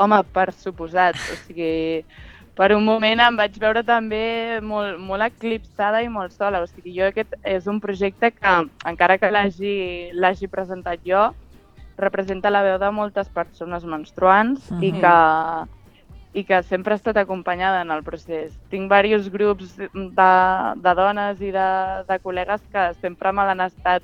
Home, 0.00 0.18
per 0.34 0.50
suposat. 0.56 1.14
O 1.14 1.38
sigui, 1.44 2.02
per 2.56 2.72
un 2.76 2.84
moment 2.84 3.20
em 3.20 3.36
vaig 3.36 3.56
veure 3.58 3.82
també 3.86 4.60
molt, 4.62 4.98
molt 4.98 5.22
eclipsada 5.22 6.02
i 6.02 6.08
molt 6.08 6.32
sola. 6.32 6.60
O 6.62 6.66
sigui, 6.66 6.92
jo 6.96 7.06
aquest 7.08 7.34
és 7.44 7.66
un 7.70 7.80
projecte 7.80 8.32
que, 8.32 8.54
encara 8.86 9.18
que 9.18 9.30
l'hagi 9.30 10.48
presentat 10.50 11.00
jo, 11.06 11.30
representa 12.00 12.50
la 12.50 12.62
veu 12.64 12.78
de 12.80 12.90
moltes 12.90 13.28
persones 13.28 13.84
menstruants 13.84 14.70
i 14.80 14.92
Mhm. 14.92 15.00
que 15.00 15.16
i 16.32 16.44
que 16.44 16.62
sempre 16.62 16.94
he 16.94 16.96
estat 16.96 17.16
acompanyada 17.16 17.80
en 17.82 17.90
el 17.90 18.04
procés. 18.04 18.52
Tinc 18.70 18.84
diversos 18.86 19.30
grups 19.32 19.76
de, 19.76 20.32
de 20.76 20.94
dones 20.94 21.40
i 21.40 21.50
de, 21.50 21.68
de 22.06 22.18
col·legues 22.22 22.62
que 22.70 22.94
sempre 23.00 23.32
me 23.32 23.42
l'han 23.44 23.60
estat 23.60 24.02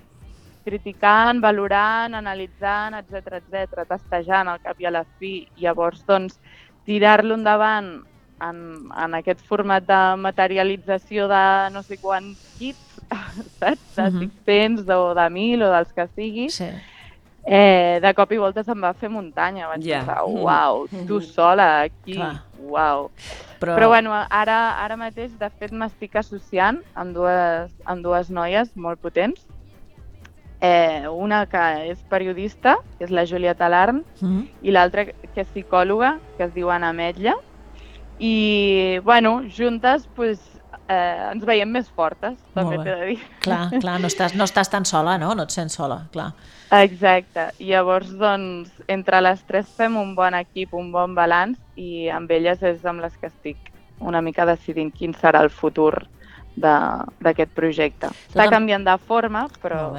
criticant, 0.65 1.41
valorant, 1.41 2.15
analitzant, 2.19 2.95
etc 2.99 3.39
etc, 3.39 3.87
testejant 3.87 4.49
al 4.49 4.59
cap 4.61 4.81
i 4.81 4.87
a 4.87 4.91
la 4.91 5.05
fi. 5.21 5.47
Llavors, 5.63 6.03
doncs, 6.05 6.41
tirar-lo 6.85 7.35
endavant 7.39 8.03
en, 8.41 8.89
en 8.97 9.15
aquest 9.15 9.41
format 9.47 9.85
de 9.87 10.17
materialització 10.21 11.29
de 11.29 11.71
no 11.73 11.83
sé 11.83 11.97
quants 11.99 12.39
kits, 12.59 13.01
saps? 13.61 13.95
De 13.97 14.11
Mhm. 14.11 14.31
600 14.45 14.89
o 14.97 15.15
de 15.15 15.29
1.000 15.31 15.63
o 15.63 15.71
dels 15.73 15.93
que 15.93 16.07
sigui, 16.09 16.49
Sí. 16.51 16.69
eh, 17.47 17.99
de 18.03 18.15
cop 18.15 18.33
i 18.33 18.39
volta 18.39 18.63
se'm 18.65 18.83
va 18.83 18.93
fer 18.95 19.09
muntanya. 19.09 19.69
Vaig 19.69 19.83
Ja. 19.83 19.99
pensar, 20.01 20.23
Mhm. 20.27 20.43
uau, 20.43 20.89
tu 21.07 21.21
sola 21.21 21.83
aquí, 21.83 22.15
Clar. 22.15 22.45
uau. 22.59 23.11
Però, 23.61 23.75
Però 23.75 23.89
bueno, 23.89 24.13
ara, 24.13 24.77
ara 24.85 24.97
mateix, 24.97 25.39
de 25.39 25.49
fet, 25.51 25.73
m'estic 25.73 26.15
associant 26.17 26.83
amb 26.95 27.15
dues, 27.15 27.73
amb 27.87 28.03
dues 28.05 28.29
noies 28.31 28.77
molt 28.77 29.01
potents. 29.01 29.47
Eh, 30.61 31.07
una 31.09 31.45
que 31.47 31.91
és 31.91 32.03
periodista, 32.09 32.77
que 32.99 33.05
és 33.05 33.11
la 33.11 33.25
Júlia 33.27 33.55
Talarn, 33.55 34.05
Mm, 34.23 34.45
i 34.63 34.71
l'altra 34.73 35.05
que 35.07 35.41
és 35.43 35.49
psicòloga, 35.49 36.19
que 36.37 36.45
es 36.45 36.55
diu 36.55 36.71
Anna 36.71 36.93
Metlla. 36.93 37.35
I, 38.19 38.99
bueno, 39.05 39.43
juntes, 39.55 40.09
pues, 40.15 40.41
eh, 40.89 41.29
ens 41.33 41.45
veiem 41.45 41.69
més 41.69 41.91
fortes, 41.93 42.39
també 42.55 42.79
t'he 42.79 42.95
de 42.97 43.07
dir. 43.11 43.19
clar, 43.45 43.71
clar, 43.81 43.99
no 44.01 44.09
estàs, 44.09 44.35
no 44.35 44.45
estàs 44.49 44.71
tan 44.73 44.85
sola, 44.89 45.19
no? 45.19 45.35
No 45.35 45.43
et 45.45 45.51
sents 45.53 45.75
sola, 45.77 46.07
clar. 46.13 46.31
Exacte. 46.73 47.51
Llavors, 47.61 48.11
doncs, 48.19 48.71
entre 48.89 49.21
les 49.21 49.43
tres 49.47 49.69
fem 49.77 49.97
un 50.01 50.15
bon 50.17 50.35
equip, 50.35 50.73
un 50.75 50.91
bon 50.93 51.15
balanç, 51.15 51.59
i 51.77 52.09
amb 52.09 52.31
elles 52.31 52.63
és 52.63 52.85
amb 52.89 53.05
les 53.05 53.17
que 53.21 53.29
estic 53.29 53.73
una 54.01 54.21
mica 54.23 54.45
decidint 54.49 54.91
quin 54.93 55.13
serà 55.15 55.43
el 55.45 55.51
futur 55.51 55.93
de- 56.57 57.05
d'aquest 57.21 57.53
projecte. 57.53 58.09
Està 58.31 58.49
canviant 58.51 58.85
de 58.85 58.97
forma, 58.99 59.47
però... 59.63 59.91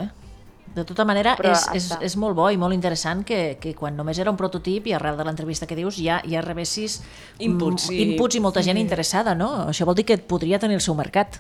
De 0.78 0.84
tota 0.86 1.04
manera, 1.10 1.34
Però 1.40 1.52
és, 1.56 1.64
és, 1.74 1.86
està. 1.90 1.98
és 2.06 2.16
molt 2.22 2.36
bo 2.38 2.52
i 2.54 2.58
molt 2.62 2.76
interessant 2.76 3.24
que, 3.26 3.58
que 3.60 3.72
quan 3.74 3.96
només 3.98 4.20
era 4.22 4.30
un 4.30 4.38
prototip 4.38 4.86
i 4.88 4.94
arrel 4.94 5.18
de 5.18 5.24
l'entrevista 5.26 5.66
que 5.66 5.76
dius 5.80 5.98
ja 5.98 6.20
ja 6.30 6.44
rebessis 6.46 7.00
mm, 7.02 7.42
Inputs 7.48 7.88
i- 7.90 8.02
inputs 8.12 8.38
i 8.38 8.42
molta 8.44 8.62
gent 8.62 8.78
interessada, 8.78 9.34
no? 9.36 9.50
Això 9.72 9.88
vol 9.90 9.96
dir 9.98 10.06
que 10.06 10.18
podria 10.20 10.60
tenir 10.62 10.78
el 10.78 10.84
seu 10.86 10.94
mercat, 10.94 11.40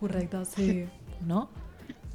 Correcte, 0.00 0.42
sí. 0.50 0.84
no? 1.24 1.46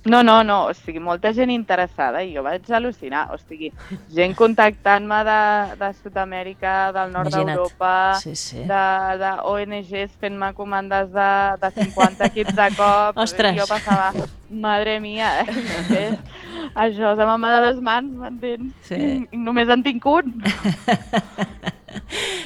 No, 0.03 0.23
no, 0.23 0.41
no, 0.43 0.65
o 0.65 0.73
sigui, 0.73 0.97
molta 1.03 1.29
gent 1.33 1.51
interessada 1.53 2.23
i 2.25 2.31
jo 2.33 2.41
vaig 2.41 2.65
al·lucinar, 2.73 3.27
o 3.33 3.37
sigui, 3.37 3.69
gent 4.09 4.33
contactant-me 4.37 5.19
de, 5.27 5.41
de 5.77 5.89
Sud-amèrica, 5.99 6.71
del 6.95 7.11
nord 7.13 7.29
d'Europa, 7.35 7.91
Sí, 8.17 8.33
sí. 8.35 8.63
de, 8.65 8.81
de 9.21 9.31
ONGs 9.51 10.15
fent-me 10.23 10.49
comandes 10.57 11.11
de, 11.13 11.29
de 11.61 11.71
50 11.77 12.29
kits 12.33 12.57
de 12.57 12.69
cop. 12.79 13.21
Ostres. 13.21 13.53
I 13.53 13.61
jo 13.61 13.67
passava, 13.69 14.09
madre 14.49 14.97
mia, 15.03 15.29
eh? 15.43 16.09
això 16.73 17.13
se 17.13 17.29
va 17.29 17.37
de 17.37 17.61
les 17.67 17.83
mans, 17.85 18.17
m'entens? 18.23 18.73
Sí. 18.89 19.01
I 19.29 19.37
només 19.45 19.69
en 19.69 19.85
tinc 19.85 20.09
un. 20.09 20.33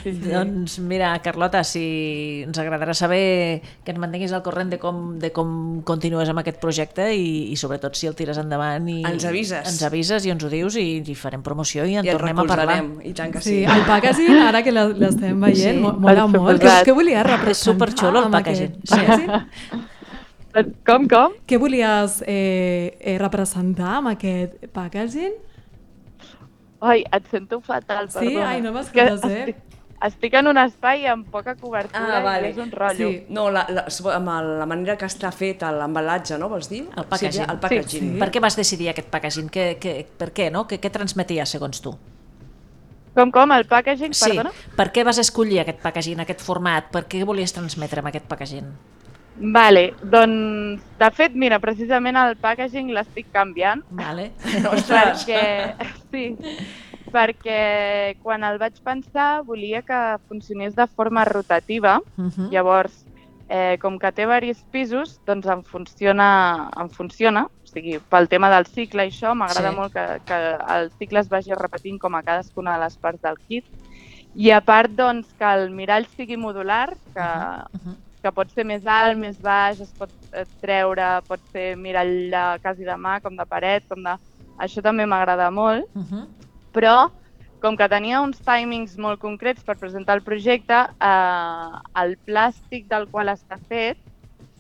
Sí, 0.04 0.12
sí. 0.14 0.30
Doncs 0.30 0.78
mira, 0.80 1.12
Carlota, 1.26 1.64
si 1.66 2.44
ens 2.46 2.58
agradarà 2.62 2.94
saber 2.94 3.62
que 3.84 3.92
ens 3.92 4.00
mantinguis 4.00 4.32
al 4.38 4.44
corrent 4.46 4.70
de 4.70 4.78
com, 4.78 5.18
de 5.20 5.32
com 5.34 5.82
continues 5.88 6.30
amb 6.30 6.40
aquest 6.44 6.60
projecte 6.62 7.08
i, 7.16 7.52
i 7.52 7.56
sobretot 7.58 7.96
si 7.98 8.06
el 8.08 8.16
tires 8.16 8.38
endavant 8.38 8.88
i 8.90 9.00
Ens 9.06 9.26
avises. 9.26 9.66
ens 9.66 9.82
avises 9.88 10.26
i 10.26 10.34
ens 10.36 10.44
ho 10.46 10.50
dius 10.54 10.78
i, 10.78 11.02
i 11.06 11.16
farem 11.18 11.42
promoció 11.42 11.86
i 11.90 11.96
en 11.98 12.06
I 12.06 12.10
el 12.14 12.18
tornem 12.20 12.40
a 12.40 12.46
parlar. 12.46 12.78
i 13.04 13.14
tant 13.18 13.34
que 13.34 13.42
Sí, 13.42 13.62
sí. 13.62 13.64
el 13.66 13.86
packaging, 13.90 14.38
ara 14.46 14.62
que 14.64 14.72
la- 14.72 14.88
l'estem 14.90 15.40
veient, 15.42 15.76
Sí. 15.78 15.82
mo- 15.82 15.94
mola 15.94 16.24
El 16.26 16.30
molt. 16.30 16.62
Què, 16.62 16.62
supergat. 16.62 16.86
què 16.88 16.94
volies 16.94 17.24
representar? 17.24 17.52
És 17.52 17.58
superxulo 17.58 18.26
el 18.26 18.32
packaging. 18.32 18.76
aquest 18.76 18.88
Sí. 18.88 18.96
packaging? 18.96 19.86
Com, 20.88 21.04
com? 21.12 21.34
Què 21.46 21.58
volies 21.60 22.22
eh, 22.26 22.96
eh, 23.02 23.18
representar 23.20 23.98
amb 23.98 24.08
aquest 24.14 24.70
packaging? 24.72 25.34
Ai, 26.82 27.04
et 27.12 27.28
sento 27.32 27.62
fatal, 27.62 28.10
Sí? 28.10 28.20
perdona. 28.20 28.50
Ai, 28.50 28.62
no 28.62 28.72
m'escoltes, 28.74 29.24
eh? 29.24 29.40
Estic, 29.50 29.56
estic 30.06 30.34
en 30.34 30.48
un 30.48 30.58
espai 30.58 31.06
amb 31.08 31.28
poca 31.32 31.56
cobertura 31.56 32.18
Ah, 32.18 32.22
vale. 32.22 32.50
i 32.50 32.52
és 32.52 32.58
un 32.58 32.72
rotllo. 32.72 33.10
Sí. 33.10 33.26
No, 33.30 33.50
la, 33.50 33.66
la, 33.70 33.86
amb 34.14 34.28
la 34.60 34.66
manera 34.66 34.98
que 34.98 35.06
està 35.06 35.32
fet 35.32 35.62
l'embalatge, 35.64 36.38
no 36.38 36.50
vols 36.50 36.70
dir? 36.70 36.84
El 36.96 37.06
packaging. 37.06 37.32
Sílvia? 37.32 37.52
El 37.54 37.60
packaging. 37.60 38.12
Sí. 38.14 38.20
Per 38.20 38.30
què 38.32 38.42
vas 38.42 38.56
decidir 38.60 38.90
aquest 38.90 39.08
packaging? 39.10 39.50
Que, 39.50 39.78
que, 39.80 40.06
per 40.18 40.32
què, 40.34 40.52
no? 40.52 40.68
Que, 40.68 40.80
què 40.82 40.92
transmetia, 40.92 41.46
segons 41.46 41.82
tu? 41.82 41.96
Com, 43.16 43.32
com? 43.32 43.52
El 43.56 43.64
packaging, 43.66 44.14
Sí, 44.14 44.26
perdona? 44.28 44.52
per 44.76 44.92
què 44.92 45.06
vas 45.06 45.18
escollir 45.18 45.62
aquest 45.62 45.80
packaging, 45.82 46.20
aquest 46.20 46.42
format? 46.42 46.90
Per 46.92 47.06
què 47.08 47.24
volies 47.24 47.54
transmetre 47.56 48.00
amb 48.04 48.10
aquest 48.12 48.26
packaging? 48.28 48.68
Vale, 49.38 49.94
doncs, 50.02 50.82
de 50.98 51.10
fet, 51.12 51.34
mira, 51.36 51.60
precisament 51.60 52.16
el 52.16 52.38
packaging 52.40 52.92
l'estic 52.96 53.28
canviant, 53.36 53.82
Vale. 53.90 54.30
Perquè, 54.88 55.76
sí, 56.12 56.38
perquè 57.12 58.16
quan 58.24 58.44
el 58.48 58.58
vaig 58.60 58.80
pensar 58.84 59.44
volia 59.48 59.82
que 59.84 60.00
funcionés 60.28 60.76
de 60.76 60.88
forma 60.88 61.26
rotativa, 61.26 62.00
Mhm. 62.18 62.50
llavors, 62.52 63.06
eh, 63.50 63.78
com 63.82 64.00
que 64.00 64.12
té 64.12 64.24
diversos 64.24 64.64
pisos, 64.72 65.20
doncs 65.26 65.46
em 65.48 65.62
funciona, 65.64 66.70
em 66.80 66.90
funciona, 66.90 67.46
o 67.46 67.68
sigui, 67.68 68.00
pel 68.10 68.28
tema 68.28 68.50
del 68.50 68.66
cicle 68.66 69.06
i 69.06 69.10
això, 69.12 69.36
m'agrada 69.36 69.70
Sí. 69.72 69.76
molt 69.76 69.94
que, 69.94 70.06
que 70.26 70.58
el 70.78 70.92
cicle 70.98 71.20
es 71.20 71.30
vagi 71.30 71.54
repetint 71.54 72.00
com 72.00 72.16
a 72.16 72.24
cadascuna 72.24 72.74
de 72.78 72.84
les 72.86 72.98
parts 72.98 73.22
del 73.22 73.38
kit, 73.48 73.66
i 74.34 74.50
a 74.52 74.62
part, 74.62 74.92
doncs, 74.92 75.28
que 75.38 75.46
el 75.46 75.70
mirall 75.72 76.08
sigui 76.16 76.38
modular, 76.38 76.90
que, 77.14 77.30
mhm. 77.84 77.96
Que 78.26 78.32
pot 78.34 78.50
ser 78.56 78.66
més 78.66 78.88
alt, 78.90 79.20
més 79.22 79.38
baix, 79.42 79.80
es 79.86 79.92
pot 80.00 80.10
eh, 80.34 80.44
treure, 80.64 81.12
pot 81.30 81.42
ser 81.54 81.76
mirall 81.78 82.16
de, 82.34 82.46
quasi 82.66 82.88
de 82.88 82.98
mà, 82.98 83.20
com 83.22 83.38
de 83.38 83.46
paret, 83.46 83.86
com 83.92 84.02
de... 84.06 84.18
Això 84.66 84.82
també 84.82 85.06
m'agrada 85.06 85.52
molt, 85.52 85.86
Mhm. 85.96 86.26
però 86.74 87.12
com 87.62 87.76
que 87.78 87.88
tenia 87.90 88.20
uns 88.22 88.38
timings 88.46 88.98
molt 89.02 89.20
concrets 89.20 89.64
per 89.66 89.76
presentar 89.78 90.16
el 90.18 90.22
projecte, 90.26 90.82
eh, 91.02 91.80
el 92.02 92.18
plàstic 92.28 92.88
del 92.92 93.08
qual 93.10 93.32
està 93.34 93.58
fet 93.70 93.98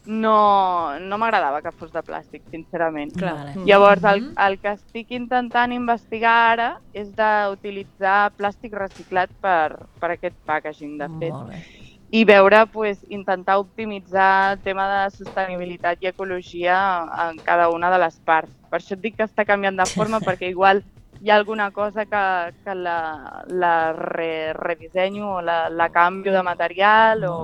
no, 0.05 0.97
no 1.01 1.17
m'agradava 1.17 1.61
que 1.65 1.71
fos 1.73 1.91
de 1.91 2.01
plàstic, 2.05 2.43
sincerament. 2.53 3.13
Clar. 3.17 3.55
Llavors, 3.65 4.03
el, 4.05 4.27
el 4.37 4.57
que 4.61 4.75
estic 4.77 5.09
intentant 5.17 5.73
investigar 5.73 6.35
ara 6.51 6.67
és 6.93 7.09
d'utilitzar 7.17 8.31
plàstic 8.37 8.73
reciclat 8.77 9.33
per, 9.41 9.79
per 9.99 10.11
aquest 10.13 10.37
packaging, 10.45 10.97
de 11.01 11.09
fet. 11.19 11.33
Molt 11.33 11.49
bé. 11.49 11.84
I 12.11 12.23
veure, 12.23 12.65
pues, 12.67 12.99
intentar 13.09 13.57
optimitzar 13.57 14.53
el 14.53 14.59
tema 14.63 14.85
de 14.91 15.11
sostenibilitat 15.11 16.03
i 16.03 16.07
ecologia 16.07 16.77
en 17.29 17.39
cada 17.43 17.69
una 17.69 17.89
de 17.91 17.99
les 17.99 18.19
parts. 18.23 18.51
Per 18.69 18.79
això 18.79 18.93
et 18.95 19.01
dic 19.01 19.17
que 19.17 19.25
està 19.25 19.45
canviant 19.45 19.75
de 19.77 19.87
forma, 19.89 20.21
perquè 20.27 20.51
igual 20.51 20.83
hi 21.21 21.31
ha 21.31 21.35
alguna 21.35 21.71
cosa 21.71 22.05
que, 22.05 22.53
que 22.63 22.75
la, 22.75 23.43
la 23.47 23.93
re, 23.93 24.53
redissenyo 24.53 25.39
o 25.39 25.41
la, 25.41 25.69
la 25.69 25.89
canvio 25.89 26.33
de 26.33 26.43
material 26.43 27.23
o... 27.25 27.37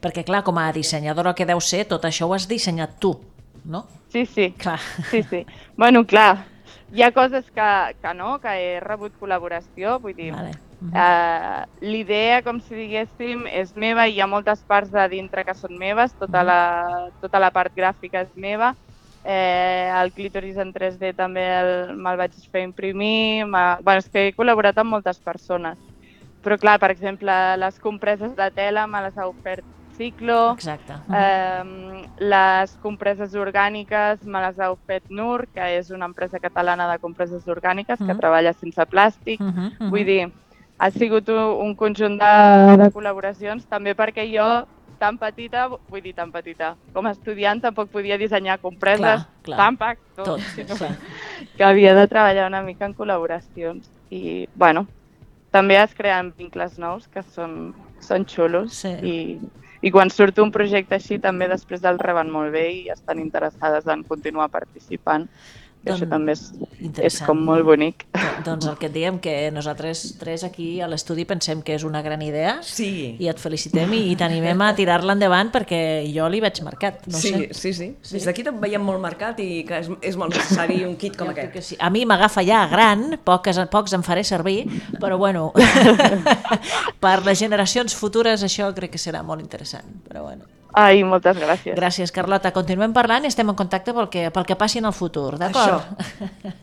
Perquè, 0.00 0.24
clar, 0.24 0.42
com 0.44 0.56
a 0.58 0.70
dissenyadora 0.72 1.34
que 1.36 1.46
deu 1.48 1.60
ser, 1.60 1.86
tot 1.88 2.04
això 2.08 2.28
ho 2.28 2.34
has 2.36 2.46
dissenyat 2.48 2.98
tu, 3.00 3.14
no? 3.64 3.84
Sí, 4.10 4.24
sí, 4.26 4.50
Clar. 4.58 4.80
sí, 5.10 5.22
sí. 5.22 5.46
Bueno, 5.76 6.04
clar, 6.06 6.46
hi 6.90 7.02
ha 7.02 7.12
coses 7.12 7.50
que, 7.50 7.68
que 8.02 8.14
no, 8.14 8.38
que 8.40 8.54
he 8.62 8.80
rebut 8.80 9.14
col·laboració, 9.20 9.98
vull 10.02 10.14
dir, 10.16 10.32
Vale. 10.32 10.56
Uh, 10.80 11.62
L'idea, 11.86 12.40
com 12.42 12.58
si 12.64 12.74
diguéssim, 12.74 13.44
és 13.46 13.74
meva 13.76 14.06
i 14.08 14.14
hi 14.16 14.20
ha 14.24 14.26
moltes 14.26 14.64
parts 14.66 14.90
de 14.90 15.04
dintre 15.12 15.44
que 15.44 15.54
són 15.54 15.76
meves, 15.78 16.14
tota 16.18 16.42
la, 16.42 16.56
tota 17.20 17.38
la 17.38 17.50
part 17.54 17.74
gràfica 17.76 18.22
és 18.24 18.30
meva, 18.34 18.72
eh, 19.22 19.90
el 20.00 20.12
clítoris 20.16 20.56
en 20.58 20.72
3D 20.72 21.12
també 21.14 21.44
el- 21.60 21.96
me'l 21.96 22.16
vaig 22.16 22.32
fer 22.50 22.62
imprimir, 22.64 23.44
bueno, 23.46 23.98
és 23.98 24.08
que 24.08 24.28
he 24.28 24.34
col·laborat 24.34 24.78
amb 24.78 24.90
moltes 24.96 25.20
persones. 25.20 25.78
Però 26.42 26.56
clar, 26.58 26.78
per 26.80 26.90
exemple, 26.90 27.32
les 27.60 27.78
compreses 27.78 28.34
de 28.36 28.50
tela 28.50 28.86
me 28.88 29.02
les 29.02 29.16
ha 29.18 29.28
ofert 29.28 29.66
Ciclo, 30.00 30.54
Exacte. 30.54 30.94
Eh, 31.12 32.06
les 32.24 32.70
compreses 32.80 33.34
orgàniques 33.36 34.22
me 34.24 34.40
les 34.40 34.58
ha 34.58 34.70
ofert 34.72 35.10
NUR, 35.12 35.46
que 35.52 35.66
és 35.76 35.90
una 35.92 36.06
empresa 36.08 36.40
catalana 36.40 36.86
de 36.90 36.98
compreses 37.02 37.44
orgàniques 37.46 37.98
que 37.98 38.08
Mhm. 38.14 38.18
treballa 38.18 38.54
sense 38.54 38.80
plàstic. 38.88 39.40
Mhm, 39.40 39.72
mhm. 39.78 39.90
Vull 39.90 40.04
dir, 40.06 40.32
ha 40.78 40.90
sigut 40.90 41.28
un, 41.28 41.36
un 41.66 41.74
conjunt 41.76 42.16
de, 42.18 42.76
de 42.80 42.88
col·laboracions, 42.94 43.66
també 43.68 43.94
perquè 43.94 44.24
jo, 44.32 44.64
tan 44.98 45.18
petita, 45.18 45.66
vull 45.68 46.00
dir 46.02 46.14
tan 46.14 46.32
petita, 46.32 46.76
com 46.94 47.06
a 47.06 47.10
estudiant 47.12 47.60
tampoc 47.60 47.90
podia 47.90 48.16
dissenyar 48.16 48.58
compreses, 48.60 49.26
tampoc, 49.44 49.98
tot, 50.16 50.24
Tot, 50.24 50.40
sinó 50.56 50.76
clar. 50.76 50.96
que 51.56 51.64
havia 51.64 51.94
de 51.94 52.06
treballar 52.08 52.46
una 52.48 52.62
mica 52.62 52.86
en 52.86 52.94
col·laboracions. 52.94 53.84
I, 54.10 54.48
bueno, 54.54 54.86
també 55.50 55.76
es 55.76 55.94
creen 55.94 56.32
vincles 56.36 56.78
nous 56.78 57.06
que 57.08 57.22
són, 57.22 57.74
són 58.00 58.26
xulos 58.26 58.80
Sí. 58.82 58.92
i, 59.02 59.16
i 59.82 59.90
quan 59.94 60.10
surt 60.12 60.38
un 60.42 60.50
projecte 60.52 60.96
així 60.98 61.18
també 61.22 61.48
després 61.48 61.84
el 61.88 61.98
reben 62.02 62.30
molt 62.32 62.52
bé 62.52 62.66
i 62.72 62.88
estan 62.92 63.20
interessades 63.22 63.86
en 63.86 64.04
continuar 64.04 64.48
participant. 64.50 65.28
I 65.80 65.88
Doncs, 65.88 66.02
això 66.02 66.08
també 66.10 66.32
és, 66.34 66.40
és 67.08 67.14
com 67.24 67.38
molt 67.40 67.64
bonic. 67.64 68.02
Do- 68.12 68.50
Doncs 68.50 68.66
el 68.68 68.74
que 68.76 68.88
et 68.90 68.92
diem, 68.92 69.18
que 69.18 69.32
nosaltres 69.52 70.02
tres 70.20 70.42
aquí 70.44 70.80
a 70.84 70.86
l'estudi 70.88 71.24
pensem 71.24 71.62
que 71.64 71.72
és 71.78 71.84
una 71.88 72.02
gran 72.04 72.20
idea 72.20 72.58
Sí. 72.62 73.16
i 73.18 73.28
et 73.32 73.40
felicitem 73.40 73.92
i, 73.96 74.02
i 74.12 74.16
t'animem 74.16 74.60
a 74.60 74.74
tirar-la 74.76 75.14
endavant 75.16 75.48
perquè 75.52 75.80
jo 76.12 76.28
l'hi 76.28 76.40
veig 76.44 76.60
marcat. 76.66 77.06
No 77.08 77.16
sí, 77.16 77.32
sé. 77.32 77.48
sí, 77.54 77.72
sí, 77.72 77.88
Des 78.12 78.28
d'aquí 78.28 78.44
te'n 78.44 78.60
veiem 78.60 78.84
molt 78.84 79.00
marcat 79.00 79.40
i 79.40 79.64
que 79.64 79.78
és, 79.80 79.88
és 80.02 80.16
molt 80.20 80.36
necessari 80.36 80.82
un 80.84 80.96
kit 81.00 81.16
com 81.16 81.28
Jo 81.28 81.32
aquest. 81.32 81.52
que 81.56 81.62
sí. 81.62 81.76
A 81.80 81.88
mi 81.88 82.04
m'agafa 82.04 82.44
ja 82.44 82.66
gran, 82.68 83.16
poques, 83.24 83.56
pocs 83.72 83.96
em 83.96 84.02
faré 84.04 84.22
servir, 84.24 84.66
però 85.00 85.16
bueno, 85.16 85.50
per 87.00 87.22
les 87.24 87.38
generacions 87.40 87.94
futures 87.96 88.44
això 88.44 88.68
crec 88.76 88.92
que 88.92 89.00
serà 89.00 89.22
molt 89.24 89.40
interessant. 89.40 89.86
Però 90.08 90.24
bueno. 90.28 90.44
Ai, 90.72 91.02
moltes 91.04 91.36
gràcies. 91.36 91.74
Gràcies, 91.76 92.12
Carlota. 92.12 92.52
Continuem 92.52 92.92
parlant 92.92 93.24
i 93.24 93.28
estem 93.28 93.48
en 93.50 93.56
contacte 93.58 93.92
pel 93.94 94.08
que, 94.08 94.30
pel 94.30 94.44
que 94.46 94.56
passi 94.56 94.78
en 94.78 94.86
el 94.86 94.92
futur, 94.92 95.36
d'acord? 95.38 95.82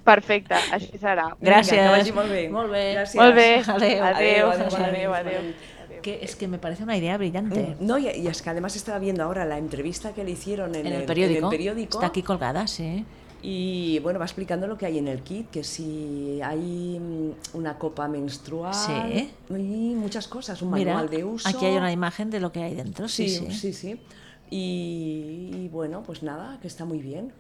Perfecte, 0.07 0.55
així 0.71 0.97
serà. 0.97 1.29
Gràcies. 1.41 1.75
que 1.75 1.89
vagi 1.91 2.13
molt 2.15 2.29
bé. 2.31 2.47
Molt 2.49 2.71
bé. 2.71 2.83
Gràcies. 2.95 3.19
Molt 3.19 3.35
bé. 3.35 3.49
Adéu. 3.67 4.03
Adéu. 4.05 4.05
Adéu, 4.05 4.49
adéu, 4.51 4.85
Adéu, 4.85 5.13
adéu. 5.13 5.39
adéu. 5.41 5.53
Que 6.01 6.19
es 6.21 6.35
que 6.35 6.47
me 6.47 6.57
parece 6.57 6.83
una 6.83 6.95
idea 6.95 7.17
brillante. 7.17 7.75
No, 7.79 7.97
y, 7.97 8.07
y 8.07 8.27
es 8.27 8.41
que 8.41 8.49
además 8.49 8.75
estaba 8.75 8.99
viendo 8.99 9.23
ahora 9.23 9.43
la 9.45 9.57
entrevista 9.57 10.13
que 10.13 10.23
le 10.23 10.31
hicieron 10.31 10.73
en, 10.75 10.85
En 10.87 10.93
el 10.93 11.03
periódico. 11.05 11.39
en 11.39 11.43
el 11.45 11.49
periódico. 11.49 11.97
Está 11.97 12.07
aquí 12.07 12.21
colgada, 12.23 12.65
sí. 12.67 13.03
Y 13.49 13.99
bueno, 13.99 14.19
va 14.19 14.25
explicando 14.25 14.67
lo 14.67 14.77
que 14.77 14.85
hay 14.87 14.97
en 14.97 15.07
el 15.07 15.21
kit, 15.21 15.49
que 15.49 15.63
si 15.63 16.41
hay 16.43 16.99
mm, 16.99 17.55
una 17.57 17.79
copa 17.79 18.05
menstrual 18.09 18.73
Sí. 18.73 19.31
y 19.49 19.95
muchas 19.95 20.27
cosas, 20.27 20.61
un 20.61 20.71
Mira, 20.73 20.95
manual 20.95 21.09
de 21.09 21.23
uso. 21.23 21.47
aquí 21.47 21.65
hay 21.65 21.77
una 21.77 21.93
imagen 21.93 22.29
de 22.29 22.41
lo 22.41 22.51
que 22.51 22.61
hay 22.61 22.75
dentro. 22.75 23.07
Sí, 23.07 23.29
Sí, 23.29 23.45
sí. 23.49 23.51
sí, 23.53 23.71
sí. 23.73 24.01
Y, 24.49 25.51
y 25.53 25.69
bueno, 25.71 26.03
pues 26.03 26.23
nada, 26.23 26.59
que 26.61 26.67
está 26.67 26.83
muy 26.83 26.99
bien. 26.99 27.31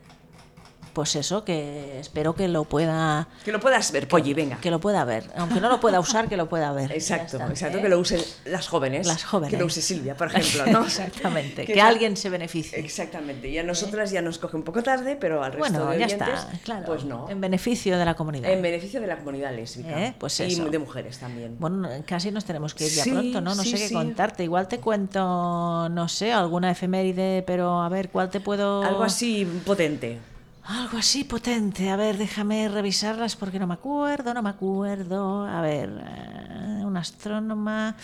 Pues 0.97 1.15
eso, 1.15 1.45
que 1.45 1.99
espero 1.99 2.33
que 2.33 2.47
lo 2.47 2.63
pueda 2.63 3.27
Que 3.45 3.51
lo 3.51 3.59
puedas 3.59 3.91
ver, 3.91 4.07
Polly, 4.07 4.33
venga. 4.33 4.57
que 4.57 4.71
lo 4.71 4.79
pueda 4.79 5.05
ver. 5.05 5.29
Aunque 5.35 5.61
no 5.61 5.69
lo 5.69 5.79
pueda 5.79 5.99
usar, 5.99 6.27
que 6.27 6.35
lo 6.35 6.49
pueda 6.49 6.71
ver. 6.71 6.91
Exacto, 6.91 7.37
Ya 7.37 7.43
está, 7.43 7.49
exacto, 7.51 7.77
¿eh? 7.77 7.81
que 7.83 7.89
lo 7.89 7.99
usen 7.99 8.19
las 8.45 8.67
jóvenes. 8.67 9.05
Las 9.05 9.23
jóvenes. 9.23 9.51
Que 9.51 9.59
lo 9.59 9.67
use 9.67 9.83
Silvia, 9.83 10.17
por 10.17 10.29
ejemplo, 10.29 10.65
¿no? 10.71 10.85
Exactamente, 10.87 11.65
que, 11.65 11.79
alguien 11.79 12.17
se 12.17 12.31
beneficie. 12.31 12.79
Exactamente, 12.79 13.47
y 13.47 13.59
a 13.59 13.63
nosotras 13.63 14.09
ya 14.09 14.23
nos 14.23 14.39
coge 14.39 14.57
un 14.57 14.63
poco 14.63 14.81
tarde, 14.81 15.15
pero 15.21 15.43
al 15.43 15.51
resto 15.53 15.69
Bueno, 15.69 15.91
de 15.91 15.99
ya 15.99 16.05
oyentes, 16.07 16.29
está, 16.29 16.59
claro. 16.63 16.85
pues 16.87 17.03
no. 17.03 17.29
En 17.29 17.41
beneficio 17.41 17.95
de 17.95 18.03
la 18.03 18.15
comunidad. 18.15 18.51
En 18.51 18.63
beneficio 18.63 18.99
de 18.99 19.05
la 19.05 19.17
comunidad 19.17 19.53
lésbica. 19.55 20.03
Eh, 20.03 20.15
pues 20.17 20.39
y 20.39 20.45
eso. 20.45 20.65
de 20.67 20.79
mujeres 20.79 21.19
también. 21.19 21.57
Bueno, 21.59 21.89
casi 22.07 22.31
nos 22.31 22.43
tenemos 22.43 22.73
que 22.73 22.87
ir 22.87 22.91
ya 22.93 23.03
Sí, 23.03 23.11
pronto, 23.11 23.39
¿no? 23.39 23.53
No 23.53 23.61
sí, 23.61 23.69
sé 23.69 23.77
qué 23.77 23.87
sí. 23.89 23.93
contarte. 23.93 24.43
Igual 24.43 24.67
te 24.67 24.79
cuento, 24.79 25.89
no 25.89 26.07
sé, 26.07 26.33
alguna 26.33 26.71
efeméride, 26.71 27.43
pero 27.45 27.83
a 27.83 27.87
ver, 27.87 28.09
¿cuál 28.09 28.31
te 28.31 28.39
puedo...? 28.39 28.81
Algo 28.81 29.03
así 29.03 29.45
potente. 29.63 30.17
Algo 30.67 30.97
así 30.97 31.23
potente. 31.23 31.89
A 31.89 31.95
ver, 31.95 32.17
déjame 32.17 32.67
revisarlas 32.67 33.35
porque 33.37 33.57
no 33.59 33.67
me 33.67 33.75
acuerdo, 33.75 34.33
no 34.33 34.41
me 34.43 34.49
acuerdo. 34.49 35.45
A 35.45 35.61
ver, 35.61 35.89
eh, 35.89 36.83
una 36.85 36.99
astrónoma... 36.99 37.95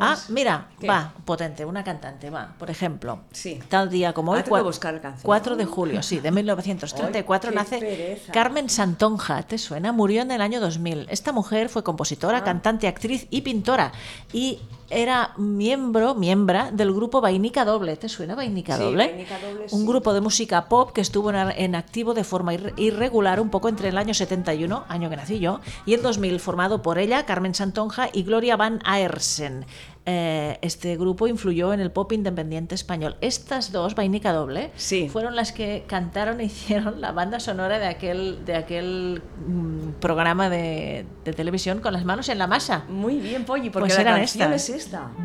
Ah, 0.00 0.16
mira, 0.28 0.68
¿Qué? 0.80 0.86
va, 0.88 1.12
potente, 1.24 1.64
una 1.64 1.82
cantante, 1.84 2.30
va. 2.30 2.54
Por 2.58 2.70
ejemplo, 2.70 3.20
Sí. 3.32 3.58
tal 3.68 3.90
día 3.90 4.12
como 4.12 4.32
hoy, 4.32 4.40
Ah, 4.40 4.44
tengo 4.44 4.56
que 4.56 4.62
cua- 4.62 4.66
buscar 4.66 5.00
canción. 5.00 5.22
4 5.24 5.56
de 5.56 5.64
julio, 5.64 6.02
sí, 6.02 6.20
de 6.20 6.30
1934, 6.32 7.50
Ay, 7.50 7.56
nace 7.56 7.78
pereza. 7.78 8.32
Carmen 8.32 8.68
Santonja, 8.68 9.42
¿te 9.42 9.58
suena? 9.58 9.92
Murió 9.92 10.22
en 10.22 10.30
el 10.30 10.40
año 10.42 10.60
2000. 10.60 11.06
Esta 11.10 11.32
mujer 11.32 11.68
fue 11.68 11.82
compositora, 11.82 12.38
Ah. 12.38 12.44
cantante, 12.44 12.86
actriz 12.88 13.26
y 13.30 13.42
pintora. 13.42 13.92
Y 14.32 14.60
era 14.90 15.32
miembro, 15.38 16.14
miembra 16.14 16.70
del 16.70 16.92
grupo 16.92 17.22
Vainica 17.22 17.64
Doble. 17.64 17.96
¿Te 17.96 18.10
suena 18.10 18.34
Vainica 18.34 18.76
Sí, 18.76 18.82
Doble? 18.82 19.06
Vainica 19.06 19.38
Doble, 19.38 19.62
Un 19.70 19.80
sí. 19.80 19.86
grupo 19.86 20.12
de 20.12 20.20
música 20.20 20.66
pop 20.68 20.92
que 20.92 21.00
estuvo 21.00 21.30
en, 21.30 21.36
en 21.36 21.74
activo 21.74 22.12
de 22.12 22.24
forma 22.24 22.52
irre- 22.52 22.74
irregular 22.76 23.40
un 23.40 23.48
poco 23.48 23.70
entre 23.70 23.88
el 23.88 23.96
año 23.96 24.12
71, 24.12 24.84
año 24.88 25.08
que 25.08 25.16
nací 25.16 25.38
yo, 25.38 25.60
y 25.86 25.94
el 25.94 26.02
2000, 26.02 26.38
formado 26.40 26.82
por 26.82 26.98
ella, 26.98 27.24
Carmen 27.24 27.54
Santonja 27.54 28.10
y 28.12 28.22
Gloria 28.24 28.56
Van 28.56 28.80
Aersen. 28.84 29.64
Eh, 30.04 30.58
este 30.62 30.96
grupo 30.96 31.28
influyó 31.28 31.72
en 31.72 31.78
el 31.78 31.92
pop 31.92 32.10
independiente 32.12 32.74
español. 32.74 33.16
Estas 33.20 33.70
dos, 33.70 33.94
Vainica 33.94 34.32
Doble, 34.32 34.72
Sí. 34.74 35.08
fueron 35.08 35.36
las 35.36 35.52
que 35.52 35.84
cantaron 35.86 36.40
e 36.40 36.44
hicieron 36.46 37.00
la 37.00 37.12
banda 37.12 37.38
sonora 37.38 37.78
de 37.78 37.86
aquel, 37.86 38.44
de 38.44 38.56
aquel 38.56 39.22
mm, 39.46 40.00
programa 40.00 40.50
de, 40.50 41.06
de 41.24 41.32
televisión 41.32 41.78
con 41.78 41.92
las 41.92 42.04
manos 42.04 42.28
en 42.28 42.38
la 42.38 42.48
masa. 42.48 42.84
Muy 42.88 43.18
bien, 43.20 43.44
Polly, 43.44 43.70
porque 43.70 43.86
Pues 43.88 43.94
la 43.96 44.00
eran 44.02 44.18
canción 44.18 44.52
estas. 44.52 44.68
es 44.70 44.84
esta. 44.86 45.10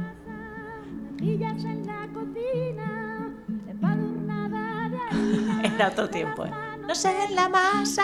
Era 5.75 5.87
otro 5.89 6.09
tiempo. 6.09 6.45
¿eh? 6.45 6.51
No 6.87 6.95
sé 6.95 7.11
en 7.25 7.35
la 7.35 7.49
masa. 7.49 8.03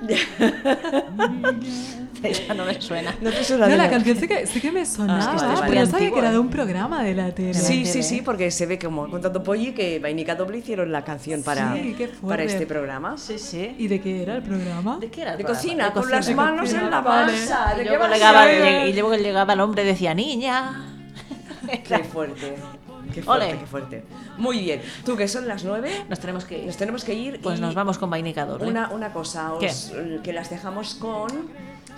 Esa 2.22 2.54
no 2.54 2.64
me 2.64 2.80
suena. 2.80 3.14
No 3.20 3.30
te 3.30 3.44
suena 3.44 3.66
No, 3.66 3.72
de 3.72 3.78
la 3.78 3.90
canción 3.90 4.16
sí 4.18 4.26
que, 4.28 4.46
sí 4.46 4.60
que 4.60 4.72
me 4.72 4.84
sonaba, 4.86 5.18
Ah, 5.20 5.34
es 5.36 5.40
que 5.42 5.46
vale, 5.46 5.66
pero 5.68 5.80
no 5.84 5.90
sabía 5.90 6.10
que 6.12 6.18
era 6.18 6.28
¿eh? 6.28 6.32
de 6.32 6.38
un 6.38 6.50
programa 6.50 7.02
de 7.02 7.14
la 7.14 7.34
tele. 7.34 7.54
Sí, 7.54 7.86
sí, 7.86 8.02
sí, 8.02 8.22
porque 8.22 8.50
se 8.50 8.66
ve 8.66 8.78
como 8.78 9.04
ha 9.04 9.10
contado 9.10 9.42
Polly 9.42 9.72
que 9.72 9.98
Vainica 9.98 10.34
Doble 10.34 10.58
hicieron 10.58 10.90
la 10.92 11.04
canción 11.04 11.42
para, 11.42 11.74
Sí, 11.74 11.96
para 12.26 12.42
este 12.42 12.66
programa. 12.66 13.16
Sí, 13.18 13.38
sí. 13.38 13.74
¿Y 13.78 13.88
de 13.88 14.00
qué 14.00 14.22
era 14.22 14.36
el 14.36 14.42
programa? 14.42 14.98
¿De 14.98 15.08
qué 15.10 15.22
era? 15.22 15.32
el 15.32 15.38
De 15.38 15.44
programa? 15.44 15.62
cocina, 15.62 15.84
De 15.86 15.92
con 15.92 16.02
cocina. 16.02 16.16
las 16.18 16.34
manos 16.34 16.72
en 16.72 16.90
la 16.90 17.02
masa. 17.02 17.72
Y 17.74 17.78
¿De 17.78 17.84
qué 17.84 17.88
luego, 17.90 18.06
llegaba, 18.12 18.44
ver? 18.44 18.88
y 18.88 18.92
luego 18.92 19.14
llegaba 19.14 19.52
el 19.52 19.60
hombre 19.60 19.82
y 19.82 19.86
decía, 19.86 20.14
niña. 20.14 20.84
Qué 21.86 21.98
fuerte. 22.04 22.54
Qué 23.14 23.22
fuerte, 23.22 23.56
qué 23.58 23.66
fuerte. 23.66 24.04
Muy 24.36 24.60
bien. 24.60 24.82
Tú, 25.04 25.16
que 25.16 25.26
son 25.28 25.48
las 25.48 25.64
nueve, 25.64 25.90
Nos 26.08 26.20
tenemos 26.20 26.44
que 26.44 26.58
ir. 26.58 26.66
nos 26.66 26.76
tenemos 26.76 27.04
que 27.04 27.14
ir. 27.14 27.40
Pues 27.40 27.58
y 27.58 27.62
nos 27.62 27.74
vamos 27.74 27.98
con 27.98 28.10
vainica 28.10 28.44
doble. 28.44 28.66
Una, 28.68 28.90
una 28.90 29.12
cosa, 29.12 29.54
os- 29.54 29.92
que 30.22 30.32
las 30.32 30.50
dejamos 30.50 30.94
con 30.94 31.28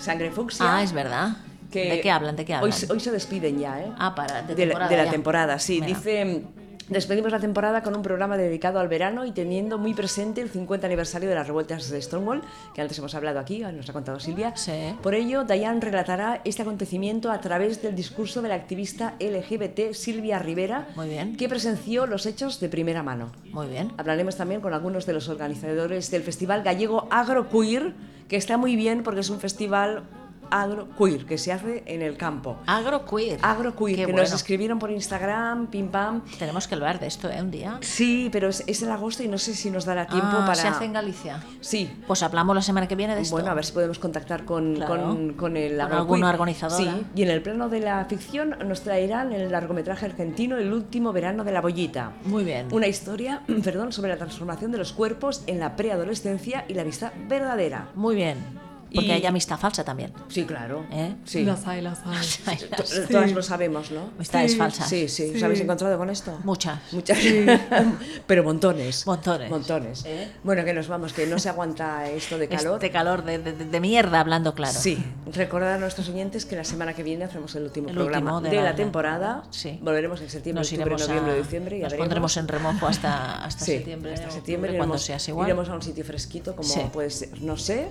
Sangre 0.01 0.31
Fucsia. 0.31 0.77
Ah, 0.77 0.83
es 0.83 0.93
verdad. 0.93 1.37
que 1.71 1.91
¿De 1.91 2.01
qué 2.01 2.11
hablan? 2.11 2.37
¿De 2.37 2.45
qué 2.45 2.55
hablan? 2.55 2.73
hoy 2.91 3.01
se 3.01 3.11
despiden 3.11 3.59
ya, 3.59 3.81
¿eh? 3.81 3.93
Ah, 3.99 4.15
para, 4.15 4.43
de 4.43 4.55
de, 4.55 4.67
la- 4.67 4.73
temporada 4.73 4.91
de 4.91 4.97
la 5.05 5.11
temporada, 5.11 5.59
sí. 5.59 5.81
Dice, 5.81 6.43
despedimos 6.91 7.33
la 7.33 7.39
temporada 7.39 7.83
con 7.83 7.97
un 7.97 8.03
programa 8.03 8.37
dedicado 8.37 8.79
al 8.81 8.89
verano 8.89 9.25
y 9.25 9.33
teniendo 9.33 9.79
muy 9.79 9.95
presente 9.95 10.41
el 10.43 10.51
50 10.51 10.87
aniversario 10.87 11.29
de 11.29 11.35
las 11.35 11.47
revueltas 11.47 11.89
de 11.89 12.03
Stonewall, 12.03 12.43
que 12.75 12.83
antes 12.83 12.99
hemos 12.99 13.15
hablado 13.15 13.39
aquí, 13.39 13.61
nos 13.61 13.89
ha 13.89 13.93
contado 13.93 14.21
Silvia. 14.21 14.55
Sí. 14.57 14.73
Por 15.03 15.15
ello, 15.15 15.45
Dayan 15.45 15.81
relatará 15.81 16.41
este 16.45 16.63
acontecimiento 16.63 17.31
a 17.31 17.41
través 17.41 17.81
del 17.83 17.95
discurso 17.95 18.43
de 18.43 18.49
la 18.49 18.57
activista 18.57 19.15
LGBT 19.21 19.93
Silvia 19.93 20.39
Rivera, 20.39 20.89
Muy 20.97 21.09
bien. 21.09 21.37
que 21.37 21.49
presenció 21.49 22.07
los 22.07 22.27
hechos 22.27 22.61
de 22.61 22.69
primera 22.69 23.03
mano. 23.03 23.33
Muy 23.53 23.69
bien. 23.69 23.93
Hablaremos 23.97 24.37
también 24.37 24.61
con 24.61 24.75
algunos 24.75 25.07
de 25.07 25.13
los 25.13 25.29
organizadores 25.29 26.11
del 26.11 26.23
Festival 26.23 26.63
Gallego 26.63 27.07
Agroqueer, 27.11 27.95
que 28.29 28.37
está 28.37 28.57
muy 28.57 28.77
bien 28.77 29.03
porque 29.03 29.21
es 29.21 29.31
un 29.31 29.41
festival 29.41 30.05
agroqueer 30.51 31.25
que 31.27 31.39
se 31.39 31.53
hace 31.53 31.83
en 31.87 32.03
el 32.03 32.17
campo. 32.17 32.59
Agroqueer. 32.67 33.39
Agroqueer, 33.43 33.97
que 33.97 34.05
bueno. 34.07 34.21
nos 34.23 34.33
escribieron 34.33 34.79
por 34.79 34.91
Instagram, 34.91 35.69
pim 35.69 35.89
pam. 35.89 36.23
Tenemos 36.39 36.67
que 36.69 36.75
hablar 36.75 36.99
de 37.01 37.07
esto, 37.07 37.29
¿eh? 37.31 37.41
Un 37.41 37.51
día. 37.51 37.79
Sí, 37.83 38.29
pero 38.33 38.49
es, 38.49 38.65
es 38.67 38.83
en 38.83 38.91
agosto 38.91 39.23
y 39.23 39.29
no 39.29 39.39
sé 39.39 39.55
si 39.55 39.71
nos 39.71 39.85
dará 39.85 40.07
tiempo 40.07 40.29
Ah, 40.33 40.41
para. 40.47 40.55
Se 40.55 40.69
hace 40.69 40.85
en 40.85 40.93
Galicia. 40.93 41.43
Sí. 41.61 41.91
Pues 42.07 42.23
hablamos 42.23 42.55
la 42.55 42.63
semana 42.63 42.87
que 42.89 42.97
viene 42.97 43.15
de 43.15 43.23
esto. 43.23 43.35
Bueno, 43.35 43.51
a 43.51 43.55
ver 43.55 43.65
si 43.65 43.73
podemos 43.73 43.99
contactar 43.99 44.45
con, 44.45 44.75
Claro. 44.77 45.07
con, 45.09 45.33
con 45.35 45.57
el 45.57 45.81
organizadora. 45.81 46.77
Sí, 46.77 47.07
y 47.15 47.23
en 47.23 47.31
el 47.31 47.43
plano 47.43 47.69
de 47.69 47.81
la 47.81 48.05
ficción 48.07 48.57
nos 48.67 48.83
traerán 48.83 49.33
el 49.33 49.51
largometraje 49.51 50.07
argentino 50.07 50.57
El 50.57 50.73
último 50.73 51.13
verano 51.13 51.45
de 51.45 51.53
la 51.53 51.61
bollita. 51.61 52.13
Muy 52.25 52.45
bien. 52.45 52.69
Una 52.73 52.87
historia, 52.87 53.43
perdón, 53.65 53.93
sobre 53.93 54.11
la 54.11 54.17
transformación 54.17 54.71
de 54.73 54.79
los 54.79 54.93
cuerpos 54.93 55.43
en 55.47 55.59
la 55.61 55.77
preadolescencia 55.77 56.65
y 56.69 56.75
la 56.75 56.85
vista 56.85 57.13
verdadera. 57.29 57.89
Muy 57.95 58.15
bien. 58.15 58.70
Porque 58.93 59.09
Y- 59.09 59.13
hay 59.13 59.27
amistad 59.27 59.59
falsa 59.59 59.85
también. 59.85 60.13
Sí, 60.29 60.45
claro. 60.45 60.85
¿Eh? 60.91 61.15
Sí. 61.25 61.45
Las 61.45 61.67
hay, 61.67 61.81
las 61.81 62.01
hay. 62.47 62.59
Las- 62.71 63.09
Todas 63.09 63.33
lo 63.33 63.43
sabemos, 63.43 63.91
¿no? 63.91 64.11
Amistades 64.17 64.53
Sí. 64.53 64.59
falsas. 64.59 64.89
Sí, 64.89 65.09
sí, 65.09 65.33
¿Os 65.37 65.43
habéis 65.43 65.61
encontrado 65.61 65.97
con 65.97 66.11
esto? 66.11 66.39
Muchas. 66.45 66.79
Muchas. 66.93 67.19
Pero 68.27 68.45
montones. 68.45 69.07
Montones. 69.07 69.51
Montones. 69.51 70.05
¿Eh? 70.07 70.29
Bueno, 70.43 70.65
que 70.65 70.73
nos 70.73 70.89
vamos, 70.89 71.13
que 71.13 71.27
no 71.27 71.39
se 71.39 71.49
aguanta 71.49 72.09
esto 72.11 72.39
de 72.39 72.49
calor. 72.49 72.75
Este 72.75 72.91
calor 72.91 73.25
de, 73.25 73.39
de- 73.39 73.53
de 73.53 73.81
mierda, 73.81 74.21
hablando 74.21 74.55
claro. 74.55 74.79
Sí, 74.79 74.99
recordar 75.33 75.75
a 75.75 75.79
nuestros 75.79 76.09
oyentes 76.09 76.45
que 76.45 76.57
la 76.57 76.65
semana 76.65 76.95
que 76.95 77.03
viene 77.03 77.25
hacemos 77.25 77.55
el 77.55 77.65
último 77.65 77.89
El 77.91 77.95
programa 77.95 78.37
último 78.37 78.51
de, 78.51 78.57
de 78.57 78.63
la, 78.63 78.71
la- 78.71 78.77
temporada. 78.77 79.43
Sí. 79.51 79.79
Volveremos 79.83 80.21
en 80.21 80.31
septiembre, 80.31 80.61
Nos 80.63 80.73
octubre, 80.73 80.97
noviembre, 80.97 81.33
a, 81.33 81.37
diciembre. 81.37 81.77
Ya 81.79 81.83
nos 81.85 81.91
veremos. 81.93 82.07
pondremos 82.07 82.37
en 82.37 82.49
remojo 82.49 82.87
hasta, 82.87 83.45
hasta 83.45 83.65
Sí, 83.65 83.73
septiembre. 83.73 84.15
hasta 84.15 84.31
septiembre 84.31 84.71
octubre, 84.71 84.79
cuando 84.79 84.95
iremos, 84.95 85.03
seas 85.03 85.29
igual. 85.29 85.49
iremos 85.49 85.69
a 85.69 85.75
un 85.75 85.83
sitio 85.83 86.05
fresquito 86.05 86.57
como 86.57 86.69
Sí. 86.69 86.81
puede 86.93 87.11
ser, 87.11 87.41
no 87.43 87.57
sé. 87.57 87.91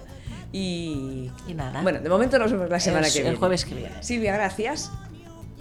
Y, 0.52 0.89
Y 1.48 1.54
nada. 1.54 1.82
Bueno, 1.82 2.00
de 2.00 2.10
momento 2.10 2.38
nos 2.40 2.52
vemos 2.52 2.70
la 2.70 2.80
semana 2.80 3.08
El- 3.08 3.14
que 3.14 3.20
el 3.20 3.24
viene. 3.26 3.38
jueves 3.38 3.66
que 3.66 3.76
viene. 3.76 4.04
Silvia, 4.04 4.34
gracias. 4.34 4.92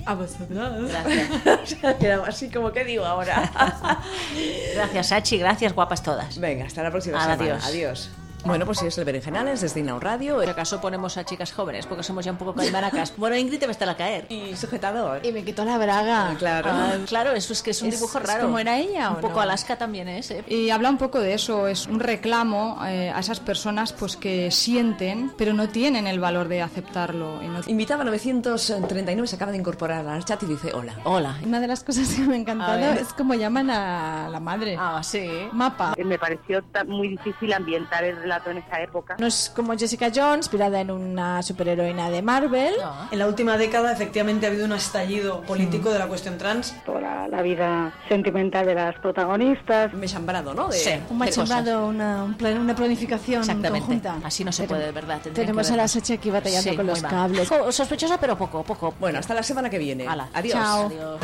A 0.07 0.14
vosotros. 0.14 0.49
Gracias. 0.89 1.29
Se 1.81 1.87
ha 1.87 1.99
quedado 1.99 2.24
así 2.24 2.49
como 2.51 2.72
que 2.72 2.85
digo 2.85 3.05
ahora. 3.05 3.51
Gracias, 4.74 5.09
Sachi. 5.09 5.39
Gracias, 5.39 5.72
guapas 5.74 6.03
todas. 6.03 6.39
Venga, 6.39 6.64
hasta 6.66 6.83
la 6.83 6.91
próxima 6.91 7.22
Adiós. 7.22 7.39
semana. 7.39 7.66
Adiós. 7.66 8.11
Bueno, 8.45 8.64
pues 8.64 8.80
es 8.82 8.97
el 8.97 9.05
Berenjenales 9.05 9.61
desde 9.61 9.80
Inau 9.80 9.99
Radio 10.01 10.36
Por 10.36 10.49
acaso 10.49 10.80
ponemos 10.80 11.16
a 11.18 11.24
chicas 11.24 11.53
jóvenes, 11.53 11.86
porque 11.86 12.03
somos 12.03 12.24
ya 12.24 12.30
un 12.32 12.39
poco 12.39 12.55
caimaracas. 12.55 13.12
Bueno, 13.16 13.36
Ingrid 13.36 13.59
te 13.59 13.66
va 13.66 13.70
a 13.70 13.72
estar 13.72 13.89
a 13.89 13.97
caer. 13.97 14.26
y 14.30 14.55
sujetador. 14.57 15.24
Y 15.24 15.32
me 15.32 15.45
quitó 15.45 15.64
la 15.64 15.76
braga. 15.76 16.34
Claro. 16.39 16.70
Ah, 16.72 16.93
claro, 17.07 17.32
eso 17.32 17.53
es 17.53 17.62
que 17.62 17.70
es 17.72 17.82
un 17.82 17.89
Es- 17.89 17.97
dibujo 17.97 18.18
es 18.18 18.24
raro. 18.26 18.43
como 18.45 18.59
era 18.59 18.78
ella, 18.78 19.11
Un 19.11 19.16
¿o 19.16 19.20
poco 19.20 19.34
no? 19.34 19.41
Alaska 19.43 19.76
también 19.76 20.09
es, 20.09 20.30
¿eh? 20.30 20.45
Y 20.47 20.70
habla 20.70 20.89
un 20.89 20.99
poco 20.99 21.20
de 21.20 21.34
eso, 21.34 21.66
es 21.66 21.86
un 21.86 22.01
reclamo 22.01 22.78
eh, 22.86 23.11
a 23.14 23.18
esas 23.20 23.41
personas 23.41 23.93
pues 23.93 24.16
que 24.16 24.51
sienten, 24.51 25.32
pero 25.36 25.53
no 25.53 25.68
tienen 25.68 26.07
el 26.07 26.20
valor 26.20 26.49
de 26.49 26.62
aceptarlo. 26.62 27.43
Y 27.43 27.49
no- 27.49 27.61
Invitaba 27.66 28.05
939, 28.05 29.26
se 29.28 29.36
acaba 29.36 29.51
de 29.53 29.59
incorporar 29.59 30.07
al 30.07 30.24
chat 30.24 30.43
y 30.45 30.47
dice 30.47 30.72
hola. 30.72 30.95
Hola. 31.05 31.36
Una 31.45 31.61
de 31.61 31.66
las 31.66 31.82
cosas 31.84 32.09
que 32.14 32.22
me 32.22 32.34
ha 32.34 32.39
encantado 32.39 32.72
A 32.72 32.95
es 32.95 33.12
como 33.12 33.34
llaman 33.34 33.68
a 33.70 34.28
la 34.30 34.41
madre. 34.41 34.76
Ah, 34.78 35.03
sí. 35.03 35.28
Mapa. 35.53 35.95
Me 36.03 36.18
pareció 36.18 36.62
muy 36.86 37.09
difícil 37.09 37.53
ambientar 37.53 38.05
el 38.05 38.28
relato 38.29 38.51
en 38.51 38.59
esa 38.59 38.81
época. 38.83 39.16
No 39.18 39.26
es 39.26 39.51
como 39.55 39.76
Jessica 39.76 40.11
Jones, 40.14 40.39
inspirada 40.47 40.81
en 40.81 40.91
una 40.91 41.43
superheroína 41.43 42.11
de 42.11 42.22
Marvel. 42.22 42.74
No. 42.81 43.09
En 43.11 43.18
la 43.18 43.26
última 43.26 43.57
década, 43.57 43.93
efectivamente, 43.93 44.47
ha 44.47 44.51
habido 44.51 44.66
un 44.66 44.72
estallido 44.72 45.41
político 45.43 45.91
de 45.91 45.99
la 45.99 46.07
cuestión 46.07 46.39
trans. 46.39 46.74
Toda 46.85 47.26
la 47.29 47.43
vida 47.43 47.93
sentimental 48.09 48.66
de 48.66 48.74
las 48.74 48.95
protagonistas. 48.97 49.93
Me 49.95 50.07
he 50.07 50.09
chambrado, 50.09 50.55
¿no? 50.55 50.68
De- 50.68 50.79
Sí. 50.79 50.91
Un 51.11 51.18
machembrado, 51.18 51.87
una, 51.89 52.24
un 52.24 52.35
plan- 52.35 52.59
una 52.59 52.74
planificación 52.74 53.41
Exactamente. 53.41 53.81
conjunta. 53.81 54.16
Así 54.24 54.45
no 54.45 54.53
se 54.53 54.62
Pero 54.64 54.74
puede, 54.74 54.87
de 54.87 54.93
verdad. 54.93 55.20
Tenemos 55.33 55.66
que 55.66 55.72
a 55.74 55.76
la. 55.76 55.89
Sachi 55.89 56.12
aquí 56.14 56.31
batallando 56.31 56.70
Sí, 56.70 56.76
con 56.76 56.87
los 56.87 57.03
cables. 57.03 57.49
Jo- 57.49 57.72
Sospechosa, 57.72 58.18
pero 58.20 58.37
poco, 58.37 58.62
poco. 58.62 58.95
Bueno, 59.01 59.18
hasta 59.18 59.35
la 59.35 59.43
semana 59.43 59.70
que 59.70 59.79
viene. 59.79 60.07
Hala. 60.07 60.29
Adiós. 60.35 60.53
Chao. 60.55 60.87
Adiós. 60.87 61.20